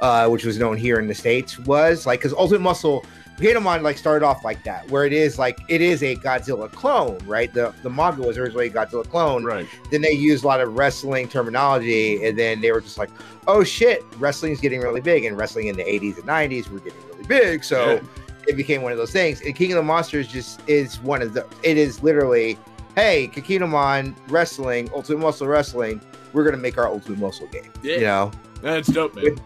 [0.01, 3.05] uh, which was known here in the states, was like because Ultimate Muscle.
[3.37, 7.17] Kinnikuman like started off like that, where it is like it is a Godzilla clone,
[7.25, 7.51] right?
[7.51, 9.67] The the manga was originally a Godzilla clone, Right.
[9.89, 13.09] then they used a lot of wrestling terminology and then they were just like
[13.47, 17.01] oh shit wrestling's getting really big and wrestling in the 80s and 90s were getting
[17.11, 18.01] really big so Yeah.
[18.47, 21.33] It became one of those things and king of the monsters just is one of
[21.33, 22.57] the it is literally
[22.95, 26.01] hey kinnikuman wrestling ultimate muscle wrestling
[26.33, 27.95] we're gonna make our ultimate muscle game Yeah.
[27.95, 29.37] you know That's dope, man.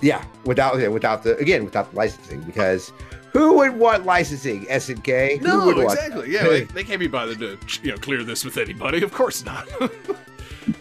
[0.00, 2.92] yeah without without the again without the licensing because
[3.32, 6.32] who would want licensing snk No, who would want exactly.
[6.32, 9.02] Yeah, they, they can't be bothered to you know clear this with anybody.
[9.02, 9.68] Of course not.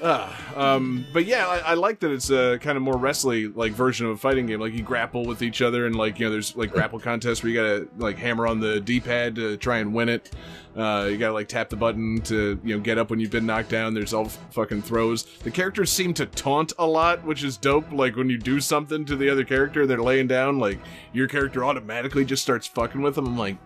[0.02, 3.74] uh, um, but yeah, I, I like that it's a kind of more wrestling like
[3.74, 4.60] version of a fighting game.
[4.60, 7.52] Like you grapple with each other, and like you know, there's like grapple contests where
[7.52, 10.32] you gotta like hammer on the D-pad to try and win it.
[10.76, 13.46] Uh, you gotta like tap the button to you know get up when you've been
[13.46, 13.94] knocked down.
[13.94, 15.24] There's all fucking throws.
[15.24, 17.92] The characters seem to taunt a lot, which is dope.
[17.92, 20.60] Like when you do something to the other character, they're laying down.
[20.60, 20.80] Like
[21.14, 23.28] your character automatically just starts fucking with them.
[23.28, 23.58] I'm like,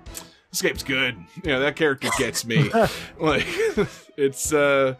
[0.52, 1.16] this game's good.
[1.44, 2.70] You know, that character gets me.
[3.20, 3.46] like,
[4.18, 4.96] it's uh,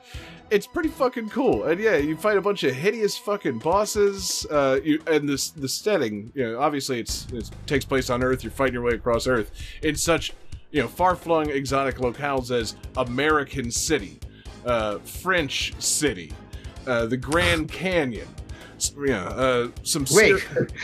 [0.52, 1.64] it's pretty fucking cool.
[1.64, 4.46] And yeah, you fight a bunch of hideous fucking bosses.
[4.52, 6.32] Uh, you and this the setting.
[6.36, 8.44] You know, obviously it's it takes place on Earth.
[8.44, 9.52] You're fighting your way across Earth
[9.82, 10.34] in such
[10.72, 14.20] you know far-flung exotic locales as American City,
[14.66, 16.32] uh, French City,
[16.86, 18.28] uh, the Grand Canyon.
[18.82, 20.68] S- Yeah, uh, some Wait, ser-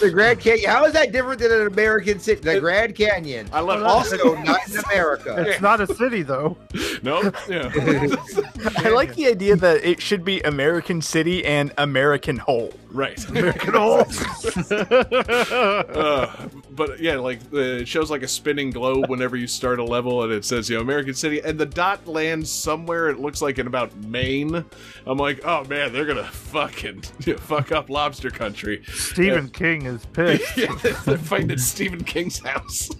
[0.00, 0.70] the Grand Canyon.
[0.70, 2.40] How is that different than an American city?
[2.40, 3.48] The Grand Canyon.
[3.52, 5.34] I love Also, not in America.
[5.46, 6.56] It's not a city though.
[7.02, 7.70] no, yeah.
[8.78, 12.72] I like the idea that it should be American City and American Hole.
[12.90, 13.22] Right.
[13.28, 14.06] American Hole.
[14.70, 16.48] uh,
[16.80, 20.22] but yeah, like the, it shows like a spinning globe whenever you start a level,
[20.22, 23.10] and it says you know American City, and the dot lands somewhere.
[23.10, 24.64] It looks like in about Maine.
[25.04, 28.82] I'm like, oh man, they're gonna fucking you know, fuck up Lobster Country.
[28.86, 30.56] Stephen King is pissed.
[30.56, 30.74] yeah,
[31.04, 32.88] they're fighting at Stephen King's house.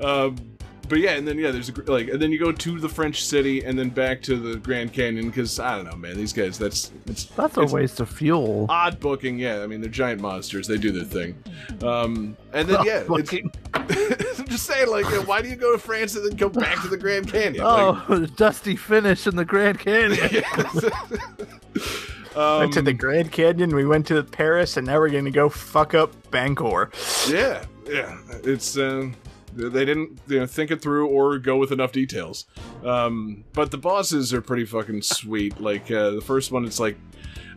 [0.00, 0.57] Um,
[0.88, 3.24] but yeah, and then yeah, there's a, like, and then you go to the French
[3.24, 6.16] city, and then back to the Grand Canyon because I don't know, man.
[6.16, 8.66] These guys, that's it's That's a it's waste of fuel.
[8.68, 9.38] odd booking.
[9.38, 10.66] Yeah, I mean they're giant monsters.
[10.66, 11.42] They do their thing.
[11.82, 13.32] Um, and then yeah, it's,
[14.40, 16.88] I'm just saying, like, why do you go to France and then go back to
[16.88, 17.62] the Grand Canyon?
[17.64, 20.18] Oh, the dusty finish in the Grand Canyon.
[20.20, 25.24] Like, um, went to the Grand Canyon, we went to Paris, and now we're going
[25.24, 26.90] to go fuck up Bangor.
[27.28, 28.18] yeah, yeah.
[28.44, 29.08] It's uh,
[29.58, 32.46] they didn't you know think it through or go with enough details.
[32.84, 35.60] Um, but the bosses are pretty fucking sweet.
[35.60, 36.96] Like uh, the first one, it's like.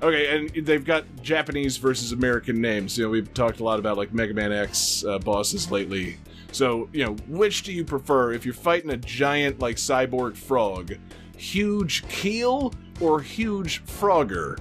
[0.03, 2.97] Okay, and they've got Japanese versus American names.
[2.97, 6.17] You know, we've talked a lot about like Mega Man X uh, bosses lately.
[6.51, 10.95] So, you know, which do you prefer if you're fighting a giant like cyborg frog?
[11.37, 14.57] Huge keel or huge frogger?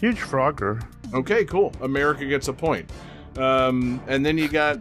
[0.00, 0.82] Huge Frogger.
[1.12, 1.74] Okay, cool.
[1.82, 2.90] America gets a point.
[3.36, 4.78] Um, and then you got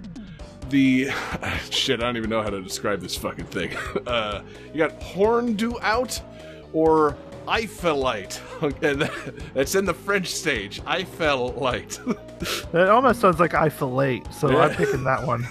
[0.69, 1.09] the
[1.69, 1.99] shit.
[1.99, 3.71] I don't even know how to describe this fucking thing.
[4.07, 4.41] Uh,
[4.73, 6.19] you got horn do out
[6.73, 7.15] or
[7.47, 8.39] Eiffelite.
[8.61, 10.81] Okay, that- that's in the French stage.
[10.81, 12.73] Eiffelite.
[12.73, 15.47] It almost sounds like I fillet, so I'm picking that one.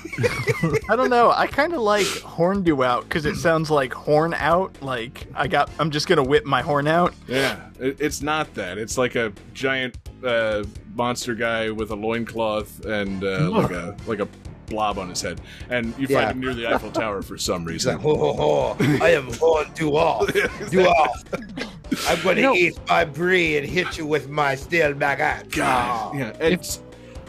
[0.90, 1.30] I don't know.
[1.30, 4.76] I kind of like horn do out because it sounds like horn out.
[4.82, 7.14] Like I got, I'm just gonna whip my horn out.
[7.26, 8.76] yeah, it, it's not that.
[8.76, 10.64] It's like a giant uh,
[10.94, 14.28] monster guy with a loincloth and uh, like a like a
[14.68, 15.40] blob on his head,
[15.70, 16.30] and you fight Yeah.
[16.30, 17.94] him near the Eiffel Tower for some He's reason.
[17.94, 18.76] like, ho, ho, ho.
[19.04, 20.30] I am on do off.
[20.70, 21.24] Do off.
[22.06, 25.50] I'm going to You know- eat my brie and hit you with my steel baguette.
[25.52, 26.80] God, yeah, it's.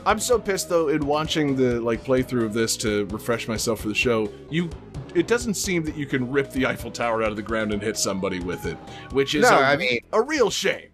[0.06, 3.88] I'm so pissed though in watching the like playthrough of this to refresh myself for
[3.90, 4.30] the show.
[4.50, 4.70] You,
[5.16, 7.82] it doesn't seem that you can rip the Eiffel Tower out of the ground and
[7.82, 8.78] hit somebody with it,
[9.12, 10.88] which is No, a, I mean- a real shame.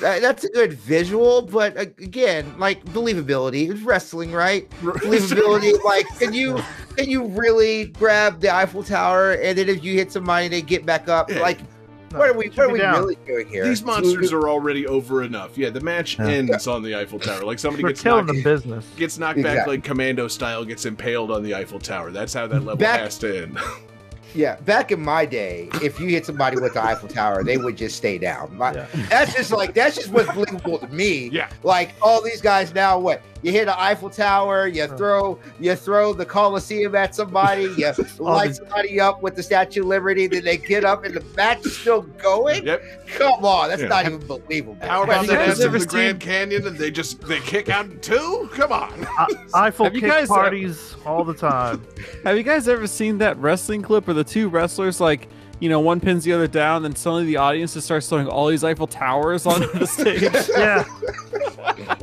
[0.00, 3.70] That, that's a good visual, but uh, again, like believability.
[3.70, 4.68] It's wrestling, right?
[4.80, 5.82] Believability.
[5.84, 6.58] like, can you
[6.96, 10.86] can you really grab the Eiffel Tower and then if you hit somebody, they get
[10.86, 11.30] back up?
[11.30, 11.40] Yeah.
[11.40, 11.60] Like,
[12.12, 13.00] No, what are we what are we down.
[13.00, 13.64] really doing here?
[13.64, 15.56] These monsters are already over enough.
[15.58, 16.26] Yeah, the match Yeah.
[16.28, 17.42] ends on the Eiffel Tower.
[17.42, 18.86] Like somebody We're gets killing knocked, the business.
[18.96, 19.76] gets knocked back Exactly.
[19.76, 22.10] like commando style, gets impaled on the Eiffel Tower.
[22.10, 23.58] That's how that level Back- has to end.
[24.34, 27.76] Yeah, back in my day, if you hit somebody with the Eiffel Tower, they would
[27.76, 28.56] just stay down.
[28.56, 28.86] My- Yeah.
[29.10, 31.28] That's just like that's just what's believable to me.
[31.32, 31.48] Yeah.
[31.62, 36.12] Like all these guys now, what you hit an Eiffel Tower, you throw you throw
[36.14, 40.56] the Coliseum at somebody, you light somebody up with the Statue of Liberty, then they
[40.56, 42.64] get up and the match is still going.
[42.66, 42.82] Yep.
[43.08, 43.88] Come on, that's Yeah.
[43.88, 44.76] not even believable.
[44.86, 47.68] How about you that guys in ever the Grand Canyon and they just they kick
[47.68, 48.48] out in two?
[48.54, 49.06] Come on.
[49.54, 51.84] Eiffel Have you kick guys- parties all the time.
[52.24, 55.28] Have you guys ever seen that wrestling clip where the two wrestlers like
[55.60, 58.48] you know one pins the other down, then suddenly the audience just starts throwing all
[58.48, 60.22] these Eiffel Towers onto the stage?
[60.56, 60.84] yeah,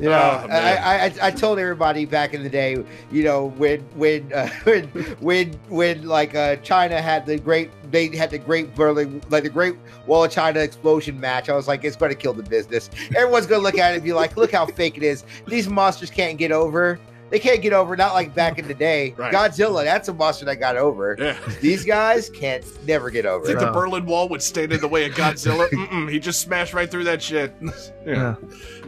[0.00, 0.14] You know,
[0.44, 0.74] Oh, I.
[0.76, 4.84] I, I I told everybody back in the day, you know, when when uh, when
[5.20, 9.50] when when like uh, China had the great they had the great Berlin like the
[9.50, 9.74] Great
[10.06, 11.48] Wall of China explosion match.
[11.48, 12.90] I was like, it's going to kill the business.
[13.16, 15.24] Everyone's going to look at it and be like, look how fake it is.
[15.48, 17.00] These monsters can't get over.
[17.30, 17.96] They can't get over.
[17.96, 18.88] Not like back in the day.
[19.18, 19.34] Right.
[19.34, 21.16] Godzilla, that's a monster that got over.
[21.18, 21.36] Yeah.
[21.60, 23.44] These guys can't never get over.
[23.44, 23.64] Think it.
[23.64, 25.68] the Berlin Wall would stand in the way of Godzilla?
[25.70, 27.52] Mm-mm, he just smashed right through that shit.
[28.06, 28.36] yeah.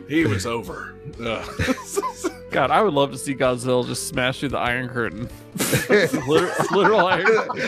[0.08, 0.94] He was over.
[2.50, 5.28] God, I would love to see Godzilla just smash through the Iron Curtain.
[6.28, 7.26] literal, literal Iron.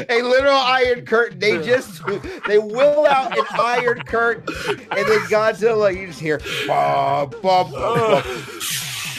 [0.08, 1.38] A literal iron curtain.
[1.38, 2.00] They just
[2.46, 7.72] they will out an iron curtain, and then Godzilla, you just hear bum, bum, bum,
[7.72, 8.22] bum.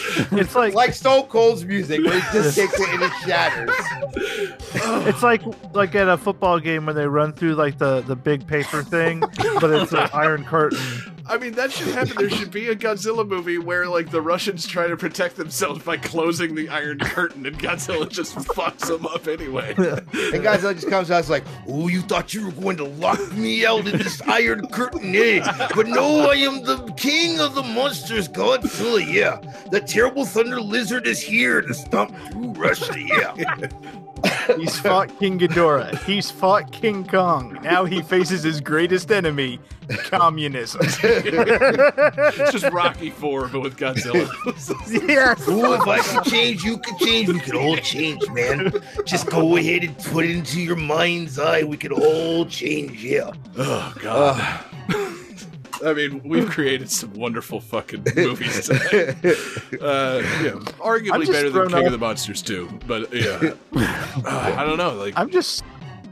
[0.32, 3.76] it's like like Stone Cold's music, where he just takes it and it shatters.
[5.08, 5.42] it's like
[5.74, 9.22] like at a football game when they run through like the the big paper thing,
[9.60, 10.80] but it's an iron curtain.
[11.26, 12.16] I mean, that should happen.
[12.18, 15.98] There should be a Godzilla movie where, like, the Russians try to protect themselves by
[15.98, 19.70] closing the Iron Curtain, and Godzilla just fucks them up anyway.
[19.78, 23.32] And Godzilla just comes out, it's like, "Oh, you thought you were going to lock
[23.34, 25.70] me out in this iron curtain, eh?
[25.76, 29.04] But no, I am the king of the monsters, Godzilla.
[29.12, 29.40] Yeah,
[29.72, 32.94] the terrible thunder lizard is here to stomp through Russia.
[33.00, 33.70] Yeah."
[34.58, 36.02] He's fought King Ghidorah.
[36.04, 37.60] He's fought King Kong.
[37.64, 39.60] Now he faces his greatest enemy,
[39.90, 40.82] communism.
[40.84, 44.28] it's just Rocky Four, but with Godzilla.
[45.08, 45.48] yes.
[45.48, 47.30] Ooh, if I can change, you can change.
[47.30, 48.72] We can all change, man.
[49.06, 51.64] Just go ahead and put it into your mind's eye.
[51.64, 53.32] We can all change, yeah.
[53.58, 54.66] oh God.
[55.86, 59.16] I mean, we've created some wonderful fucking movies tonight.
[59.82, 61.86] Uh, yeah, arguably better than King off.
[61.88, 62.70] of the Monsters too.
[62.88, 64.94] But yeah, Uh, I don't know.
[64.94, 65.64] Like, I'm just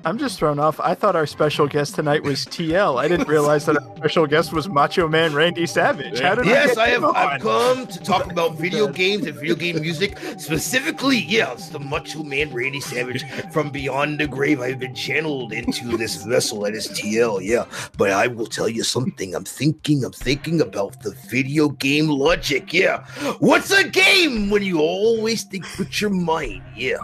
[0.03, 0.80] I'm just thrown off.
[0.80, 2.99] I thought our special guest tonight was TL.
[2.99, 6.19] I didn't realize that our special guest was Macho Man Randy Savage.
[6.19, 7.15] How did Yes, I, I get have.
[7.15, 10.18] I've come to talk about video games and video game music.
[10.38, 14.60] Specifically, yeah, it's the Macho Man Randy Savage from beyond the grave.
[14.60, 17.65] I've been channeled into this vessel that is TL, yeah.
[17.98, 19.36] But I will tell you something.
[19.36, 23.06] I'm thinking, I'm thinking about the video game logic, yeah.
[23.38, 26.64] What's a game when you always think with your mind?
[26.76, 26.98] Yeah.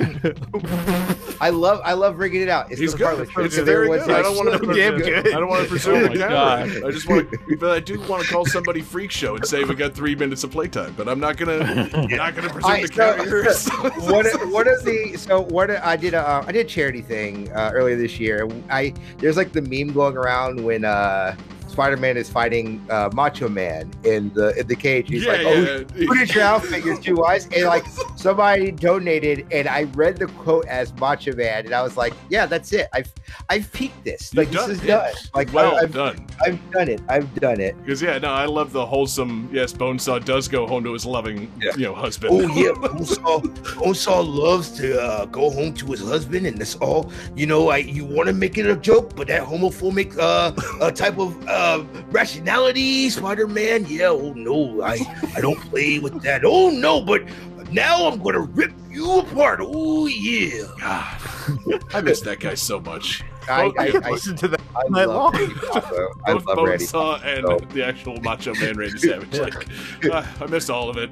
[1.40, 2.70] I love I love rigging it out.
[2.70, 3.04] It's He's the good.
[3.04, 4.16] part where It's if very everyone's good.
[4.16, 4.58] I don't want to.
[4.66, 5.26] so damn good.
[5.34, 6.14] I don't want to presume Oh my.
[6.16, 6.68] God.
[6.84, 9.64] I just want to, but I do want to call somebody freak show and say
[9.64, 10.94] we got three minutes of playtime.
[10.96, 11.58] But I'm not gonna,
[12.08, 13.58] not gonna presume I- the carriers.
[13.58, 13.72] so,
[14.12, 17.50] one, one of the so what I did a uh, I did a charity thing
[17.52, 18.48] uh, earlier this year.
[18.70, 21.36] I there's like the meme going around when uh
[21.72, 25.08] Spider-Man is fighting uh, Macho Man in the in the cage.
[25.08, 26.06] He's yeah, like, "Oh, yeah.
[26.06, 26.84] Who did your outfit?
[26.84, 27.84] Your two eyes, and like
[28.16, 32.46] somebody donated, and I read the quote as Macho Man, and I was like, "Yeah,
[32.46, 32.88] that's it.
[32.92, 33.12] I've
[33.48, 34.34] I've peaked this.
[34.34, 34.86] Like this is it.
[34.86, 35.12] done.
[35.34, 36.26] Like well I, have done.
[36.44, 37.00] I've done it.
[37.08, 37.76] I've done it.
[37.78, 39.48] Because yeah, no, I love the wholesome.
[39.52, 41.72] Yes, Bonesaw does go home to his loving, Yeah.
[41.76, 42.32] you know, husband.
[42.34, 43.42] Oh yeah, Bonesaw,
[43.76, 47.10] Bonesaw loves to uh, go home to his husband, and that's all.
[47.34, 50.90] You know, I you want to make it a joke, but that homophobic uh, uh
[50.90, 51.61] type of uh,
[52.10, 53.86] rationality, Spider-Man.
[53.88, 54.98] Yeah, oh no, I
[55.36, 56.44] I don't play with that.
[56.44, 57.22] Oh no, but
[57.70, 59.60] now I'm gonna rip you apart.
[59.62, 60.64] Oh yeah.
[60.78, 63.22] God, I miss that guy so much.
[63.48, 64.60] I I, I could I, listen to that.
[64.76, 65.34] I night long.
[65.34, 66.84] I Both love Randy.
[66.84, 69.38] Bonesaw and So- the actual Macho Man Randy Savage.
[69.38, 69.66] Like,
[70.10, 71.10] uh, I missed all of it.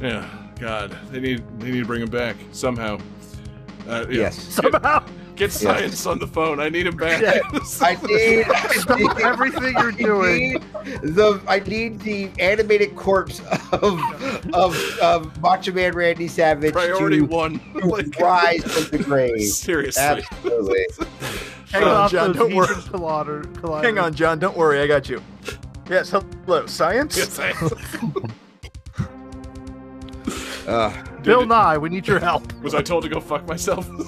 [0.00, 2.98] Yeah, God, they need they need to bring him back somehow.
[3.86, 4.20] Uh, yeah.
[4.22, 4.38] Yes.
[4.42, 5.04] Somehow,
[5.38, 6.58] Get science on the phone.
[6.58, 7.22] I need him back.
[7.80, 10.52] I need, I need everything you're I doing.
[10.54, 10.62] need
[11.02, 13.40] the I need the animated corpse
[13.72, 14.00] of
[14.52, 17.60] of, of Macho Man Randy Savage Priority to, one.
[17.74, 19.42] to Like, rise from the grave.
[19.48, 20.02] seriously.
[20.02, 20.86] Absolutely.
[21.70, 22.32] Hang Shut on, John.
[22.32, 22.74] Don't worry.
[22.74, 24.38] heathen collider- Hang on, John.
[24.40, 24.80] Don't worry.
[24.80, 25.22] I got you.
[25.88, 27.16] Yes, hello, science.
[27.16, 27.52] Yes, I-
[30.66, 30.92] Uh,
[31.22, 32.52] Bill Nye, we need your help.
[32.62, 33.88] was I told to go fuck myself?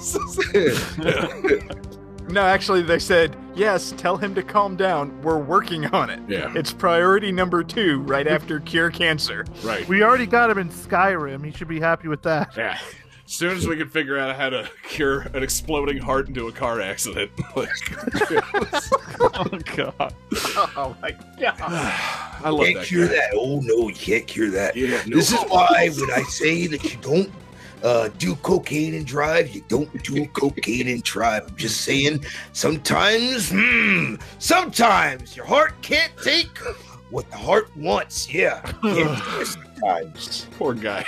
[2.31, 5.21] No, actually, they said, yes, tell him to calm down.
[5.21, 6.21] We're working on it.
[6.29, 6.53] Yeah.
[6.55, 9.45] It's priority number two, right after cure cancer.
[9.63, 9.85] right.
[9.89, 11.43] We already got him in Skyrim.
[11.43, 12.55] He should be happy with that.
[12.55, 12.79] Yeah.
[13.31, 16.51] As soon as we can figure out how to cure an exploding heart into a
[16.51, 17.69] car accident, like,
[19.21, 20.13] Oh god.
[20.75, 21.55] Oh my god.
[22.43, 23.13] I love can't that cure guy.
[23.13, 23.29] that.
[23.33, 24.75] Oh no, you can't cure that.
[24.75, 25.15] Yeah, no.
[25.15, 27.31] This is why when I say that you don't
[27.83, 31.47] uh, do cocaine and drive, you don't do cocaine and drive.
[31.47, 36.49] I'm just saying, sometimes, hmm, sometimes your heart can't take
[37.11, 38.33] what the heart wants.
[38.33, 39.09] Yeah, can't do
[39.41, 40.47] it sometimes.
[40.57, 41.05] Poor guy.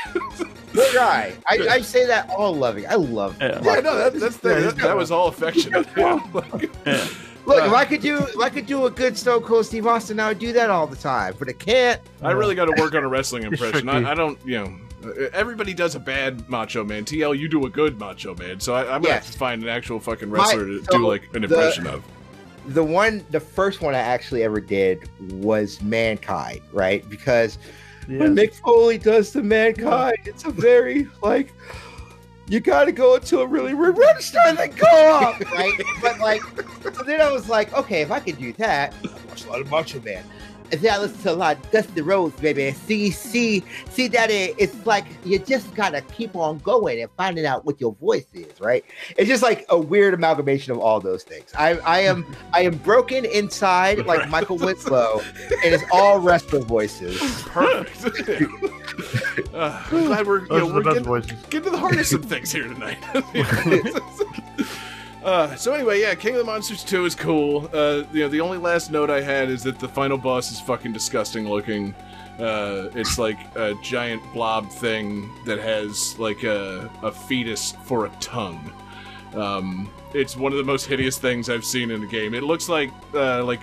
[0.73, 1.33] poor guy.
[1.47, 2.85] I, I say that all loving.
[2.87, 3.35] I love.
[3.41, 3.59] Yeah.
[3.63, 5.87] Yeah, no, that, that's the, Yeah, that, that was all affectionate.
[5.97, 7.07] Yeah.
[7.45, 9.85] Look, Uh, if I could do, if I could do a good Stone Cold Steve
[9.85, 11.35] Austin, I would do that all the time.
[11.37, 11.99] But I can't.
[12.21, 13.89] I really got to work on a wrestling impression.
[13.89, 14.77] I, I don't, you know,
[15.09, 17.03] uh, everybody does a bad Macho Man.
[17.03, 18.61] TL, you do a good Macho Man.
[18.61, 21.05] So I, I'm gonna have to find an actual fucking My- wrestler to so do
[21.05, 22.01] like an the- impression of.
[22.67, 25.09] The one the first one I actually ever did
[25.41, 27.07] was Mankind, right?
[27.09, 27.57] Because
[28.07, 31.53] when Mick Foley does the Mankind, it's a very like
[32.47, 35.73] you got to go into a really register and then go up, right?
[36.01, 36.41] But like,
[36.93, 39.61] so then I was like, okay, if I could do that, I watch a lot
[39.61, 40.23] of Macho Man.
[40.73, 42.71] And then I listen to a lot of Dusty Rhodes, baby.
[42.71, 47.45] See, see, see that it, it's like you just gotta keep on going and finding
[47.45, 48.83] out what your voice is, right?
[49.15, 51.51] It's just like a weird amalgamation of all those things.
[51.55, 55.21] I, I am, I am broken inside like Michael Winslow,
[55.63, 57.19] and it's all wrestler voices.
[57.43, 58.41] Perfect.
[59.53, 62.51] uh, I'm glad we're, you know, the we're best getting, to the hardest of things
[62.51, 62.97] here tonight.
[65.23, 67.69] uh, so anyway, yeah, King of the Monsters 2 is cool.
[67.73, 70.59] Uh, you know, the only last note I had is that the final boss is
[70.59, 71.95] fucking disgusting looking.
[72.39, 78.09] Uh, it's like a giant blob thing that has like a, a fetus for a
[78.19, 78.71] tongue.
[79.35, 82.33] Um, it's one of the most hideous things I've seen in a game.
[82.33, 83.61] It looks like uh, like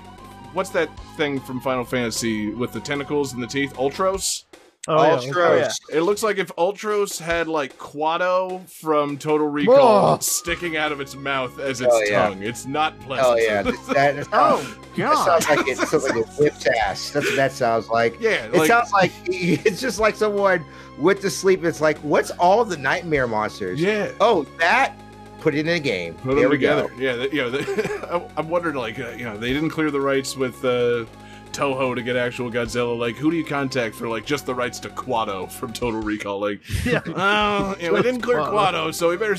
[0.52, 3.74] what's that thing from Final Fantasy with the tentacles and the teeth?
[3.74, 4.44] Ultros.
[4.88, 5.16] Oh, yeah.
[5.18, 5.72] Ultros.
[5.92, 10.18] It looks like if Ultros had like Kuato from Total Recall Whoa.
[10.20, 12.28] sticking out of its mouth as its Oh, yeah.
[12.28, 12.42] tongue.
[12.42, 13.28] It's not pleasant.
[13.28, 15.24] Oh yeah, that, that, that Oh sounds, that god.
[15.42, 17.10] sounds like it sounds like it whips ass.
[17.10, 18.18] That's what that sounds like.
[18.20, 18.46] yeah.
[18.46, 20.64] It like- sounds like it's just like someone
[20.98, 21.62] went to sleep.
[21.62, 23.80] It's like, what's all the nightmare monsters?
[23.80, 24.12] yeah.
[24.20, 24.94] Oh, that.
[25.40, 26.14] Put it in a game.
[26.14, 26.88] Put there them we together.
[26.88, 26.94] go.
[26.96, 29.90] Yeah, the, you know, the, I'm- I'm wondering, like, uh, you know, they didn't clear
[29.90, 31.04] the rights with uh,
[31.52, 32.98] Toho to get actual Godzilla.
[32.98, 36.40] Like, who do you contact for like just the rights to Kuato from Total Recall?
[36.40, 37.00] Like, Yeah.
[37.06, 38.72] you know, we didn't clear Kuato.
[38.90, 39.36] Kuato, so we better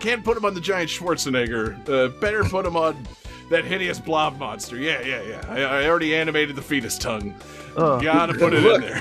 [0.00, 1.88] can't put him on the giant Schwarzenegger.
[1.88, 2.96] Uh, better put him on
[3.50, 4.76] that hideous blob monster.
[4.76, 5.44] Yeah, yeah, yeah.
[5.48, 7.34] I, I already animated the fetus tongue.
[7.76, 8.02] Ugh.
[8.02, 9.00] Gotta put it in there.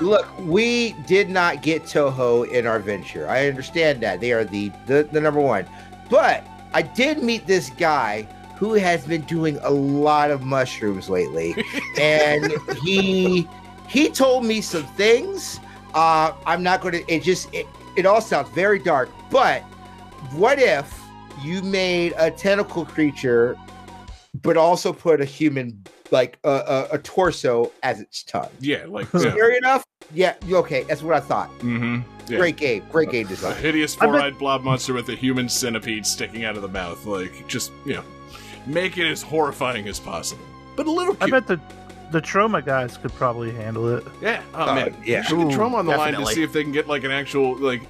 [0.00, 3.28] Look, we did not get Toho in our venture.
[3.28, 5.66] I understand that they are the the, the number one,
[6.10, 8.26] but I did meet this guy
[8.56, 11.54] who has been doing a lot of mushrooms lately,
[11.98, 12.52] and
[12.82, 13.48] he
[13.88, 15.60] he told me some things.
[15.94, 17.12] Uh, I'm not going to.
[17.12, 17.66] It just it,
[17.96, 19.10] it all sounds very dark.
[19.30, 19.62] But
[20.32, 21.00] what if
[21.42, 23.56] you made a tentacle creature,
[24.42, 28.50] but also put a human like a, a, a torso as its tongue?
[28.60, 29.20] yeah, like, yeah.
[29.20, 29.84] Scary enough?
[30.12, 30.34] Yeah.
[30.50, 31.50] Okay, that's what I thought.
[31.58, 32.02] Mm-hmm.
[32.28, 32.38] Yeah.
[32.38, 32.84] Great game.
[32.90, 33.52] Great game design.
[33.52, 37.04] A hideous four-eyed blob monster with a human centipede sticking out of the mouth.
[37.04, 38.04] Like, just you know,
[38.66, 40.44] make it as horrifying as possible,
[40.76, 41.60] but a little I bet the
[42.10, 44.04] the Troma guys could probably handle it.
[44.20, 44.42] yeah.
[44.54, 44.96] Oh Uh, man.
[45.04, 45.20] yeah.
[45.20, 46.34] We should get Ooh, on the line to definitely.
[46.34, 47.82] see if they can get like an actual like.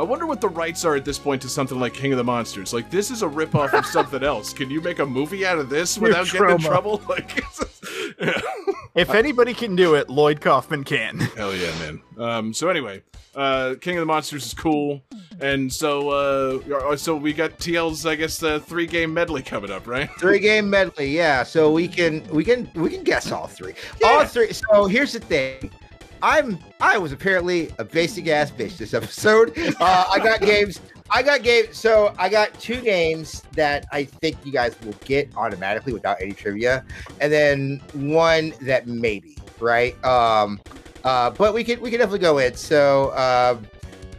[0.00, 2.24] I wonder what the rights are at this point to something like King of the
[2.24, 2.72] Monsters.
[2.72, 4.50] Like, this is a ripoff of something else.
[4.50, 7.02] Can you make a movie out of this without getting in trouble?
[7.10, 7.44] Like,
[8.18, 8.40] yeah.
[8.94, 11.18] If anybody can do it, Lloyd Kaufman can.
[11.36, 12.02] Hell yeah, man.
[12.16, 13.02] Um, so anyway,
[13.34, 15.02] uh, King of the Monsters is cool,
[15.40, 19.86] and so uh, so we got TL's I guess uh, three game medley coming up,
[19.86, 20.08] right?
[20.18, 21.42] Three game medley, yeah.
[21.42, 23.74] So we can we can we can guess all three.
[24.04, 24.52] All three.
[24.52, 25.70] So here's the thing.
[26.22, 29.56] I'm I was apparently a basic ass bitch this episode.
[29.80, 30.80] Uh, I got games.
[31.10, 31.76] I got games.
[31.76, 36.32] So I got two games that I think you guys will get automatically without any
[36.32, 36.84] trivia,
[37.20, 40.02] and then one that maybe right.
[40.04, 40.60] Um,
[41.04, 42.54] uh, but we could we can definitely go in.
[42.54, 43.66] So um,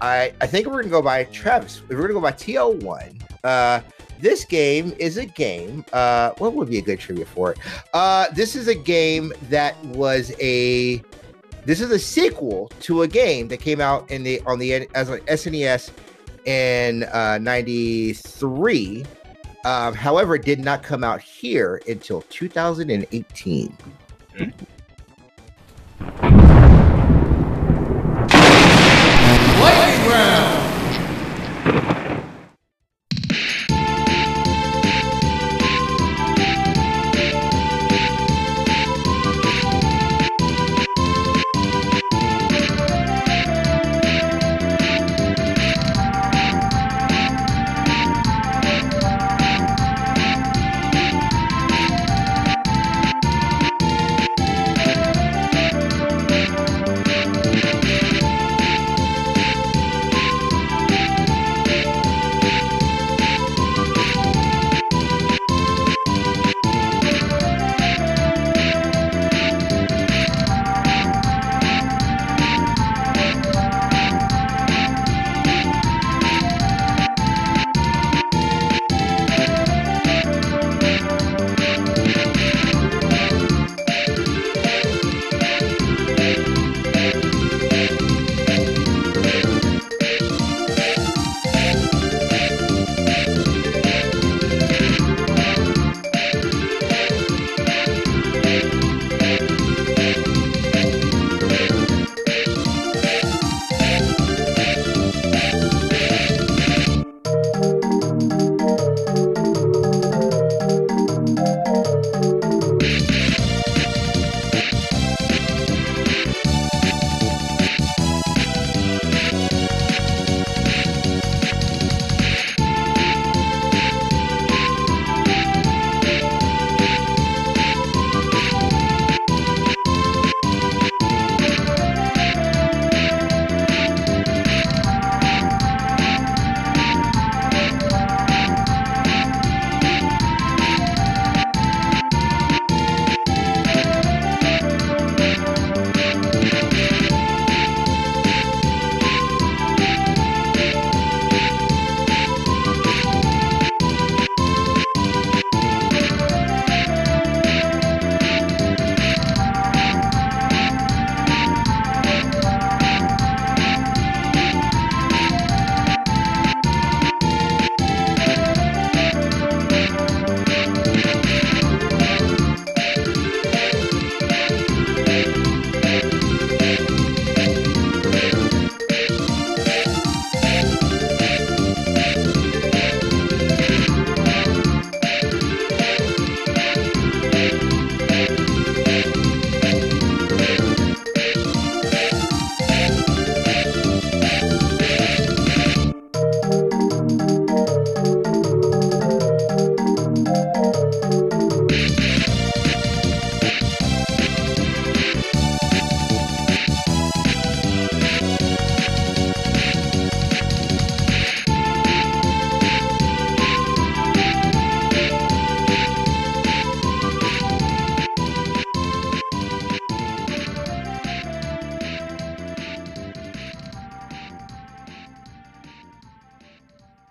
[0.02, 1.82] I I think we're gonna go by Travis.
[1.88, 3.20] We're gonna go by TL one.
[3.44, 3.82] Uh,
[4.20, 5.84] this game is a game.
[5.92, 7.58] Uh, what would be a good trivia for it?
[7.94, 11.04] Uh, this is a game that was a.
[11.64, 15.10] This is a sequel to a game that came out in the on the as
[15.10, 15.92] an SNES
[16.46, 19.06] in uh, 93.
[19.64, 23.78] Um, however, it did not come out here until 2018.
[29.60, 30.61] Lightning round!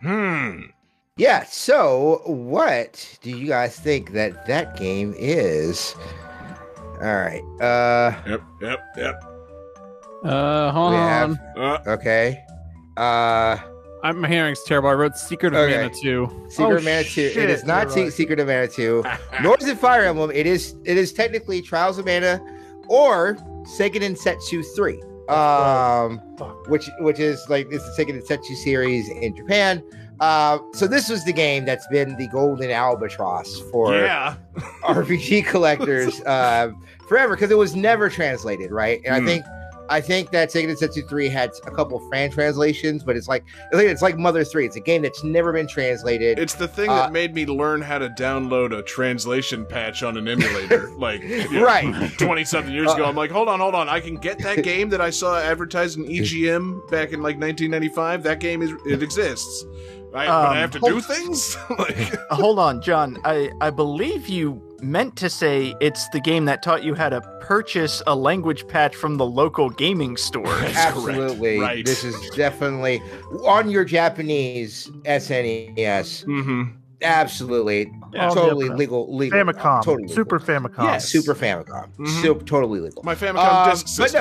[0.02, 1.44] Yeah.
[1.44, 5.94] So, what do you guys think that that game is?
[7.02, 7.42] All right.
[7.60, 8.14] Uh.
[8.28, 9.24] Yep, yep, yep.
[10.24, 11.08] Uh, hold We on.
[11.34, 12.42] have- Uh, Okay.
[12.96, 13.56] Uh.
[14.02, 14.88] I'm, my hearing's terrible.
[14.88, 15.76] I wrote Secret of Okay.
[15.76, 16.46] Mana 2.
[16.48, 17.20] Secret Oh, of Mana 2.
[17.20, 18.10] It shit, is not right.
[18.10, 19.04] Secret of Mana 2.
[19.42, 20.30] Nor is it Fire Emblem.
[20.30, 22.40] It is it is technically Trials of Mana
[22.88, 25.02] or Seiken Densetsu 3.
[25.30, 26.18] Um
[26.68, 29.82] which which is like it's the Seiken Densetsu series in Japan.
[30.20, 34.34] Uh, so this was the game that's been the golden albatross for yeah.
[34.84, 36.70] RPG collectors uh,
[37.08, 39.00] forever because it was never translated, right?
[39.06, 39.26] And I Hmm.
[39.26, 39.44] think
[39.90, 43.44] I think that Seiken Densetsu 3 had a couple of fan translations, but it's like
[43.72, 44.64] it's like- Mother 3.
[44.66, 46.38] It's a game that's never been translated.
[46.38, 50.16] It's the thing Uh, that made me learn how to download a translation patch on
[50.16, 51.92] an emulator, like you know, Right.
[52.18, 53.04] twenty something years Uh, ago.
[53.04, 55.98] I'm like, hold on, hold on, I can get that game that I saw advertised
[55.98, 58.22] in EGM back in like 1995.
[58.22, 59.64] That game is it exists.
[60.14, 61.56] I, but Um, I have to hold- do things.
[61.78, 63.18] like, Uh, hold on, John.
[63.24, 67.20] I, I believe you meant to say it's the game that taught you how to
[67.40, 70.46] purchase a language patch from the local gaming store.
[70.48, 71.58] Absolutely.
[71.60, 71.84] Right.
[71.84, 73.02] This is definitely
[73.44, 76.24] on your Japanese SNES.
[76.24, 76.62] hmm
[77.02, 77.90] Absolutely.
[78.12, 78.28] Yeah.
[78.30, 78.74] totally Yeah.
[78.74, 79.14] legal.
[79.16, 80.14] legal Famicom, Totally legal.
[80.16, 80.82] Super Famicom.
[80.84, 81.08] Yes.
[81.08, 81.88] Super Famicom.
[81.98, 82.22] Mhm.
[82.22, 83.02] Super totally legal.
[83.04, 84.12] My Famicom Um, disk but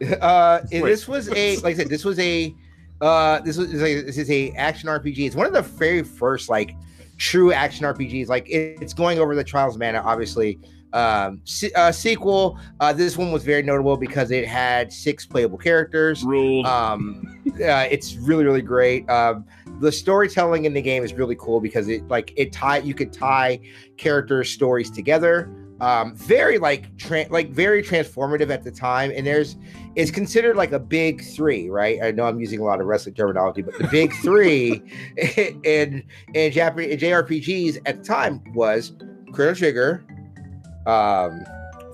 [0.00, 2.54] no- uh, this was a like I said, this was a
[3.00, 5.18] uh, this was this is a action RPG.
[5.26, 6.74] It's one of the very first like
[7.18, 8.28] true action RPGs.
[8.28, 10.58] Like it- it's going over the Trials of Mana, obviously.
[10.92, 11.40] Um,
[11.74, 12.56] uh, sequel.
[12.78, 16.22] Uh, this one was very notable because it had six playable characters.
[16.22, 16.66] Ruled.
[16.66, 19.08] Um, uh, it's really really great.
[19.10, 19.44] Um,
[19.80, 23.12] the storytelling in the game is really cool because it like it tie you could
[23.12, 23.58] tie
[23.96, 25.50] characters' stories together.
[25.84, 29.56] Um, very like tra- like very transformative at the time, and there's
[29.96, 31.98] it's considered like a big three, right?
[32.02, 34.82] I know I'm using a lot of wrestling terminology, but the big three
[35.64, 36.02] in
[36.32, 38.92] in Japanese JRPGs at the time was
[39.32, 40.04] Chrono Trigger,
[40.86, 41.44] um,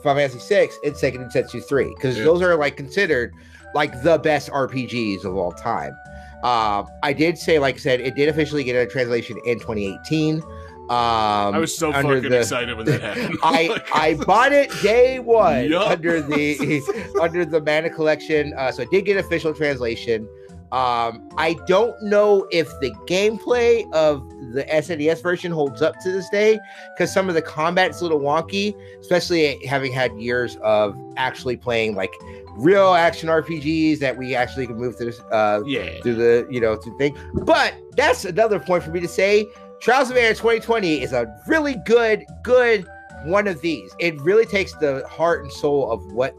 [0.04, 2.24] Final Fantasy Six, and Seiken Densetsu Three, because Yeah.
[2.24, 3.32] those are like considered
[3.74, 5.96] like the best RPGs of all time.
[6.44, 10.42] Uh, I did say, like I said, it did officially get a translation in 2018.
[10.90, 13.38] Um, I was so fucking the- excited when that happened.
[13.44, 15.88] I I bought it day one Yup.
[15.88, 16.82] under the
[17.22, 20.28] under the Mana collection, uh, so I did get official translation.
[20.72, 26.28] Um, I don't know if the gameplay of the SNES version holds up to this
[26.28, 26.58] day
[26.94, 31.94] because some of the combat's a little wonky, especially having had years of actually playing
[31.94, 32.12] like
[32.56, 36.00] real action RPGs that we actually can move through uh, yeah.
[36.02, 37.16] through the you know to thing.
[37.44, 39.46] But that's another point for me to say.
[39.80, 42.86] Trials of Mana 2020 is a really good, good
[43.24, 43.94] one of these.
[43.98, 46.34] It really takes the heart and soul of what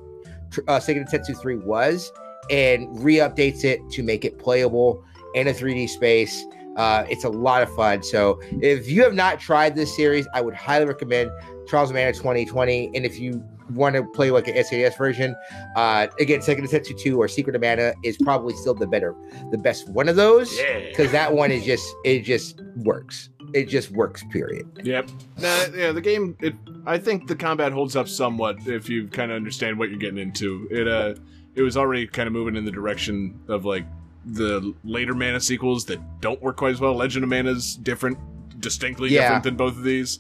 [0.68, 2.12] uh, Seiken Densetsu 3 was
[2.52, 5.04] and re-updates it to make it playable
[5.34, 6.44] in a 3D space.
[6.78, 8.04] Uh, it's a lot of fun.
[8.04, 11.32] So if you have not tried this series, I would highly recommend
[11.68, 12.92] Trials of Mana 2020.
[12.96, 15.36] And if you want to play like an SNES version,
[15.76, 19.16] uh, again, Seiken Densetsu 2 or Secret of Mana is probably still the better,
[19.52, 20.80] the best one of those Yeah.
[20.90, 23.30] because that one is just it just works.
[23.54, 24.24] It just works.
[24.32, 24.68] Period.
[24.84, 25.10] Yep.
[25.40, 26.36] Nah, yeah, the game.
[26.42, 26.56] It.
[26.86, 30.20] I think the combat holds up somewhat if you kind of understand what you're getting
[30.20, 30.68] into.
[30.72, 30.88] It.
[30.88, 31.16] Uh.
[31.54, 33.86] It was already kind of moving in the direction of like
[34.26, 36.94] the later Mana sequels that don't work quite as well.
[36.96, 38.18] Legend of Mana's different,
[38.62, 39.24] distinctly Yeah.
[39.24, 40.20] different than both of these.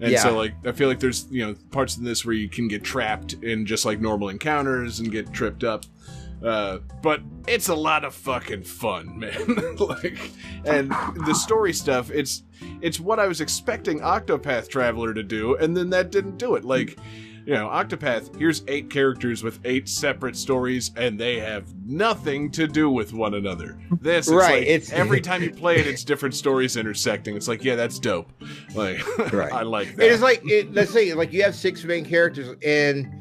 [0.00, 0.22] And Yeah.
[0.22, 2.84] so, like, I feel like there's you know parts in this where you can get
[2.84, 5.86] trapped in just like normal encounters and get tripped up.
[6.46, 9.76] Uh, but it's a lot of fucking fun, man.
[9.78, 10.30] like,
[10.64, 10.90] and
[11.26, 12.44] the story stuff, it's
[12.80, 16.64] it's what I was expecting Octopath Traveler to do, and then that didn't do it.
[16.64, 16.96] Like,
[17.44, 22.66] you know, Octopath, here's eight characters with eight separate stories, and they have nothing to
[22.68, 23.76] do with one another.
[24.00, 27.36] This, it's Right, like it's- every time you play it, it's different stories intersecting.
[27.36, 28.30] It's like, yeah, that's dope.
[28.74, 29.52] Like, Right.
[29.52, 30.06] I like that.
[30.06, 33.12] It is like it, let's say like you have six main characters, and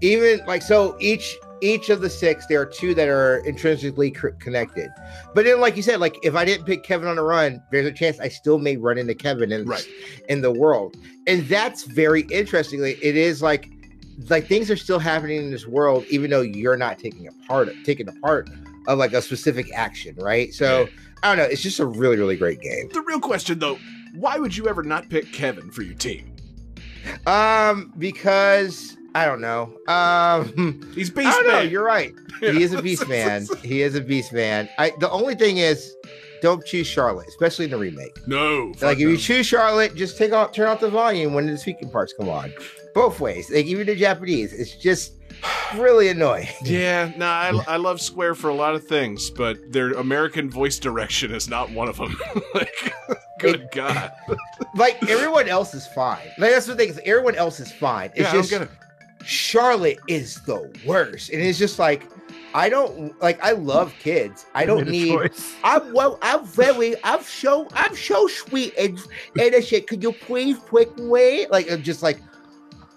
[0.00, 4.90] even like so each each of the six, there are two that are intrinsically connected.
[5.34, 7.86] But then, like you said, like if I didn't pick Kevin on a run, there's
[7.86, 9.86] a chance I still may run into Kevin in Right.
[10.28, 10.96] in the world,
[11.26, 12.98] and that's very interestingly.
[13.02, 13.68] It is like
[14.28, 17.68] like things are still happening in this world, even though you're not taking a part
[17.68, 18.48] of taking a part
[18.86, 20.54] of like a specific action, right?
[20.54, 20.86] So Yeah.
[21.22, 21.50] I don't know.
[21.50, 22.88] It's just a really really great game.
[22.92, 23.78] the real question, though,
[24.14, 26.32] why would you ever not pick Kevin for your team?
[27.26, 29.72] Um, because I don't know.
[29.88, 31.52] Um, He's I beast don't know.
[31.54, 31.70] man.
[31.70, 32.12] You're right.
[32.40, 33.46] He is a beast man.
[33.62, 34.68] He is a beast man.
[34.76, 35.96] I the only thing is,
[36.42, 38.14] don't choose Charlotte, especially in the remake.
[38.26, 38.74] no.
[38.82, 39.10] like if no.
[39.12, 42.28] you choose Charlotte, just take out turn off the volume when the speaking parts come
[42.28, 42.52] on.
[42.94, 43.50] Both ways.
[43.50, 45.14] Like even the Japanese, it's just
[45.76, 46.48] really annoying.
[46.62, 50.78] Yeah, no, I, I love Square for a lot of things, but their American voice
[50.78, 52.14] direction is not one of them.
[52.54, 52.92] like,
[53.40, 54.12] good God.
[54.74, 56.26] Like everyone else is fine.
[56.36, 56.94] Like that's the thing.
[57.06, 58.10] Everyone else is fine.
[58.10, 58.68] It's yeah, I don't just it.
[59.26, 62.08] Charlotte is the worst, and it's just like
[62.54, 63.42] I don't like.
[63.44, 64.46] I love kids.
[64.54, 65.30] I don't need.
[65.62, 66.18] I'm well.
[66.22, 66.94] I'm very.
[67.04, 67.68] I'm so.
[67.74, 68.98] I'm so sweet and
[69.38, 69.86] innocent.
[69.88, 71.46] Could you please quick me?
[71.48, 72.18] Like I'm just like.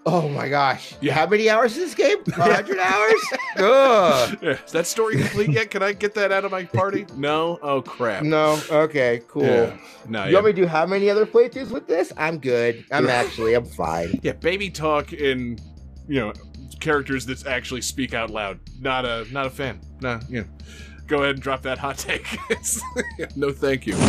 [0.06, 0.95] Oh my gosh!
[1.01, 1.14] Yeah.
[1.14, 2.23] How many hours is this game?
[2.34, 3.22] hundred hours?
[3.57, 4.38] Ugh.
[4.41, 5.69] Yeah, is that story complete yet?
[5.72, 7.06] Can I get that out of my party?
[7.15, 7.60] No?
[7.61, 8.23] Oh, crap.
[8.23, 8.60] No.
[8.72, 9.22] Okay.
[9.27, 9.43] Cool.
[9.43, 9.77] Yeah.
[10.07, 10.34] No, You yeah.
[10.35, 12.14] want me to do how many other playthroughs with this?
[12.18, 12.85] I'm good.
[12.91, 13.53] I'm actually.
[13.56, 14.19] I'm fine.
[14.23, 15.60] yeah, baby talk in,
[16.10, 16.34] you know,
[16.81, 18.60] characters that actually speak out loud.
[18.81, 19.80] Not a not a fan.
[20.02, 20.48] No, you know.
[21.07, 22.27] Go ahead and drop that hot take.
[23.36, 23.95] No, thank you.
[23.95, 23.99] All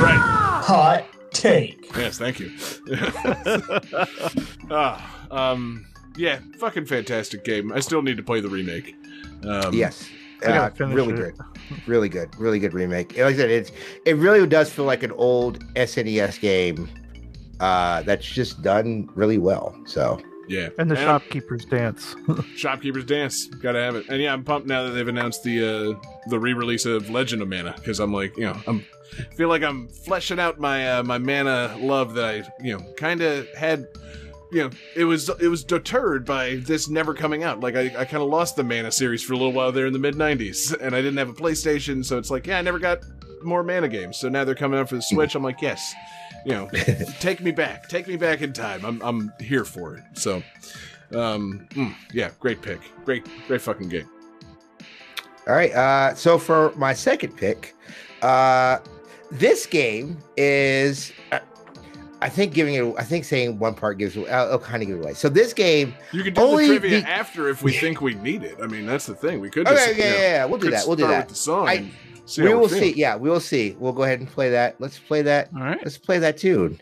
[0.00, 0.18] right.
[0.64, 1.94] Hot take.
[1.94, 2.50] Yes, thank you.
[4.70, 5.84] ah, um,
[6.16, 7.72] yeah, fucking fantastic game.
[7.72, 8.96] I still need to play the remake.
[9.44, 10.08] Um, Yes.
[10.44, 11.16] Uh, really it.
[11.16, 11.34] good.
[11.86, 12.34] Really good.
[12.38, 13.12] Really good remake.
[13.16, 13.72] Like I said, it's
[14.06, 16.88] it really does feel like an old SNES game
[17.60, 19.76] uh that's just done really well.
[19.86, 20.68] So yeah.
[20.78, 22.14] And the And shopkeeper's dance.
[22.56, 23.46] Shopkeeper's Dance.
[23.46, 24.08] Gotta have it.
[24.08, 27.48] And yeah, I'm pumped now that they've announced the uh, the re-release of Legend of
[27.48, 28.84] Mana because I'm like, you know, I'm
[29.36, 33.20] feel like I'm fleshing out my uh, my mana love that I you know kind
[33.20, 33.86] of had.
[34.52, 37.58] You know, it was it was deterred by this never coming out.
[37.58, 39.92] Like I, I kind of lost the Mana series for a little while there in
[39.92, 42.78] the mid '90s, and I didn't have a PlayStation, so it's like, yeah, I never
[42.78, 43.00] got
[43.42, 44.16] more Mana games.
[44.18, 45.34] So now they're coming out for the Switch.
[45.34, 45.92] I'm like, yes,
[46.44, 46.68] you know,
[47.20, 48.84] take me back, take me back in time.
[48.84, 50.04] I'm I'm here for it.
[50.14, 50.42] So,
[51.12, 54.08] um, mm, yeah, great pick, great great fucking game.
[55.46, 55.72] all right.
[55.72, 57.74] Uh so for my second pick,
[58.22, 58.78] uh
[59.30, 61.40] this game is uh,
[62.22, 64.88] I think giving it I think saying one part gives it I'll, I'll kind of
[64.88, 65.14] give it away.
[65.14, 68.42] So this game You can do Only the trivia after if we think we need
[68.42, 68.56] it.
[68.62, 69.40] I mean, that's the thing.
[69.40, 70.86] We could Okay, just yeah, you know, yeah, yeah, we'll do that.
[70.86, 71.26] We'll do that.
[71.26, 71.68] With the song.
[71.68, 71.90] I- and
[72.24, 72.92] see we will see.
[72.92, 73.76] Yeah, we'll see.
[73.78, 74.80] We'll go ahead and play that.
[74.80, 75.50] Let's play that.
[75.54, 75.78] All right.
[75.82, 76.80] Let's play that tune.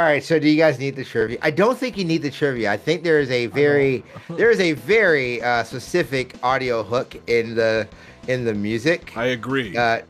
[0.00, 0.24] All right.
[0.24, 1.36] So, do you guys need the trivia?
[1.42, 2.72] I don't think you need the trivia.
[2.72, 7.54] I think there is a very there is a very uh, specific audio hook in
[7.54, 7.86] the
[8.26, 9.14] in the music.
[9.14, 9.76] I agree.
[9.76, 10.00] Uh,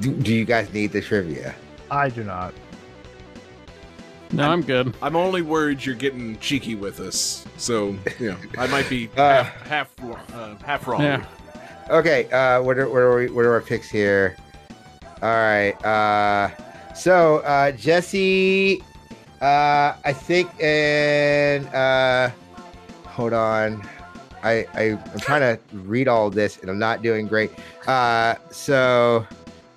[0.00, 1.54] do, do you guys need the trivia?
[1.92, 2.54] I do not.
[4.32, 4.92] No, I'm good.
[5.00, 9.44] I'm only worried you're getting cheeky with us, so you know I might be Uh.
[9.44, 11.02] half half, uh, half wrong.
[11.02, 11.24] Yeah.
[11.88, 12.28] Okay.
[12.32, 14.36] Uh, what are what are we, what are our picks here?
[15.22, 15.74] All right.
[15.84, 16.50] Uh,
[16.94, 18.82] so uh, Jesse,
[19.40, 22.30] uh, I think, and uh,
[23.06, 23.86] hold on.
[24.42, 27.52] I, I I'm trying to read all this and I'm not doing great.
[27.86, 29.26] Uh, so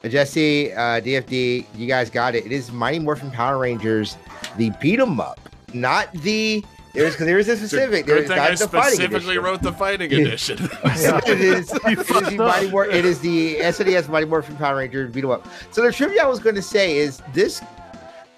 [0.04, 2.46] Jesse, uh, DFD, you guys got it.
[2.46, 4.18] It is Mighty Morphin Power Rangers,
[4.58, 5.40] the beat 'em up,
[5.74, 6.64] not the.
[6.95, 8.05] There's because there is a specific.
[8.05, 10.57] There's thing not I the specifically wrote the fighting edition.
[10.84, 15.11] it is, it is the Mighty Mor- it is the SNES Mighty Morphin Power Rangers
[15.11, 15.47] beat 'em up.
[15.72, 17.61] So the trivia I was going to say is this: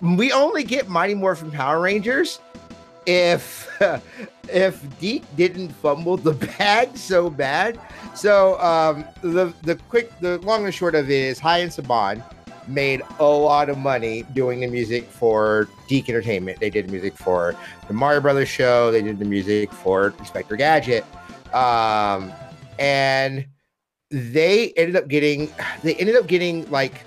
[0.02, 2.40] we only get Mighty Morphin Power Rangers
[3.06, 3.70] if
[4.50, 7.80] if DiC didn't fumble the bag so bad.
[8.16, 12.24] So um, the the quick, the long and short of it is Haim Saban
[12.68, 16.60] made a lot of money doing the music for DiC Entertainment.
[16.60, 17.56] They did the music for
[17.88, 18.92] the Mario Brothers show.
[18.92, 21.06] They did the music for Inspector Gadget,
[21.54, 22.32] um,
[22.80, 23.46] and
[24.10, 25.52] they ended up getting
[25.84, 27.02] they ended up getting like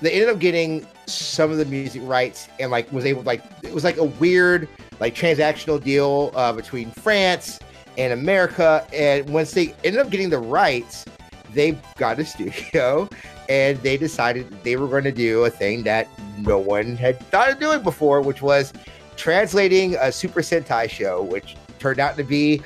[0.00, 3.72] they ended up getting some of the music rights and like was able like it
[3.72, 4.68] was like a weird
[5.00, 7.58] like transactional deal uh, between France
[7.96, 8.86] and America.
[8.92, 11.04] And once they ended up getting the rights,
[11.52, 13.08] they got a studio
[13.48, 16.08] and they decided they were going to do a thing that
[16.38, 18.72] no one had thought of doing before, which was
[19.16, 22.62] translating a Super Sentai show, which turned out to be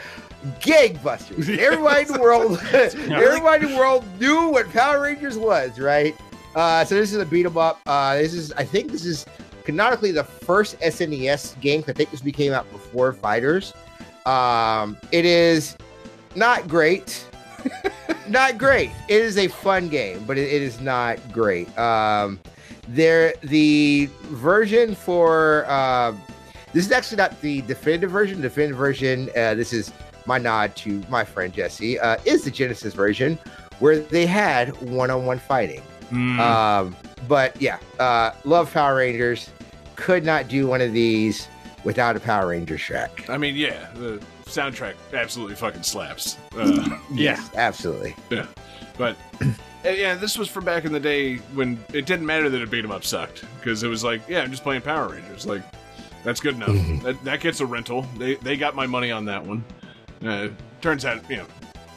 [0.60, 1.56] gangbusters.
[1.58, 6.16] Everybody in the world, everybody in the world knew what Power Rangers was, right?
[6.54, 7.80] Uh, so this is a beat 'em up.
[7.86, 9.24] Uh, this is, I think, this is
[9.64, 11.84] canonically the first SNES game.
[11.86, 13.72] I think this became out before Fighters.
[14.26, 15.76] Um, it is
[16.34, 17.26] not great.
[18.28, 18.90] not great.
[19.08, 21.76] It is a fun game, but it, it is not great.
[21.78, 22.40] Um,
[22.88, 26.14] there, the version for uh,
[26.72, 28.36] this is actually not the definitive version.
[28.36, 29.92] The definitive version, uh, this is
[30.26, 33.38] my nod to my friend Jesse, uh, is the Genesis version
[33.78, 35.82] where they had one-on-one fighting.
[36.10, 36.38] Mm.
[36.38, 36.96] Um,
[37.28, 39.50] but yeah, uh, love Power Rangers.
[39.96, 41.48] Could not do one of these
[41.84, 43.28] without a Power Rangers track.
[43.28, 44.22] I mean, yeah, the
[44.52, 46.36] soundtrack absolutely fucking slaps.
[46.56, 47.42] Uh, Yeah.
[47.56, 48.14] Absolutely.
[48.98, 49.46] but uh,
[49.88, 52.84] yeah, this was from back in the day when it didn't matter that a beat
[52.84, 55.46] 'em up sucked because it was like, yeah, I'm just playing Power Rangers.
[55.46, 55.62] Like,
[56.24, 57.02] that's good enough.
[57.02, 58.06] that, that gets a rental.
[58.16, 59.64] They they got my money on that one.
[60.24, 60.48] Uh,
[60.80, 61.46] turns out, you know,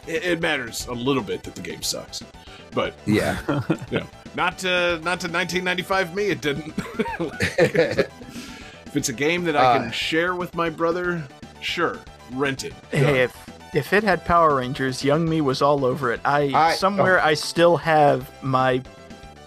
[0.08, 2.24] it, it matters a little bit that the game sucks,
[2.72, 3.38] but Yeah.
[3.92, 6.74] you know, not to not to 1995 me, it didn't.
[7.60, 9.92] if it's a game that I can Uh.
[9.92, 11.24] share with my brother,
[11.62, 12.00] sure,
[12.34, 12.74] rent it.
[12.92, 13.36] Hey, if
[13.76, 16.22] if it had Power Rangers, young me was all over it.
[16.26, 18.82] I, I- somewhere I still have my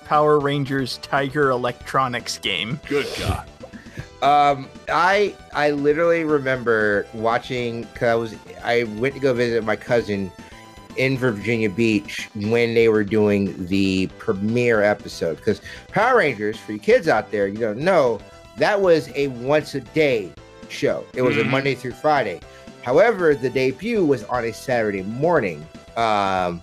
[0.05, 2.81] Power Rangers Tiger Electronics game.
[2.89, 3.47] Good God.
[4.21, 8.35] Um, I I literally remember watching because I was
[8.65, 10.33] I went to go visit my cousin
[10.97, 15.37] in Virginia Beach when they were doing the premiere episode.
[15.37, 15.61] Because
[15.93, 18.19] Power Rangers, for you kids out there, you don't know
[18.57, 20.33] that was a once a day
[20.69, 21.05] show.
[21.15, 21.51] It was a Mhm.
[21.51, 22.41] Monday through Friday.
[22.93, 25.62] However, the debut was on a Saturday morning.
[25.94, 26.62] Um,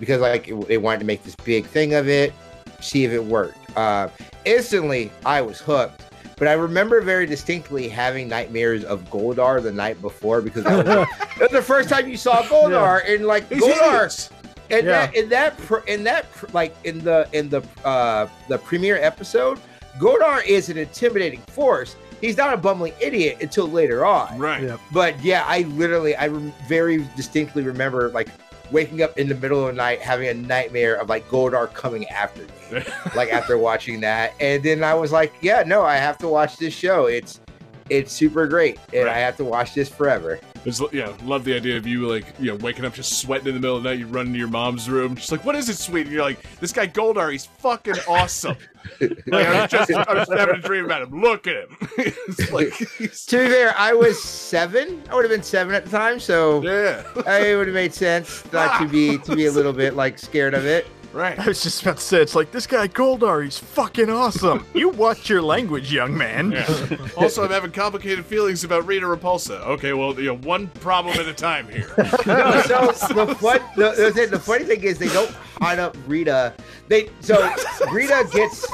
[0.00, 2.32] because like it- they wanted to make this big thing of it,
[2.80, 3.56] see if it worked.
[3.76, 4.08] Uh,
[4.44, 6.02] instantly, I was hooked.
[6.38, 10.86] But I remember very distinctly having nightmares of Goldar the night before because that was,
[11.38, 14.28] that was the first time you saw Goldar and like These Goldar
[14.70, 14.90] in Yeah.
[15.06, 18.96] that in that pr- in that pr- like in the in the uh the premiere
[18.96, 19.60] episode,
[20.00, 21.94] Goldar is an intimidating force.
[22.20, 24.38] He's not a bumbling idiot until later on.
[24.38, 24.62] Right.
[24.62, 24.76] Yeah.
[24.92, 28.28] But yeah, I literally, I rem- very distinctly remember like
[28.70, 32.06] waking up in the middle of the night having a nightmare of like Goldar coming
[32.08, 32.82] after me,
[33.16, 36.56] like after watching that, and then I was like, yeah, no, I have to watch
[36.58, 37.06] this show.
[37.06, 37.40] It's
[37.88, 39.16] it's super great, and Right.
[39.16, 40.38] I have to watch this forever.
[40.64, 43.54] It's, yeah, love the idea of you like you know waking up just sweating in
[43.54, 43.98] the middle of the night.
[43.98, 46.42] You run into your mom's room, she's like, "What is it, sweet?" And you're like,
[46.60, 48.56] "This guy Goldar, he's fucking awesome."
[49.00, 51.20] like, I was just, I was just having a dream about him.
[51.20, 51.76] Look at him.
[51.98, 55.02] it's like, he's, To be fair, I was seven.
[55.10, 58.50] I would have been seven at the time, so yeah, it would have made sense
[58.52, 60.86] not to be to be a little bit like scared of it.
[61.12, 61.38] Right.
[61.38, 64.64] I was just about to say, it's like this guy Goldar, he's fucking awesome.
[64.74, 66.52] you watch your language, young man.
[66.52, 66.66] Yeah.
[67.16, 69.60] Also, I'm having complicated feelings about Rita Repulsa.
[69.66, 71.88] Okay, well, you know, one problem at a time here.
[72.26, 75.30] No, so the fun, the, the, the funny thing is they don't
[75.60, 76.54] hot up Rita.
[76.88, 77.52] They so
[77.90, 78.66] Rita gets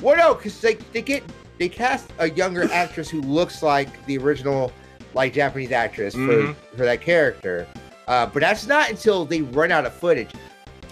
[0.00, 1.22] well, no, because they they get
[1.58, 4.72] they cast a younger actress who looks like the original
[5.14, 7.66] like Japanese actress for for that character.
[8.08, 10.30] Uh, but that's not until they run out of footage.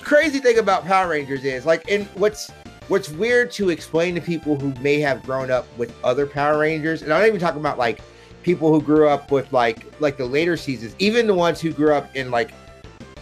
[0.02, 2.50] Crazy thing about Power Rangers is like, and what's
[2.88, 7.02] what's weird to explain to people who may have grown up with other Power Rangers,
[7.02, 8.00] and I'm not even talking about like
[8.42, 11.94] people who grew up with like like the later seasons, even the ones who grew
[11.94, 12.50] up in like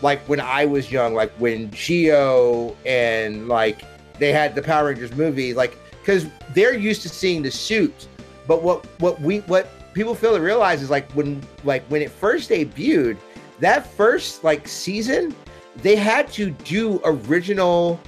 [0.01, 3.83] like when I was young, like when Geo and like
[4.19, 8.09] they had the Power Rangers movie, like because they're used to seeing the suit.
[8.47, 12.11] But what what we what people fail to realize is like when like when it
[12.11, 13.19] first debuted,
[13.61, 15.35] that first like season,
[15.83, 18.01] they had to do original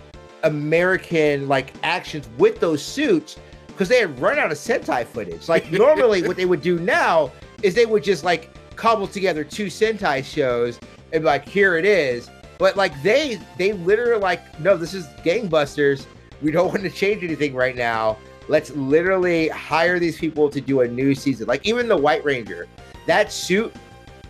[0.43, 5.49] American like actions with those suits because they had run out of Sentai footage.
[5.49, 7.33] Like normally, what they would do now
[7.63, 10.79] is they would just like cobble together two Sentai shows
[11.13, 12.29] and be like, here it is.
[12.59, 16.07] But like they they literally like, no, this is gangbusters.
[16.43, 18.19] We don't want to change anything right now.
[18.49, 21.47] Let's literally hire these people to do a new season.
[21.47, 22.67] Like even the White Ranger,
[23.07, 23.73] that suit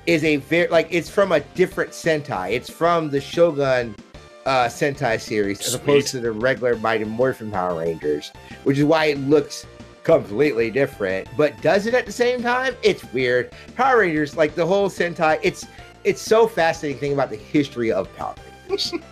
[0.06, 2.52] is a very like it's from a different Sentai.
[2.52, 3.94] It's from the Shogun
[4.47, 8.32] uh, Sentai series as opposed to the regular Mighty Morphin Power Rangers,
[8.64, 9.66] which is why it looks
[10.02, 12.74] completely different, but does it at the same time.
[12.82, 13.52] It's weird.
[13.77, 15.66] Power Rangers, like the whole Sentai, it's
[16.05, 18.35] it's so fascinating thing about the history of Power
[18.68, 18.93] Rangers.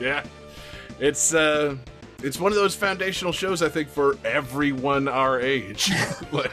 [0.00, 0.24] Yeah,
[0.98, 1.76] it's uh,
[2.22, 5.90] it's one of those foundational shows I think for everyone our age.
[6.32, 6.52] like,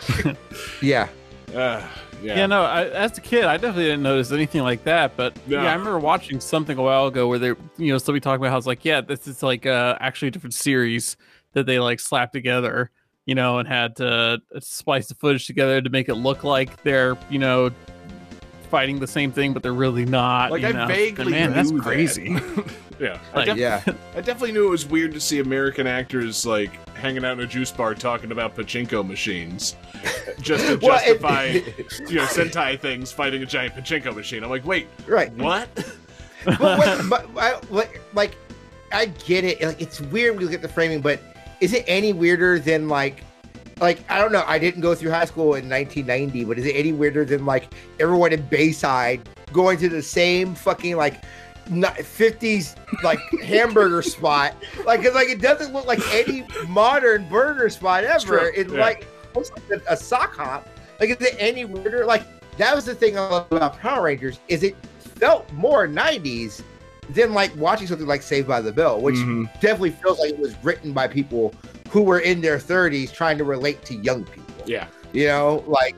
[0.82, 1.08] yeah,
[1.56, 1.88] uh,
[2.22, 2.64] yeah, Yeah, no.
[2.64, 5.16] I, as a kid, I definitely didn't notice anything like that.
[5.16, 5.62] But No.
[5.62, 8.52] yeah, I remember watching something a while ago where they, you know, somebody talking about
[8.52, 11.18] how it's like, yeah, this is like uh, actually a different series
[11.54, 12.92] that they like slapped together,
[13.26, 17.18] you know, and had to splice the footage together to make it look like they're,
[17.30, 17.70] you know,
[18.68, 20.52] fighting the same thing, but they're really not.
[20.52, 20.88] Like you I know?
[20.88, 21.84] vaguely man, that's knew that.
[21.84, 22.38] crazy.
[23.00, 23.82] yeah, I, def- yeah.
[24.16, 27.48] I definitely knew it was weird to see American actors like hanging out in a
[27.48, 29.76] juice bar talking about pachinko machines,
[30.42, 31.46] just to Well, it- justify
[32.10, 34.44] you know Sentai things fighting a giant pachinko machine.
[34.44, 35.32] I'm like, wait, right.
[35.34, 35.70] what?
[36.46, 38.36] but, what, but I, like, like,
[38.92, 39.62] I get it.
[39.62, 41.20] Like, it's weird when you look at the framing, but
[41.60, 43.24] is it any weirder than like,
[43.80, 44.44] like I don't know.
[44.48, 47.74] I didn't go through high school in 1990, but is it any weirder than like
[48.00, 51.24] everyone in Bayside going to the same fucking like
[51.68, 54.56] 50s like hamburger spot?
[54.86, 58.50] Like, 'cause, like it doesn't look like any modern burger spot ever.
[58.56, 58.80] It's yeah.
[58.80, 60.68] like looks like a, a sock hop.
[61.00, 62.06] Like, is it any weirder?
[62.06, 62.24] Like,
[62.58, 66.64] that was the thing I love about Power Rangers is it felt more 90s
[67.10, 69.46] than like watching something like Saved by the Bell, which Mhm.
[69.62, 71.54] definitely feels like it was written by people
[71.98, 74.54] who were in their 30s trying to relate to young people.
[74.68, 75.96] Yeah, You know, like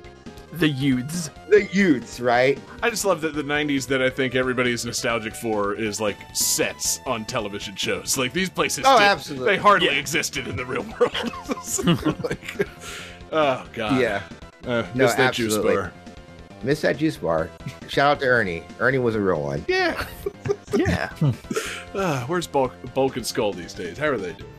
[0.54, 1.30] The youths.
[1.50, 2.58] the youths, right?
[2.82, 7.02] I just love that the '90s that I think everybody's nostalgic for is like sets
[7.06, 8.18] on television shows.
[8.18, 9.48] Like these places, Oh, did- absolutely.
[9.48, 12.24] they hardly existed in the real world.
[12.24, 12.68] Like,
[13.34, 14.22] oh god, Yeah.
[14.66, 15.92] uh, No, miss that juice bar.
[16.64, 17.50] Miss that juice bar.
[17.90, 18.64] Shout out to Ernie.
[18.80, 19.66] Ernie was a real one.
[19.68, 20.02] Yeah,
[20.78, 21.10] Yeah.
[21.96, 23.98] Ah, where's Bulk, Bulk and Skull these days?
[23.98, 24.54] How are they doing?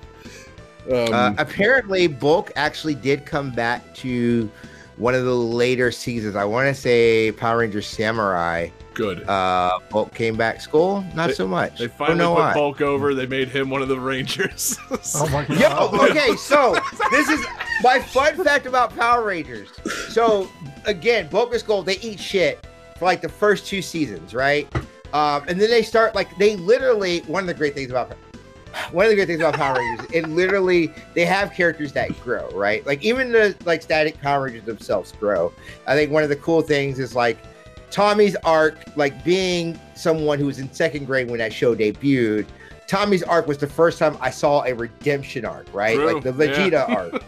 [0.91, 4.51] Um, Uh, apparently, Bulk actually did come back to
[4.97, 6.37] one of the later seasons.
[6.37, 8.69] I want to say Power Rangers Samurai.
[8.93, 9.23] good.
[9.27, 10.61] Uh, Bulk came back.
[10.61, 11.79] Skull, not They- so much.
[11.79, 12.55] They finally know put why.
[12.55, 13.15] Bulk over.
[13.15, 14.77] They made him one of the Rangers.
[15.15, 15.59] Oh my god.
[15.61, 15.77] Yeah.
[15.79, 16.37] oh, Okay.
[16.37, 16.77] So
[17.11, 17.45] this is
[17.83, 19.69] my fun fact about Power Rangers.
[20.11, 20.51] So
[20.85, 22.67] again, Bulk and Skull they eat shit
[22.99, 24.69] for like the first two seasons, right?
[25.15, 28.13] Um, and then they start like they literally one of the great things about
[28.93, 32.49] one of the great things about Power Rangers, it literally they have characters that grow,
[32.51, 32.85] right?
[32.87, 35.53] Like even the like static Power Rangers themselves grow.
[35.87, 37.39] I think one of the cool things is like
[37.91, 42.47] Tommy's arc, like being someone who was in second grade when that show debuted.
[42.87, 45.95] Tommy's arc was the first time I saw a redemption arc, right?
[45.95, 46.95] True, Like the Vegeta yeah.
[46.95, 47.23] arc.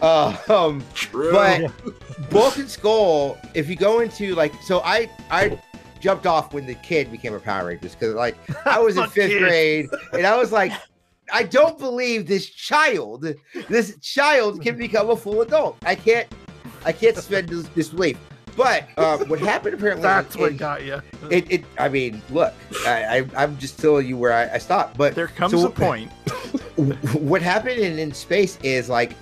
[0.00, 1.32] Uh, um, True.
[1.32, 5.58] but Bulk and Skull, if you go into like, so I I
[6.00, 9.30] jumped off when the kid became a Power Rangers because like I was in fifth
[9.30, 9.38] kids.
[9.44, 10.72] grade and I was like,
[11.32, 13.26] I don't believe this child,
[13.68, 15.76] this child can become a full adult.
[15.84, 16.26] I can't,
[16.84, 18.16] I can't suspend dis- disbelief.
[18.56, 21.00] But uh, what happened apparently, That's in- what got you.
[21.30, 21.64] it, it.
[21.78, 22.52] I mean, look,
[22.86, 24.96] I, I I'm just telling you where I, I stopped.
[24.98, 26.10] But There comes so- a point.
[27.14, 29.14] what happened in, in space is like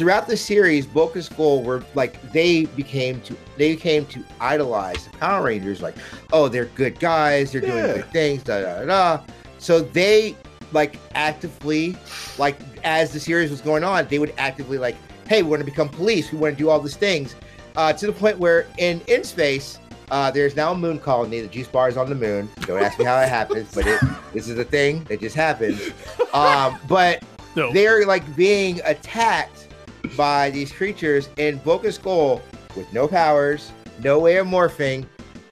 [0.00, 5.04] throughout the series, Boca's and Skull were like they became to they came to idolize
[5.04, 5.82] the Power Rangers.
[5.82, 5.94] Like,
[6.32, 7.92] oh, they're good guys, they're doing Yeah.
[7.96, 8.84] good things, da da da.
[8.86, 9.22] da.
[9.58, 10.34] So they
[10.72, 11.96] like actively,
[12.38, 14.96] like as the series was going on, they would actively like,
[15.28, 17.34] hey, we want to become police, we want to do all these things,
[17.76, 19.78] uh, to the point where in in space.
[20.10, 21.40] Uh, there's now a moon colony.
[21.40, 22.48] The juice bar is on the moon.
[22.62, 24.00] Don't ask me how it happens, but it
[24.32, 25.78] this is a thing that just happens.
[26.34, 27.22] Um, but
[27.54, 27.72] No.
[27.72, 29.68] they're like being attacked
[30.16, 32.42] by these creatures and Bulk and Skull
[32.76, 33.72] with no powers,
[34.02, 35.06] no way of morphing.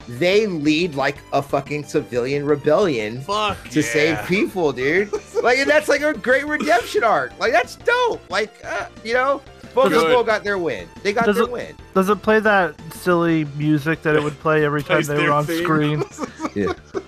[0.08, 3.86] They lead like a fucking civilian rebellion Fuck to yeah.
[3.86, 5.10] save people, dude.
[5.42, 7.38] Like, and that's like a great redemption arc.
[7.38, 8.22] Like, that's dope.
[8.30, 9.42] Like, uh, you know,
[9.74, 10.88] Bulk and Skull got their win.
[11.02, 11.76] They got Does their it- win.
[11.94, 15.44] Does it play that silly music that it would play every time they were on
[15.44, 15.62] theme.
[15.62, 16.02] screen?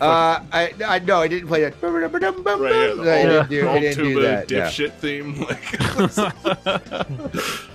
[0.00, 1.74] Uh, I, I no, I didn't play that.
[1.82, 4.50] Right, yeah, the No, whole, I didn't do, I didn't do tuba that.
[4.50, 4.66] yeah.
[4.66, 5.40] dipshit theme.
[5.40, 5.76] Like,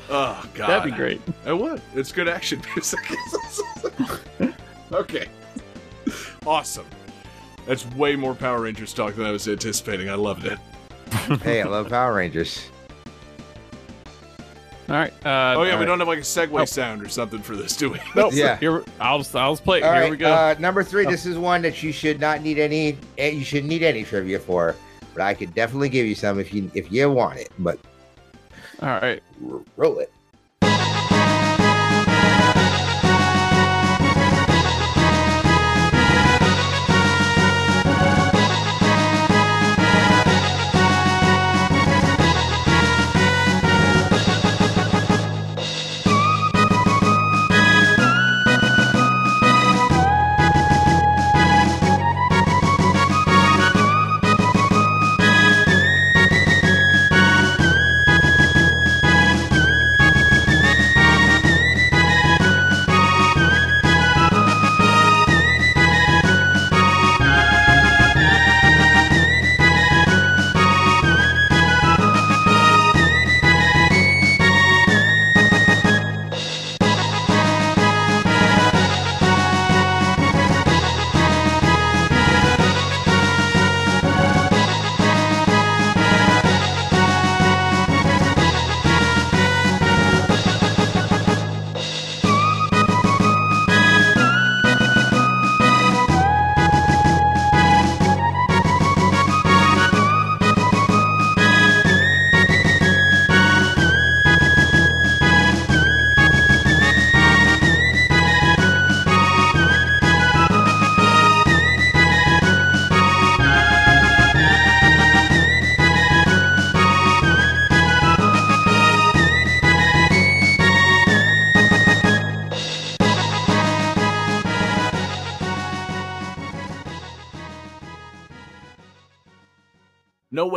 [0.10, 1.22] oh god, That'd be great.
[1.46, 1.82] It would.
[1.96, 3.00] It's good action music.
[4.92, 5.28] okay,
[6.46, 6.86] awesome.
[7.66, 10.10] That's way more Power Rangers talk than I was anticipating.
[10.10, 10.58] I loved it.
[11.42, 12.70] Hey, I love Power Rangers.
[14.90, 15.12] All right.
[15.26, 15.86] Uh, Oh yeah, we right.
[15.86, 16.66] don't have like a segue Oh.
[16.66, 18.00] sound or something for this, do we?
[18.16, 18.32] Nope.
[18.34, 18.58] Yeah.
[18.58, 19.80] Here, I'll I'll play.
[19.80, 19.84] it.
[19.84, 20.32] All Here right, we go.
[20.32, 21.06] Uh, number three.
[21.06, 22.98] This is one that you should not need any.
[23.18, 24.76] eh, You should need any trivia for,
[25.14, 27.50] but I could definitely give you some if you if you want it.
[27.60, 27.80] But
[28.82, 29.22] All right.
[29.52, 30.12] r- roll it.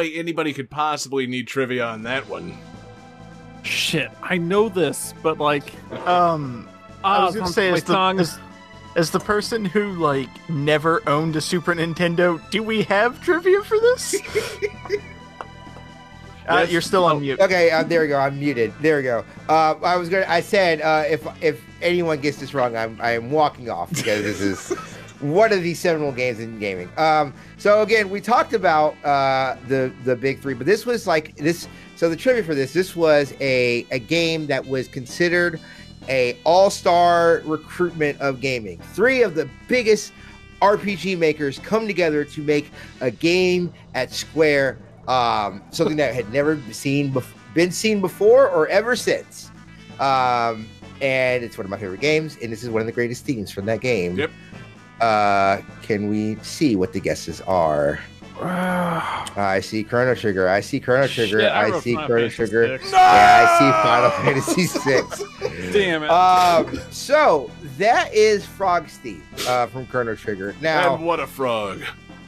[0.01, 2.57] Way anybody could possibly need trivia on that one.
[3.63, 5.73] Shit, I know this, but like,
[6.07, 6.69] Um,
[7.05, 8.39] I ah, was gonna say my as the, as,
[8.97, 13.79] as the person who like never owned a Super Nintendo, do we have trivia for
[13.79, 14.15] this?
[16.49, 16.73] uh, Yes.
[16.73, 17.39] you're still on mute.
[17.39, 18.19] Okay, uh, there we go.
[18.19, 18.73] I'm muted.
[18.81, 19.25] There we go.
[19.49, 20.27] Uh, I was gonna.
[20.27, 24.23] I said uh, if if anyone gets this wrong, I'm I am walking off because
[24.23, 24.73] this is
[25.21, 26.91] one of the seminal games in gaming.
[26.97, 31.37] Um, so again, we talked about uh, the the big three, but this was like
[31.37, 31.69] this.
[31.97, 35.61] So the trivia for this, this was a a game that was considered
[36.09, 38.81] a all star recruitment of gaming.
[38.95, 40.13] Three of the biggest
[40.63, 42.71] RPG makers come together to make
[43.01, 44.79] a game at Square,
[45.09, 49.51] um, something that had never been seen bef- been seen before or ever since.
[49.99, 50.67] Um,
[51.01, 53.51] and it's one of my favorite games, and this is one of the greatest themes
[53.51, 54.17] from that game.
[54.17, 54.31] Yep.
[55.01, 58.01] Uh, can we see what the guesses are?
[58.43, 60.49] I see Chrono Trigger.
[60.49, 61.41] I see Chrono Trigger.
[61.41, 62.79] Shit, I, wrote see Final Chrono Fantasy Trigger.
[62.79, 62.91] VI.
[62.91, 65.73] Yeah, I see Final Fantasy Six.
[65.73, 66.11] Damn it.
[66.11, 70.55] Um, so that is Frog's theme uh, from Chrono Trigger.
[70.63, 71.83] Now, and what a frog!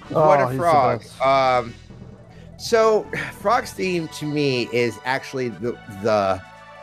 [0.09, 1.03] what Oh, a frog!
[1.23, 1.73] Um,
[2.59, 3.05] so
[3.41, 5.73] Frog's theme to me is actually the
[6.03, 6.43] the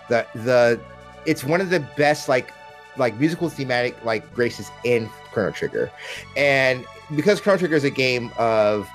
[0.09, 0.81] the the
[1.27, 2.51] it's one of the best like
[2.97, 5.91] like musical thematic like graces in Chrono Trigger,
[6.35, 6.85] and
[7.15, 8.87] because Chrono Trigger is a game of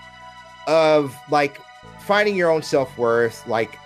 [0.66, 1.61] of like
[2.01, 3.78] finding your own self worth, like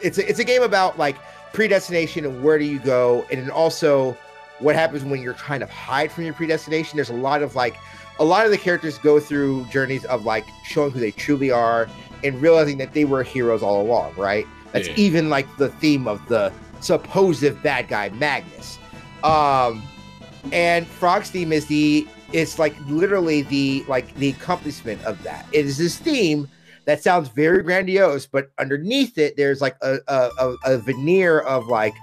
[0.00, 1.16] it's a, it's a game about like
[1.52, 4.16] predestination and where do you go, and then also
[4.58, 6.96] what happens when you're trying to hide from your predestination.
[6.96, 7.76] There's a lot of like
[8.18, 11.88] a lot of the characters go through journeys of like showing who they truly are
[12.22, 14.46] and realizing that they were heroes all along, right?
[14.72, 14.94] That's Yeah.
[14.96, 18.78] even like the theme of the supposed bad guy Magus.
[19.24, 19.82] Um
[20.50, 25.46] and Frog's theme is the it's like literally the like the accomplishment of that.
[25.52, 26.48] It is this theme
[26.84, 31.94] that sounds very grandiose, but underneath it there's like a a, a, veneer of like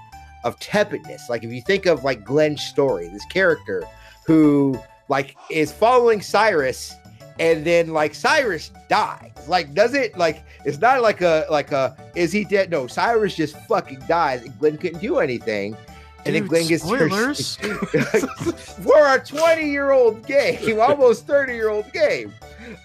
[0.44, 1.30] of tepidness.
[1.30, 3.84] Like if you think of like Glenn's story, this character
[4.26, 4.80] who
[5.10, 6.95] like is following Cyrus
[7.40, 9.32] and then like Cyrus dies.
[9.48, 12.70] Like does it like it's not like a like a is he dead?
[12.70, 15.76] No, Cyrus just fucking dies and Glenn couldn't do anything.
[16.25, 17.55] And then Dude, Glenn gets spoilers.
[18.83, 22.33] for a 20 year old game, almost 30 year old game.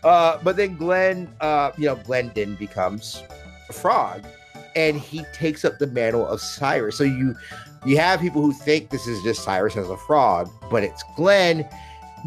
[0.02, 3.22] Uh, but then Glenn, uh, you know, Glenn then becomes
[3.68, 4.24] a frog
[4.76, 6.96] and he takes up the mantle of Cyrus.
[6.96, 7.34] So you
[7.84, 11.68] you have people who think this is just Cyrus as a frog, but it's Glenn.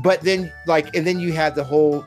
[0.04, 2.06] But then like and then you have the whole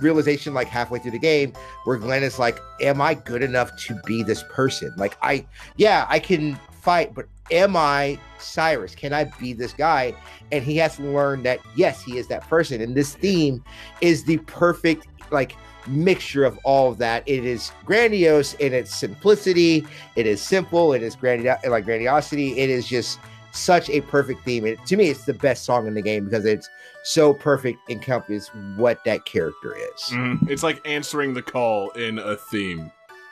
[0.00, 1.52] realization like halfway through the game
[1.84, 4.92] where Glenn is like, Am I good enough to be this person?
[4.96, 5.44] Like I
[5.76, 8.94] yeah, I can fight, but am I Cyrus?
[8.94, 10.14] Can I be this guy?
[10.50, 12.80] And he has to learn that yes, he is that person.
[12.80, 13.62] And this theme
[14.00, 15.54] is the perfect like
[15.86, 17.22] mixture of all of that.
[17.26, 19.86] It is grandiose in its simplicity.
[20.16, 20.92] It is simple.
[20.92, 22.58] It is grandi- like grandiosity.
[22.58, 23.18] It is just
[23.52, 24.64] such a perfect theme.
[24.64, 26.68] And to me, it's the best song in the game because it's
[27.04, 30.02] so perfect encompass what that character is.
[30.10, 30.48] Mhm.
[30.48, 32.90] It's like answering the call in a theme.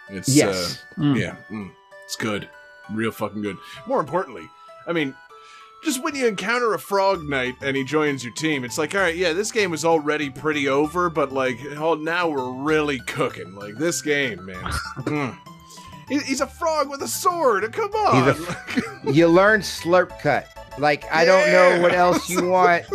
[0.08, 0.82] It's Yes.
[0.98, 1.20] uh, Mm.
[1.20, 1.70] yeah, mm,
[2.04, 2.48] it's good,
[2.92, 3.56] real fucking good.
[3.86, 4.48] More importantly,
[4.86, 5.14] I mean,
[5.84, 9.00] just when you encounter a frog knight and he joins your team, it's like, all
[9.00, 13.54] right, yeah, this game was already pretty over, but like, oh, now we're really cooking.
[13.54, 14.56] Like this game, man.
[15.00, 15.36] Mm.
[16.26, 17.72] He's a frog with a sword.
[17.72, 18.34] Come on.
[19.14, 20.48] you learn slurp cut.
[20.76, 22.84] Like I don't know what else you want.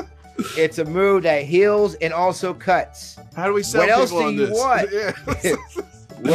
[0.57, 3.17] It's a move that heals and also cuts.
[3.37, 4.59] How do we sell What else do on you this?
[4.59, 4.89] want?
[4.91, 5.11] Yeah.
[5.23, 5.55] What He's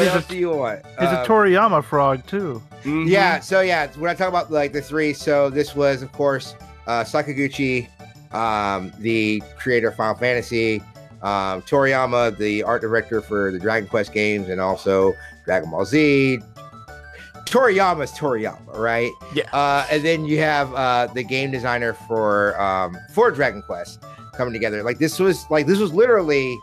[0.08, 0.86] a- else do you want?
[0.98, 2.62] He's Uh, a Toriyama frog too.
[2.84, 3.08] Mhm.
[3.08, 6.54] Yeah, so yeah, when I talk about like the three, so this was of course
[6.86, 7.88] uh Sakaguchi,
[8.34, 10.82] um, the creator of Final Fantasy,
[11.22, 16.40] um, Toriyama, the art director for the Dragon Quest games and also Dragon Ball Z.
[17.46, 19.10] Toriyama's Toriyama, right?
[19.34, 19.50] Yeah.
[19.52, 24.02] Uh, and then you have uh, the game designer for um, for Dragon Quest
[24.34, 24.82] coming together.
[24.82, 26.56] Like this was like this was literally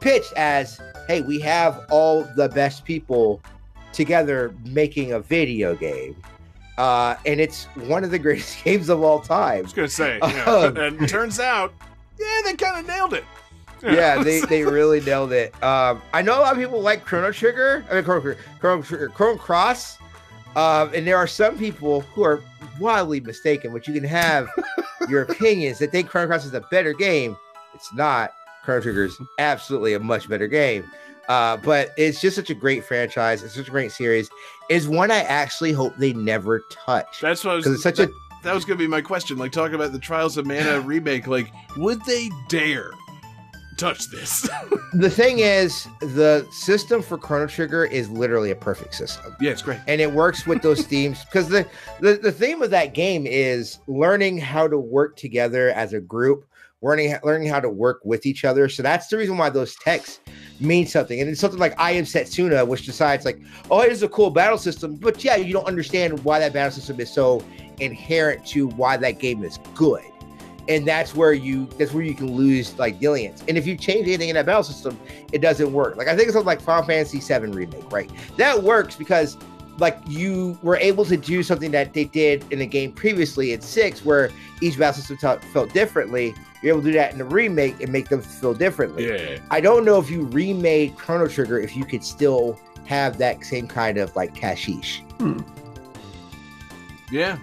[0.00, 3.42] pitched as, hey, we have all the best people
[3.92, 6.16] together making a video game.
[6.76, 9.58] Uh, and it's one of the greatest games of all time.
[9.58, 10.44] I was gonna say, yeah.
[10.46, 11.72] Um, and turns out,
[12.18, 13.24] yeah, they kind of nailed it.
[13.82, 15.52] Yeah, they, they really nailed it.
[15.62, 17.84] Um, I know a lot of people like Chrono Trigger.
[17.90, 19.98] I mean, Chrono, Trigger- Chrono, Trigger- Chrono Cross.
[20.56, 22.42] Um, and there are some people who are
[22.80, 24.48] wildly mistaken, which you can have
[25.08, 27.36] your opinions that think Chrono Cross is a better game.
[27.74, 28.32] It's not.
[28.64, 30.90] Chrono Trigger is absolutely a much better game.
[31.28, 33.42] Uh, but it's just such a great franchise.
[33.42, 34.30] It's such a great series.
[34.70, 37.20] Is one I actually hope they never touch.
[37.20, 37.66] That's what I was.
[37.66, 38.12] It's such that, a
[38.44, 39.36] that was gonna be my question.
[39.36, 41.26] Like talking about the Trials of Mana remake.
[41.26, 42.90] Like, would they dare
[43.78, 44.48] touch this.
[44.94, 49.36] The thing is, the system for Chrono Trigger is literally a perfect system.
[49.38, 49.78] yeah, it's great.
[49.86, 51.68] and it works with those themes because the,
[52.00, 56.46] the the theme of that game is learning how to work together as a group
[56.82, 60.20] learning learning how to work with each other so that's the reason why those texts
[60.60, 63.40] mean something and it's something like i am setsuna which decides like
[63.70, 67.00] oh here's a cool battle system but yeah you don't understand why that battle system
[67.00, 67.42] is so
[67.80, 70.04] inherent to why that game is good
[70.68, 73.42] and that's where you that's where you can lose like Dillians.
[73.48, 75.00] And if you change anything in that battle system,
[75.32, 75.96] it doesn't work.
[75.96, 78.10] Like I think it's something like Final Fantasy VII remake, right?
[78.36, 79.38] That works because
[79.78, 83.60] like you were able to do something that they did in the game previously in
[83.60, 84.30] six, where
[84.60, 86.34] each battle system felt- felt differently.
[86.62, 89.06] You're able to do that in the remake and make them feel differently.
[89.08, 89.38] Yeah.
[89.50, 93.68] I don't know if you remade Chrono Trigger if you could still have that same
[93.68, 95.00] kind of like cashish.
[95.18, 95.38] Hmm.
[97.12, 97.38] Yeah.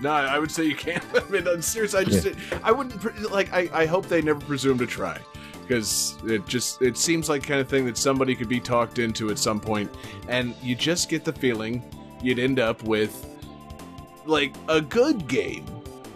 [0.00, 1.04] No, I would say you can't.
[1.14, 1.94] I mean, I'm serious.
[1.94, 2.26] I just,
[2.62, 3.52] I wouldn't like.
[3.52, 5.18] I, I hope they never presume to try,
[5.66, 9.30] because it just, it seems like kind of thing that somebody could be talked into
[9.30, 9.90] at some point,
[10.28, 11.82] and you just get the feeling
[12.22, 13.26] you'd end up with
[14.26, 15.66] like a good game,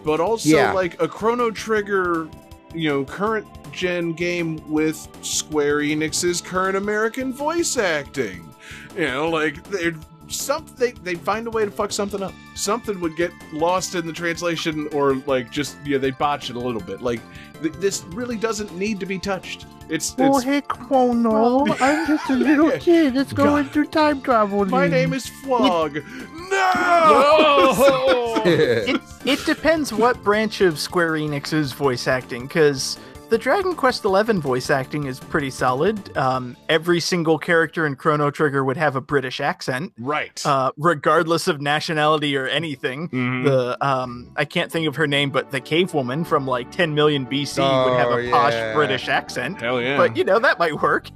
[0.04, 0.72] but also Yeah.
[0.72, 2.28] like a Chrono Trigger,
[2.74, 8.48] you know, current gen game with Square Enix's current American voice acting.
[8.96, 9.94] You know, like they're
[10.28, 12.32] some they they find a way to fuck something up.
[12.54, 16.60] Something would get lost in the translation, or like just yeah, they botch it a
[16.60, 17.00] little bit.
[17.02, 17.20] Like
[17.62, 19.66] th- this really doesn't need to be touched.
[19.88, 21.66] It's Oh, hey, Chrono.
[21.80, 23.72] I'm just a little kid that's going God.
[23.72, 24.64] through time travel.
[24.66, 26.02] My name is Flog.
[26.50, 28.42] No.
[28.44, 32.98] it, it depends what branch of Square Enix's voice acting, because
[33.28, 36.16] the Dragon Quest XI voice acting is pretty solid.
[36.16, 40.40] Um, every single character in Chrono Trigger would have a British accent, right.
[40.46, 43.08] uh, regardless of nationality or anything.
[43.10, 43.44] Mhm.
[43.44, 46.94] The um, I can't think of her name, but the cave woman from like 10
[46.94, 48.74] million BC would have Oh, a posh.
[48.74, 49.60] British accent.
[49.60, 49.98] Hell yeah.
[49.98, 51.10] But you know that might work.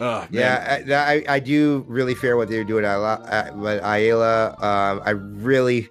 [0.00, 0.24] Oh.
[0.30, 2.84] Yeah, I, I, I do really fear what they're doing.
[2.84, 5.88] I, lo- I, but Ayla, um, I really,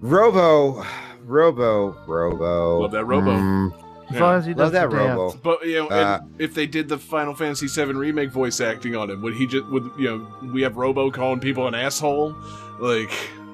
[0.00, 0.84] Robo,
[1.24, 2.80] Robo, Robo.
[2.80, 3.30] Love that Robo.
[3.30, 3.72] Mm,
[4.10, 5.18] As long as he love does that the dance.
[5.18, 5.38] Robo.
[5.42, 8.96] But you know, Uh, and if they did the Final Fantasy VII remake voice acting
[8.96, 12.34] on him, would he just would you know we have Robo calling people an asshole?
[12.78, 13.47] Like it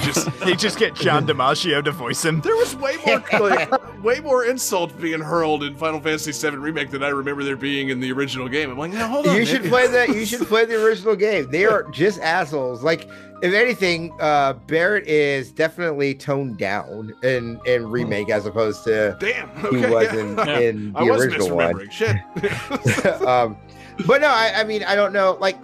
[0.00, 2.40] just They just get John DiMaggio to voice him.
[2.40, 6.90] there was way more like way more insult being hurled in Final Fantasy VII remake
[6.90, 8.70] than I remember there being in the original game.
[8.70, 9.32] I'm like, no, hold on.
[9.34, 9.46] You man.
[9.46, 10.08] should play that.
[10.22, 11.50] You should play the original game.
[11.50, 12.82] They are just assholes.
[12.82, 13.08] Like,
[13.42, 19.48] if anything, uh, Barret is definitely toned down in in remake as opposed to Damn.
[19.72, 20.20] he was yeah.
[20.20, 20.58] in, Yeah.
[20.58, 21.90] in the I was original one.
[21.90, 22.16] Shit.
[23.26, 23.56] um,
[24.06, 25.36] but no, I, I mean, I don't know.
[25.40, 25.56] Like,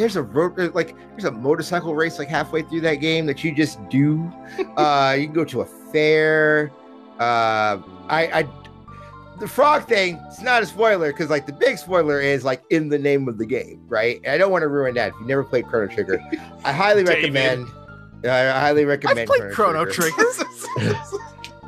[0.00, 3.54] there's a road, like there's a motorcycle race like halfway through that game that you
[3.54, 4.32] just do.
[4.76, 6.72] uh, you can go to a fair.
[7.18, 7.78] Uh,
[8.08, 8.48] I, I,
[9.38, 10.18] the frog thing.
[10.28, 13.38] It's not a spoiler because like the big spoiler is like in the name of
[13.38, 14.20] the game, right?
[14.24, 15.08] And I don't want to ruin that.
[15.08, 16.18] If you never played Chrono Trigger,
[16.64, 17.68] I highly recommend.
[18.24, 19.20] I highly recommend.
[19.20, 20.24] I've played Chrono Trigger.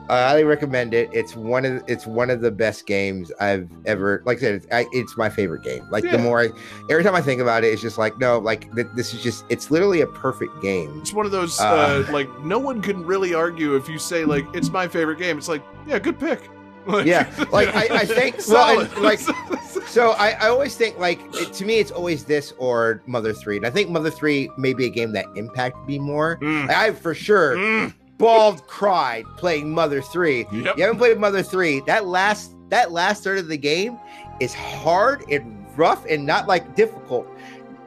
[0.09, 1.09] I highly recommend it.
[1.13, 4.23] It's one of it's one of the best games I've ever.
[4.27, 5.87] Like I said, it's, I, it's my favorite game.
[5.91, 6.13] Like Yeah.
[6.13, 6.49] the more I,
[6.91, 9.45] every time I think about it, it's just like no, like th- this is just
[9.49, 10.99] it's literally a perfect game.
[11.01, 14.25] It's one of those Uh, uh, like no one can really argue if you say
[14.25, 15.39] like it's my favorite game.
[15.39, 16.49] It's like yeah, good pick.
[16.85, 19.21] Like, Yeah, like I, I think well, and, like
[19.87, 23.57] so I, I always think like it, to me it's always this or Mother Three,
[23.57, 26.39] and I think Mother Three may be a game that impacted me more.
[26.43, 26.69] Mm.
[26.71, 27.95] I for sure Mm.
[28.23, 30.47] Bald cried playing Mother Three.
[30.53, 30.77] Yep.
[30.77, 31.81] You haven't played Mother Three.
[31.87, 33.99] That last that last third of the game
[34.41, 37.27] is hard and rough and not like difficult.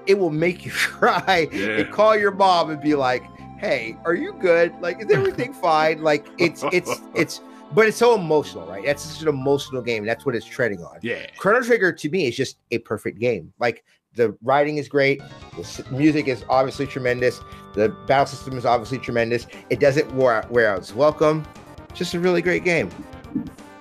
[0.05, 1.79] It will make you cry Yeah.
[1.79, 3.23] and call your mom and be like,
[3.57, 4.73] "Hey, are you good?
[4.81, 7.41] Like, is everything fine?" Like, it's it's it's,
[7.73, 8.85] but it's so emotional, right?
[8.85, 10.05] That's such an emotional game.
[10.05, 10.99] That's what it's treading on.
[11.01, 11.25] Yeah.
[11.37, 13.53] Chrono Trigger to me is just a perfect game.
[13.59, 13.83] Like
[14.13, 15.21] the writing is great,
[15.57, 17.41] the music is obviously tremendous,
[17.75, 19.47] the battle system is obviously tremendous.
[19.69, 21.45] It doesn't wear wear out its welcome.
[21.93, 22.89] Just a really great game.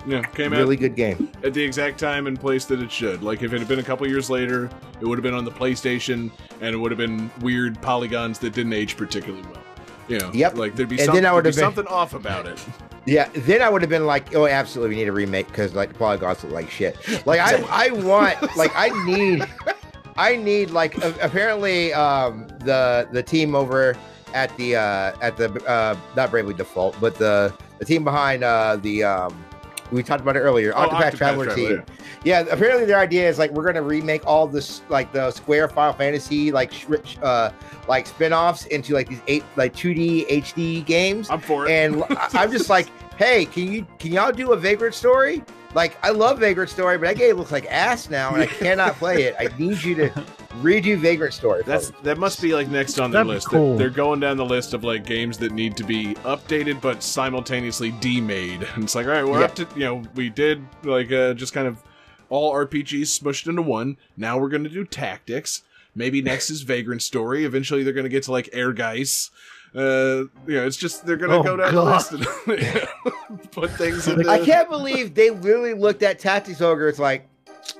[0.06, 0.20] Yeah.
[0.22, 1.30] Came out Really good game.
[1.42, 3.22] at the exact time and place that it should.
[3.22, 4.68] Like if it had been a couple years later,
[5.00, 6.30] it would have been on the PlayStation
[6.60, 9.62] and it would have been weird polygons that didn't age particularly well.
[10.06, 10.58] You know, Yep.
[10.58, 12.62] like there'd be, some, there'd be been- something off about it.
[13.06, 15.90] Yeah, then I would have been like, oh, absolutely, we need a remake because like
[15.92, 16.96] the polygons look like shit.
[17.26, 19.46] Like I, I want, like I need,
[20.16, 23.96] I need like apparently um the the team over
[24.32, 28.76] at the uh at the uh not Bravely Default, but the the team behind uh
[28.76, 29.44] the um
[29.92, 31.84] we talked about it earlier, Oh, Octopath Octopath Traveler Traveler, team.
[32.24, 35.92] Yeah, apparently their idea is like we're gonna remake all this like the Square Final
[35.92, 36.86] Fantasy like sh-
[37.22, 37.50] uh
[37.86, 41.70] like spin-offs into like these eight like 2D HD games I'm for it.
[41.70, 42.88] and I'm just like,
[43.18, 45.44] hey, can you can y'all do a Vagrant story?
[45.74, 48.94] Like I love Vagrant Story, but that game looks like ass now, and I cannot
[48.96, 49.34] play it.
[49.38, 50.08] I need you to
[50.62, 51.62] redo Vagrant Story.
[51.66, 51.96] That's me.
[52.04, 53.48] that must be like next on their That'd be list.
[53.48, 53.76] cool.
[53.76, 57.90] They're going down the list of like games that need to be updated but simultaneously
[58.00, 58.66] demade.
[58.74, 59.46] And it's like, all right, we're Yeah.
[59.46, 61.82] up to you know we did like uh, just kind of
[62.30, 63.96] all RPGs smushed into one.
[64.16, 65.62] Now we're going to do tactics.
[65.96, 67.44] Maybe next is Vagrant Story.
[67.44, 69.30] Eventually, they're going to get to like Ehrgeiz.
[69.74, 72.00] Uh, you know, it's just they're going to Oh, go down God.
[72.08, 72.88] the list
[73.34, 74.28] and put things in.
[74.28, 76.88] I can't believe they literally looked at Tactics Ogre.
[76.88, 77.28] It's like,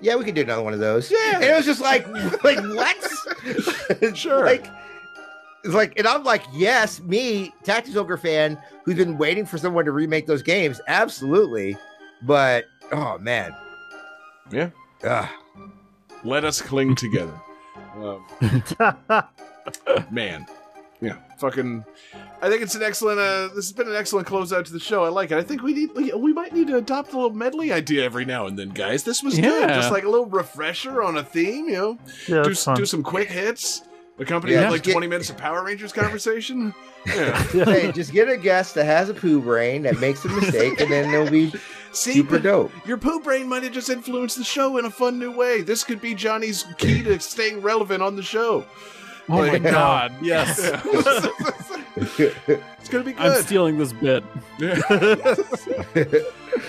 [0.03, 1.11] yeah, we could do another one of those.
[1.11, 1.37] Yeah.
[1.37, 2.07] and it was just like,
[2.45, 2.97] like what?
[4.16, 4.45] Sure.
[4.45, 4.66] Like,
[5.62, 9.85] it's like, and I'm like, yes, me, Tactics Ogre fan, who's been waiting for someone
[9.85, 11.77] to remake those games, absolutely.
[12.23, 13.55] But oh man,
[14.51, 14.71] Yeah.
[15.05, 15.29] Ugh.
[16.25, 17.39] Let us cling together.
[17.97, 18.25] Um,
[20.11, 20.53] man yeah
[21.39, 21.85] fucking
[22.43, 25.05] i think it's an excellent uh this has been an excellent closeout to the show.
[25.05, 25.39] I like it.
[25.39, 28.24] I think we need we, we might need to adopt a little medley idea every
[28.24, 29.02] now and then guys.
[29.05, 29.69] This was good.
[29.69, 31.98] Just like a little refresher on a theme you know?
[32.28, 32.77] Yeah, do, fun.
[32.77, 33.82] do some quick hits
[34.19, 36.74] accompanied Yeah, with like get- 20 minutes of power rangers conversation.
[37.06, 37.36] Yeah.
[37.52, 40.90] Hey, just get a guest that has a poo brain that makes a mistake, and
[40.90, 41.52] then they'll be
[41.93, 42.73] see super dope.
[42.86, 45.61] your poo brain might have just influenced the show in a fun new way.
[45.61, 48.65] This could be johnny's key to staying relevant on the show
[49.29, 50.13] Oh my Like- god!
[50.23, 50.59] Yes,
[51.97, 54.25] it's gonna be good I'm stealing this bit.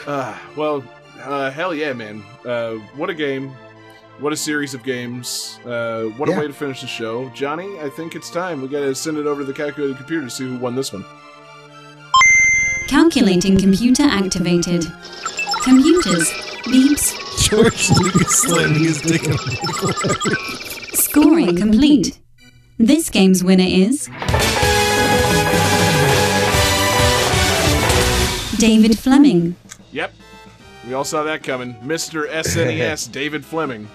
[0.07, 0.83] uh, well,
[1.21, 2.23] uh, hell yeah, man!
[2.45, 3.49] Uh, what a game!
[4.19, 5.59] What a series of games!
[5.65, 6.37] Uh, what Yeah.
[6.37, 7.79] a way to finish the show, Johnny.
[7.79, 10.29] I think it's time we got to send it over to the calculated computer to
[10.29, 11.03] see who won this one.
[12.87, 14.85] Calculating computer activated.
[15.63, 16.29] Computers.
[16.65, 17.21] Beeps.
[17.49, 19.21] George Lucas slamming his dick
[20.95, 22.17] Scoring complete.
[22.77, 24.07] This game's winner is.
[28.57, 29.55] David Fleming.
[29.91, 30.13] Yep,
[30.87, 33.87] we all saw that coming, Mister SNES David Fleming.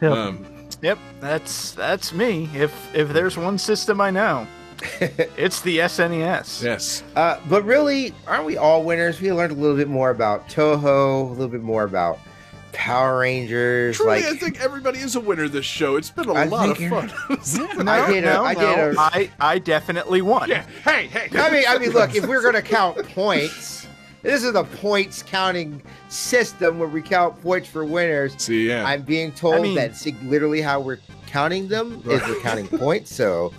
[0.00, 0.12] Yep.
[0.12, 0.46] Um,
[0.82, 2.50] Yep, that's that's me.
[2.54, 4.46] If if there's one system I know,
[5.00, 6.62] it's the SNES.
[6.62, 9.18] yes, Uh, but really, aren't we all winners?
[9.18, 12.18] We learned a little bit more about Toho, a little bit more about
[12.74, 13.96] Power Rangers.
[13.96, 15.96] truly, like, I think everybody is a winner this show.
[15.96, 17.08] It's been a I lot of think fun.
[17.84, 18.90] No, I did a- no, I did no.
[18.90, 20.48] a- I I definitely won.
[20.48, 21.28] yeah, hey, hey.
[21.38, 23.86] I mean, I mean, look, if we're gonna count points,
[24.22, 28.34] this is a points counting system where we count points for winners.
[28.38, 32.40] see, yeah, I'm being told I mean- that's literally how we're counting them is we're
[32.40, 33.12] counting points.
[33.14, 33.52] So,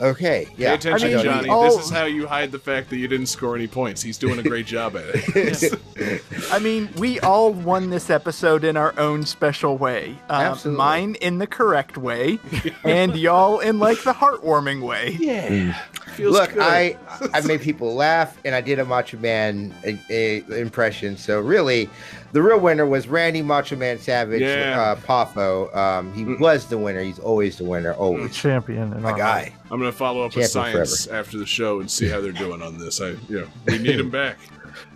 [0.00, 1.48] okay, Pay attention, I mean, Johnny.
[1.48, 4.02] all- This is how you hide the fact that you didn't score any points.
[4.02, 6.22] He's doing a great job at it.
[6.52, 10.16] I mean, we all won this episode in our own special way.
[10.28, 10.78] Uh, Absolutely.
[10.78, 12.38] Mine in the correct way,
[12.84, 15.16] and y'all in like the heartwarming way.
[15.20, 15.74] yeah,
[16.14, 16.62] feels Look, good.
[16.62, 16.96] I
[17.32, 21.16] I made people laugh, and I did a Macho Man a, a impression.
[21.16, 21.88] So really,
[22.32, 24.80] the real winner was Randy Macho Man Savage Yeah.
[24.80, 25.74] uh, Poffo.
[25.76, 26.40] Um, he Mm.
[26.40, 27.00] was the winner.
[27.02, 27.92] He's always the winner.
[27.94, 28.92] Always champion.
[28.92, 29.52] And my all guy.
[29.70, 32.62] I'm gonna follow up with Champion science after the show and see how they're doing
[32.62, 33.00] on this.
[33.00, 34.38] I, you know, we need him back.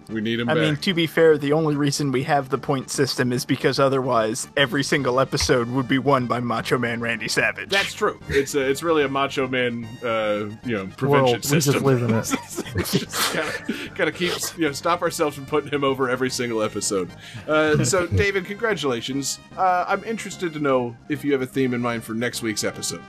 [0.08, 0.62] We need him I back.
[0.62, 4.46] mean, to be fair, the only reason we have the point system is because otherwise
[4.56, 7.70] every single episode would be won by Macho Man Randy Savage.
[7.70, 8.20] That's true.
[8.28, 11.72] It's a, it's really a Macho Man, uh, you know, prevention World, we system.
[11.72, 12.32] just live in it.
[12.76, 16.62] It's just gotta, gotta keep, you know, stop ourselves from putting him over every single
[16.62, 17.10] episode.
[17.48, 19.40] Uh, so, David, congratulations.
[19.56, 22.62] Uh, I'm interested to know if you have a theme in mind for next week's
[22.64, 23.02] episode.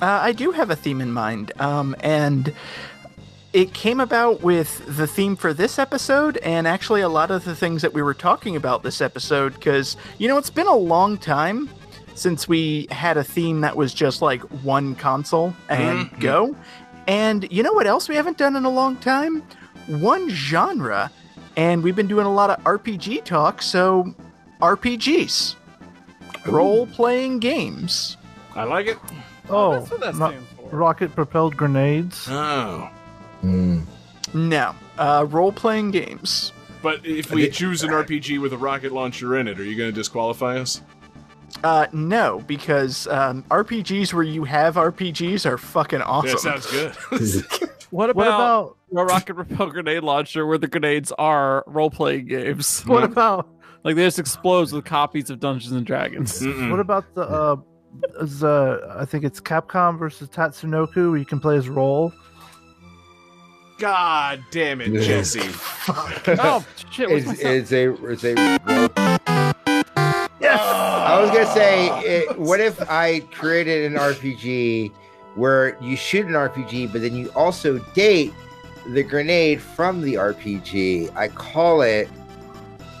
[0.00, 2.52] Uh, I do have a theme in mind, um, and
[3.52, 7.54] it came about with the theme for this episode, and actually a lot of the
[7.56, 9.54] things that we were talking about this episode.
[9.54, 11.70] Because you know, it's been a long time
[12.14, 16.20] since we had a theme that was just like one console and Mhm.
[16.20, 16.56] go.
[17.06, 19.42] And you know what else we haven't done in a long time?
[19.86, 21.10] One genre,
[21.56, 23.62] and we've been doing a lot of RPG talk.
[23.62, 24.14] So
[24.60, 25.54] RPGs,
[26.46, 28.16] role playing games.
[28.54, 28.98] I like it.
[29.48, 30.76] Oh, That's what that stands for.
[30.76, 32.26] rocket propelled grenades.
[32.28, 32.88] Oh.
[33.42, 36.52] No, uh, Roll playing games.
[36.82, 39.90] But if we choose an RPG with a rocket launcher in it, are you going
[39.90, 40.82] to disqualify us?
[41.64, 46.50] Uh, no, because um, RPGs where you have RPGs are fucking awesome.
[46.50, 47.70] That sounds good.
[47.90, 52.26] What about, What about a rocket repel grenade launcher where the grenades are role playing
[52.26, 52.82] games?
[52.86, 53.48] what about
[53.84, 56.40] Like they just explodes with copies of Dungeons and Dragons.
[56.40, 56.70] Mm-mm.
[56.70, 57.56] what about the uh,
[58.20, 62.12] is, uh I think it's Capcom versus Tatsunoko where you can play as role.
[63.78, 65.40] God damn it, Jesse.
[65.88, 67.10] oh shit!
[67.10, 69.36] What's It's, my it's a it's a.
[71.16, 74.92] I was gonna say, it, what if I created an RPG
[75.34, 78.34] where you shoot an RPG, but then you also date
[78.88, 81.14] the grenade from the RPG?
[81.16, 82.10] I call it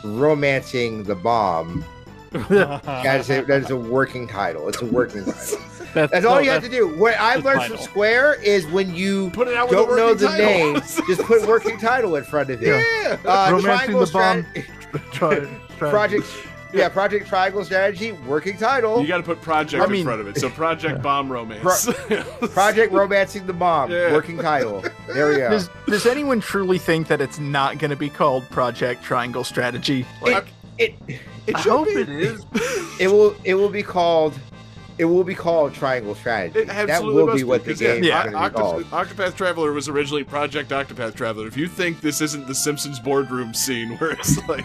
[0.02, 1.84] romancing the bomb.
[2.32, 4.68] That is a, that is a working title.
[4.68, 5.58] It's a working title.
[5.94, 6.88] That's, That's all no, you have to do.
[6.98, 7.78] What I've the learned from.
[7.78, 10.44] Square is when you Put it out with don't know the title.
[10.46, 10.74] name,
[11.06, 12.66] just put working title in front of it.
[12.66, 13.16] Yeah.
[13.24, 14.42] Uh, Romancing Triangle the bomb.
[14.42, 15.38] Strat- Try,
[15.78, 16.26] try- Project,
[16.74, 19.00] yeah, Project Triangle Strategy, working title.
[19.00, 20.38] You got to put project I in front of it.
[20.38, 21.86] So Project Bomb Romance.
[22.52, 24.12] Project Romancing the Bomb, Yeah.
[24.12, 24.84] working title.
[25.08, 25.50] There we go.
[25.50, 30.04] Does, does anyone truly think that it's not going to be called Project Triangle Strategy?
[30.22, 30.44] It,
[30.78, 30.94] it,
[31.46, 31.92] it I hope be.
[31.94, 32.44] it is.
[33.00, 34.38] it will it will be called
[34.98, 36.60] it will be called Triangle Strategy.
[36.60, 38.22] It that will be what the 'cause, yeah, game is Yeah.
[38.30, 39.08] going to be Octop- called.
[39.08, 41.46] Octopath Traveler was originally Project Octopath Traveler.
[41.46, 44.64] If you think this isn't the Simpsons boardroom scene where it's like,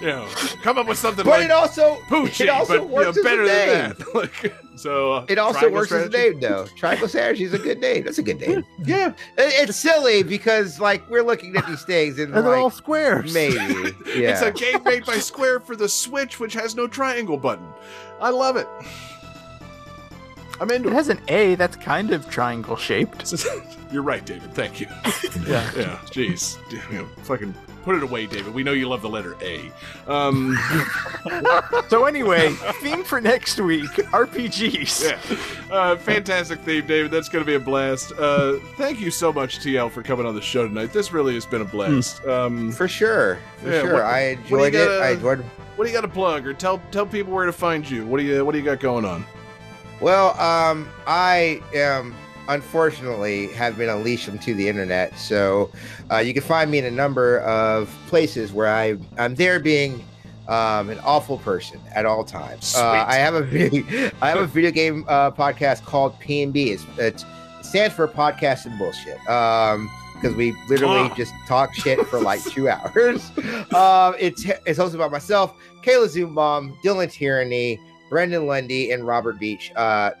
[0.00, 0.26] you know,
[0.62, 3.30] come up with something But like it also Poochie, it also but works you know,
[3.30, 3.68] as better a name.
[3.68, 4.14] than that.
[4.14, 6.66] Like, so uh, It also Triangle works as a name, though.
[6.76, 8.04] Triangle Strategy is a good name.
[8.04, 8.64] That's a good name.
[8.84, 12.64] Yeah, It- It's silly because like we're looking at these things and And they're all
[12.66, 13.34] like squares.
[13.34, 13.56] maybe
[14.16, 14.30] yeah.
[14.30, 17.66] it's a game made by Square for the Switch, which has no triangle button.
[18.20, 18.66] I love it.
[20.60, 20.94] I'm into It it.
[20.96, 23.32] has an A that's kind of triangle shaped.
[23.92, 24.52] You're right, David.
[24.54, 24.86] Thank you.
[25.46, 25.70] Yeah.
[25.76, 26.58] Yeah, jeez.
[26.92, 28.52] You know, fucking put it away, David.
[28.52, 29.70] We know you love the letter A.
[30.06, 30.58] Um,
[31.88, 32.50] So anyway,
[32.82, 35.04] theme for next week: RPGs.
[35.70, 35.74] yeah.
[35.74, 37.10] Uh, fantastic theme, David.
[37.10, 38.12] That's going to be a blast.
[38.18, 40.92] Uh, thank you so much, TL, for coming on the show tonight.
[40.92, 42.22] This really has been a blast.
[42.26, 43.38] Um, for sure.
[43.62, 43.92] For Yeah, sure.
[43.94, 44.78] what- I what do you enjoyed it.
[44.86, 45.44] gotta- I enjoyed
[45.76, 48.04] what do you got to plug, or tell tell people where to find you?
[48.04, 49.24] What do you What do you got going on?
[50.00, 52.14] Well, um, I am
[52.48, 55.70] unfortunately have been unleashed onto the internet, so
[56.10, 60.04] uh, you can find me in a number of places where I I'm there being
[60.48, 62.74] um, an awful person at all times.
[62.76, 66.52] Uh, I have a video I have a video game uh, podcast called P and
[66.52, 66.70] B.
[66.70, 67.24] It's, it's
[67.60, 69.18] it stands for podcast and bullshit.
[69.28, 71.14] Um, because we literally Ah.
[71.14, 73.30] just talk shit for like two hours.
[73.74, 77.78] Um, it's it's hosted by myself, Kayla Zoombaum, Dylan Tyranny,
[78.10, 79.72] Brendan Lundy, and Robert Beach.
[79.76, 80.12] Uh,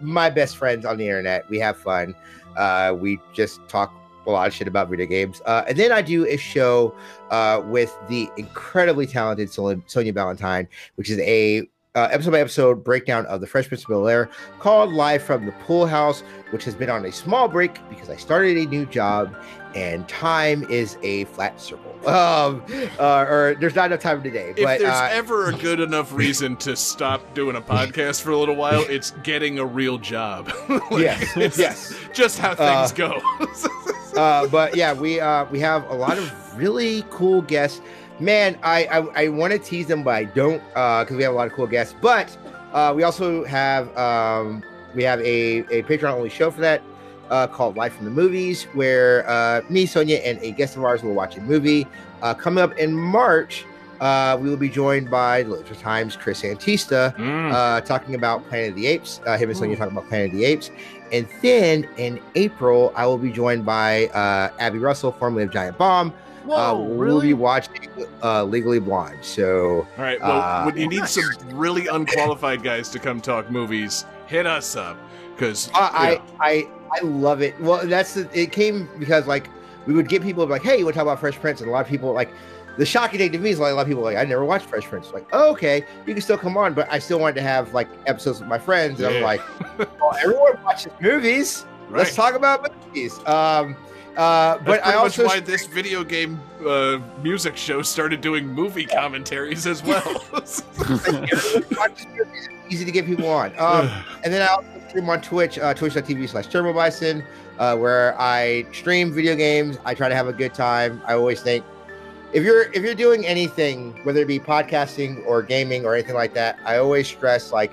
[0.00, 1.48] my best friends on the internet.
[1.48, 2.14] We have fun.
[2.56, 3.92] Uh, we just talk
[4.26, 5.40] a lot of shit about video games.
[5.46, 6.94] Uh, and then I do a show
[7.30, 13.26] uh, with the incredibly talented Sonia Valentine, which is a uh, episode by episode breakdown
[13.26, 14.28] of the Fresh Prince of Bel Air
[14.60, 16.20] called Live from the Pool House,
[16.50, 19.34] which has been on a small break because I started a new job
[19.74, 21.92] and time is a flat circle.
[22.06, 22.62] Um,
[23.00, 24.50] uh, or there's not enough time today.
[24.56, 28.30] If but there's uh, ever a good enough reason to stop doing a podcast for
[28.30, 30.52] a little while, it's getting a real job.
[30.68, 31.94] Like, yes, it's yes.
[32.14, 33.20] just how Uh, things go.
[34.16, 37.80] uh, but yeah, we uh, we have a lot of really cool guests.
[38.20, 41.36] Man, I I, I want to tease them, but I don't because we have a
[41.36, 41.94] lot of cool guests.
[42.00, 42.36] But
[42.72, 44.62] uh, we also have um,
[44.94, 46.82] we have a, a Patreon only show for that
[47.30, 51.02] uh, called Life from the Movies, where uh, me, Sonia, and a guest of ours
[51.02, 51.86] will watch a movie.
[52.22, 53.66] Uh, coming up in March,
[54.00, 57.52] uh, we will be joined by the Literature Times Chris Antista Mm.
[57.52, 59.20] uh, talking about Planet of the Apes.
[59.26, 60.70] Uh, him and Sonia talking about Planet of the Apes.
[61.12, 65.76] And then in April, I will be joined by uh, Abby Russell, formerly of Giant
[65.78, 66.12] Bomb.
[66.50, 67.88] Uh, We'll be watching
[68.22, 69.18] uh, Legally Blonde.
[69.22, 70.20] So All right.
[70.20, 74.76] Well, Uh, when you need some really unqualified guys to come talk movies, hit us
[74.76, 74.96] up
[75.34, 76.68] because I, I I
[77.00, 77.58] I love it.
[77.60, 79.48] Well, that's the, it came because like
[79.86, 81.60] we would get people like, hey, you want to talk about Fresh Prince?
[81.60, 82.30] And a lot of people like
[82.76, 84.66] the shocking thing to me is like a lot of people like I never watched
[84.66, 85.12] Fresh Prince.
[85.12, 87.88] Like, oh, okay, you can still come on, but I still wanted to have like
[88.06, 89.00] episodes with my friends.
[89.00, 89.40] And I'm like,
[89.78, 91.64] well, everyone watches movies.
[91.88, 91.98] right.
[92.00, 93.18] Let's talk about movies.
[93.26, 93.76] Um,
[94.16, 98.46] uh, That's but I also much why this video game uh, music show started doing
[98.46, 100.24] movie commentaries as well.
[100.32, 102.48] watch movies.
[102.66, 103.52] It's easy to get people on.
[103.58, 103.88] Um,
[104.24, 107.22] and then I also stream on Twitch, uh, twitch.tv slash Turbo Bison,
[107.58, 109.78] uh, where I stream video games.
[109.84, 111.00] I try to have a good time.
[111.06, 111.64] I always think
[112.32, 116.34] if you're if you're doing anything, whether it be podcasting or gaming or anything like
[116.34, 117.72] that, I always stress like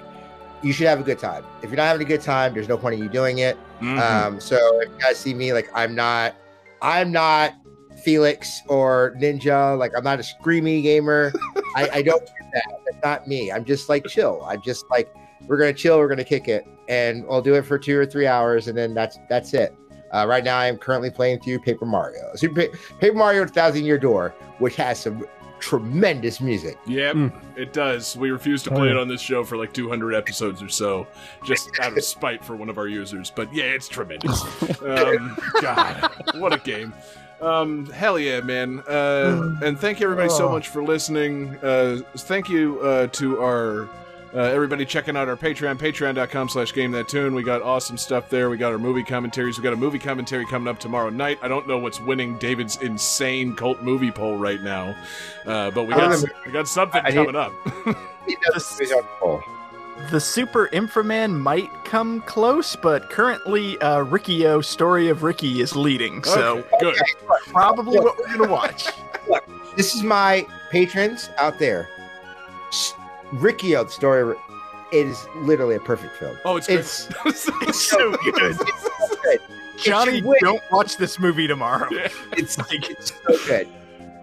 [0.62, 1.44] you should have a good time.
[1.62, 3.58] If you're not having a good time, there's no point in you doing it.
[3.84, 4.00] Mhm.
[4.00, 6.36] Um, so if you guys see me, like I'm not,
[6.82, 7.54] I'm not
[8.04, 9.78] Felix or Ninja.
[9.78, 11.32] Like I'm not a screamy gamer.
[11.76, 12.66] I, I don't do that.
[12.86, 13.52] That's not me.
[13.52, 14.44] I'm just like chill.
[14.46, 15.14] I'm just like
[15.48, 15.98] we're gonna chill.
[16.00, 18.94] We're gonna kick it, and I'll do it for two or three hours, and then
[18.94, 19.76] that's that's it.
[20.14, 23.98] Uh, right now, I'm currently playing through Paper Mario, Super Pa- Paper Mario Thousand Year
[23.98, 25.26] Door, which has some
[25.64, 26.78] tremendous music.
[26.86, 27.32] Yep, Mm.
[27.56, 28.18] it does.
[28.18, 31.08] We refuse to Oh, play it on this show for like 200 episodes or so,
[31.46, 33.32] just out of spite for one of our users.
[33.34, 34.44] But yeah, it's tremendous.
[34.84, 36.92] Um, God, what a game.
[37.42, 38.80] Um, hell yeah, man.
[38.82, 40.52] Uh, and thank you everybody so Oh.
[40.52, 41.56] much for listening.
[41.64, 43.88] Uh, thank you uh, to our
[44.36, 47.36] Uh, everybody checking out our Patreon, patreon.com slash game that tune.
[47.36, 48.50] We got awesome stuff there.
[48.50, 49.58] We got our movie commentaries.
[49.60, 51.38] We got a movie commentary coming up tomorrow night.
[51.44, 54.96] I don't know what's winning David's insane cult movie poll right now,
[55.46, 57.54] uh, but we got, don't we got something I- I coming up.
[58.26, 59.44] He does his poll.
[60.10, 66.24] The Super Inframan might come close, but currently uh, Riki-Oh Story of Ricky is leading,
[66.24, 66.96] so Okay, good.
[67.48, 68.88] probably what we're gonna watch.
[69.76, 71.90] This is my patrons out there.
[73.34, 74.36] Riki-Oh, the story,
[74.92, 76.38] it is literally a perfect film.
[76.46, 78.58] Oh, it's It's- It's so good.
[78.58, 79.40] good.
[79.78, 80.38] Johnny, should win.
[80.42, 81.88] don't watch this movie tomorrow.
[81.92, 83.68] It's, it's so good.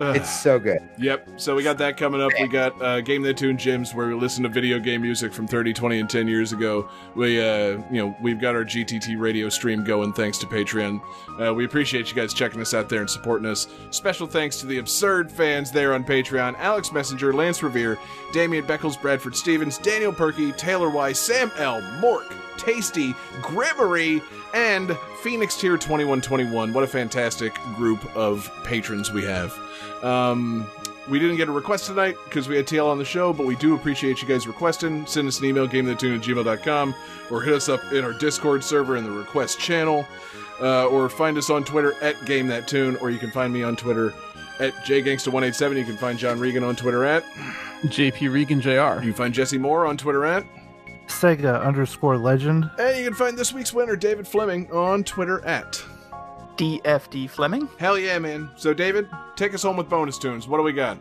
[0.00, 0.80] It's so good.
[0.98, 1.28] Yep.
[1.36, 2.32] So we got that coming up.
[2.40, 5.46] We got uh, Game That Tune Gyms where we listen to video game music from
[5.46, 6.88] 30, 20, and 10 years ago.
[7.14, 11.00] We, uh, you know, we've got our GTT radio stream going thanks to Patreon.
[11.38, 13.68] Uh, we appreciate you guys checking us out there and supporting us.
[13.90, 17.98] Special thanks to the absurd fans there on Patreon Alex Messenger, Lance Revere,
[18.32, 24.22] Damian Beckles, Bradford Stevens, Daniel Perky, Taylor Y, Sam L, Mork, Tasty, Gregory,
[24.54, 26.72] and Phoenix Tier 2121.
[26.72, 29.58] What a fantastic group of patrons we have.
[30.02, 30.66] Um,
[31.08, 33.56] we didn't get a request tonight because we had TL on the show, but we
[33.56, 35.06] do appreciate you guys requesting.
[35.06, 36.94] Send us an email, gamethatune at gmail.com,
[37.30, 40.06] or hit us up in our Discord server in the request channel,
[40.60, 44.12] uh, or find us on Twitter at GameThatTune, or you can find me on Twitter
[44.60, 45.78] at JGangsta187.
[45.78, 47.24] You can find John Regan on Twitter at.
[47.84, 50.44] JP Regan You can find Jesse Moore on Twitter at.
[51.06, 52.70] Sega underscore legend.
[52.78, 55.82] And you can find this week's winner, David Fleming, on Twitter at.
[56.60, 57.68] DFD Fleming.
[57.78, 58.50] Hell yeah, man.
[58.56, 60.46] So, David, take us home with bonus tunes.
[60.46, 60.98] What do we got?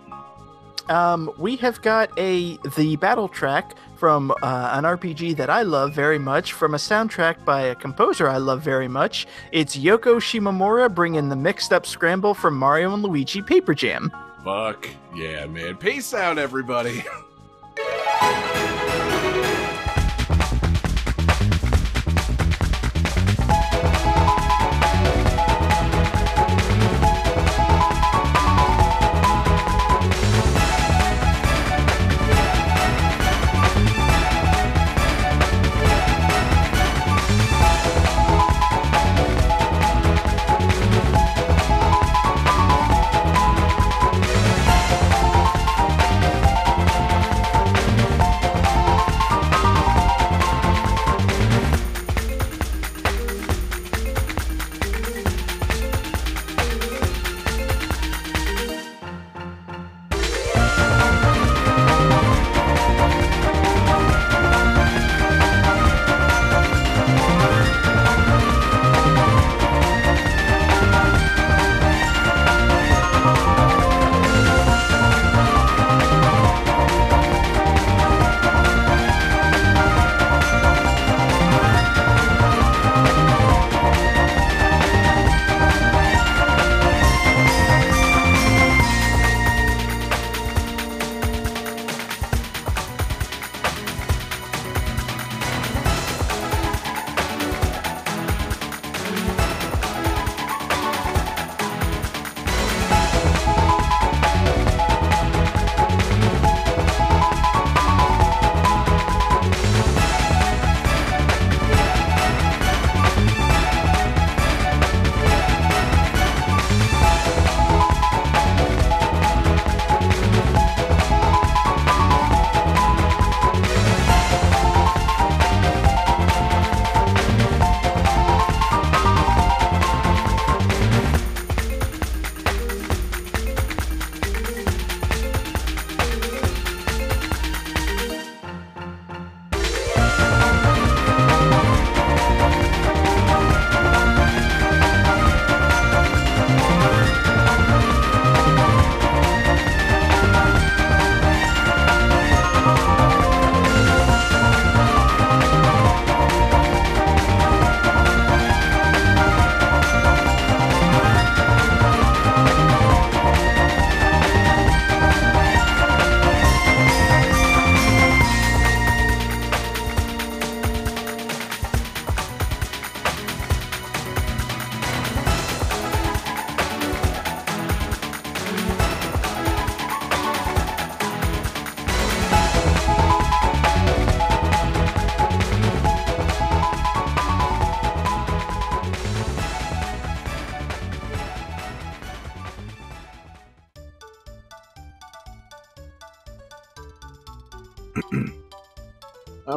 [0.88, 5.94] Um, we have got a the battle track from uh, an RPG that I love
[5.94, 9.28] very much, from a soundtrack by a composer I love very much.
[9.52, 14.12] It's Yoko Shimomura bringing the mixed up scramble from Mario and Luigi Paper Jam.
[14.44, 15.76] Fuck yeah, man.
[15.76, 17.04] Peace out, everybody.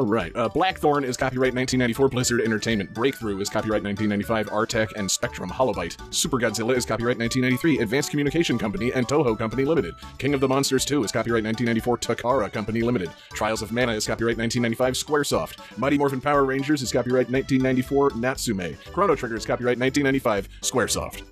[0.03, 0.35] All right.
[0.35, 2.93] Uh, Blackthorne is copyright 1994 Blizzard Entertainment.
[2.93, 5.97] Breakthrough is copyright 1995 Artec and Spectrum Holobyte.
[6.13, 9.95] Super Godzilla is copyright 1993 Advanced Communication Company and Toho Company Limited.
[10.19, 13.11] King of the Monsters 2 is copyright 1994 Takara Company Limited.
[13.33, 15.79] Trials of Mana is copyright 1995 Squaresoft.
[15.79, 18.77] Mighty Morphin Power Rangers is copyright 1994 Natsume.
[18.93, 21.23] Chrono Trigger is copyright 1995 Squaresoft.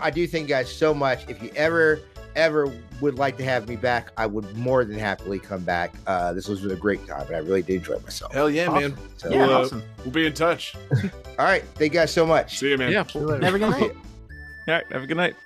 [0.00, 1.28] I do thank you guys so much.
[1.28, 2.00] If you ever,
[2.36, 5.94] ever would like to have me back, I would more than happily come back.
[6.06, 8.32] Uh, this was a great time, and I really did enjoy myself.
[8.32, 8.96] Hell yeah, man.
[9.16, 9.82] So, Yeah, We'll, uh, awesome.
[10.04, 10.74] We'll be in touch.
[11.38, 12.58] all right, thank you guys so much.
[12.58, 12.92] See you, man.
[12.92, 13.04] Yeah.
[13.06, 13.44] See you later.
[13.44, 13.82] Have a good night.
[13.82, 14.84] All right.
[14.90, 15.36] Have a good night.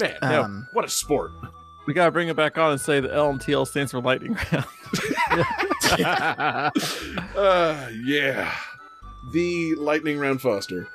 [0.00, 1.30] Man, now, Um, what a sport.
[1.86, 4.64] We gotta bring it back on and say the LMTL stands for lightning round.
[7.36, 8.52] uh, yeah.
[9.32, 10.88] The Lightning Round Foster.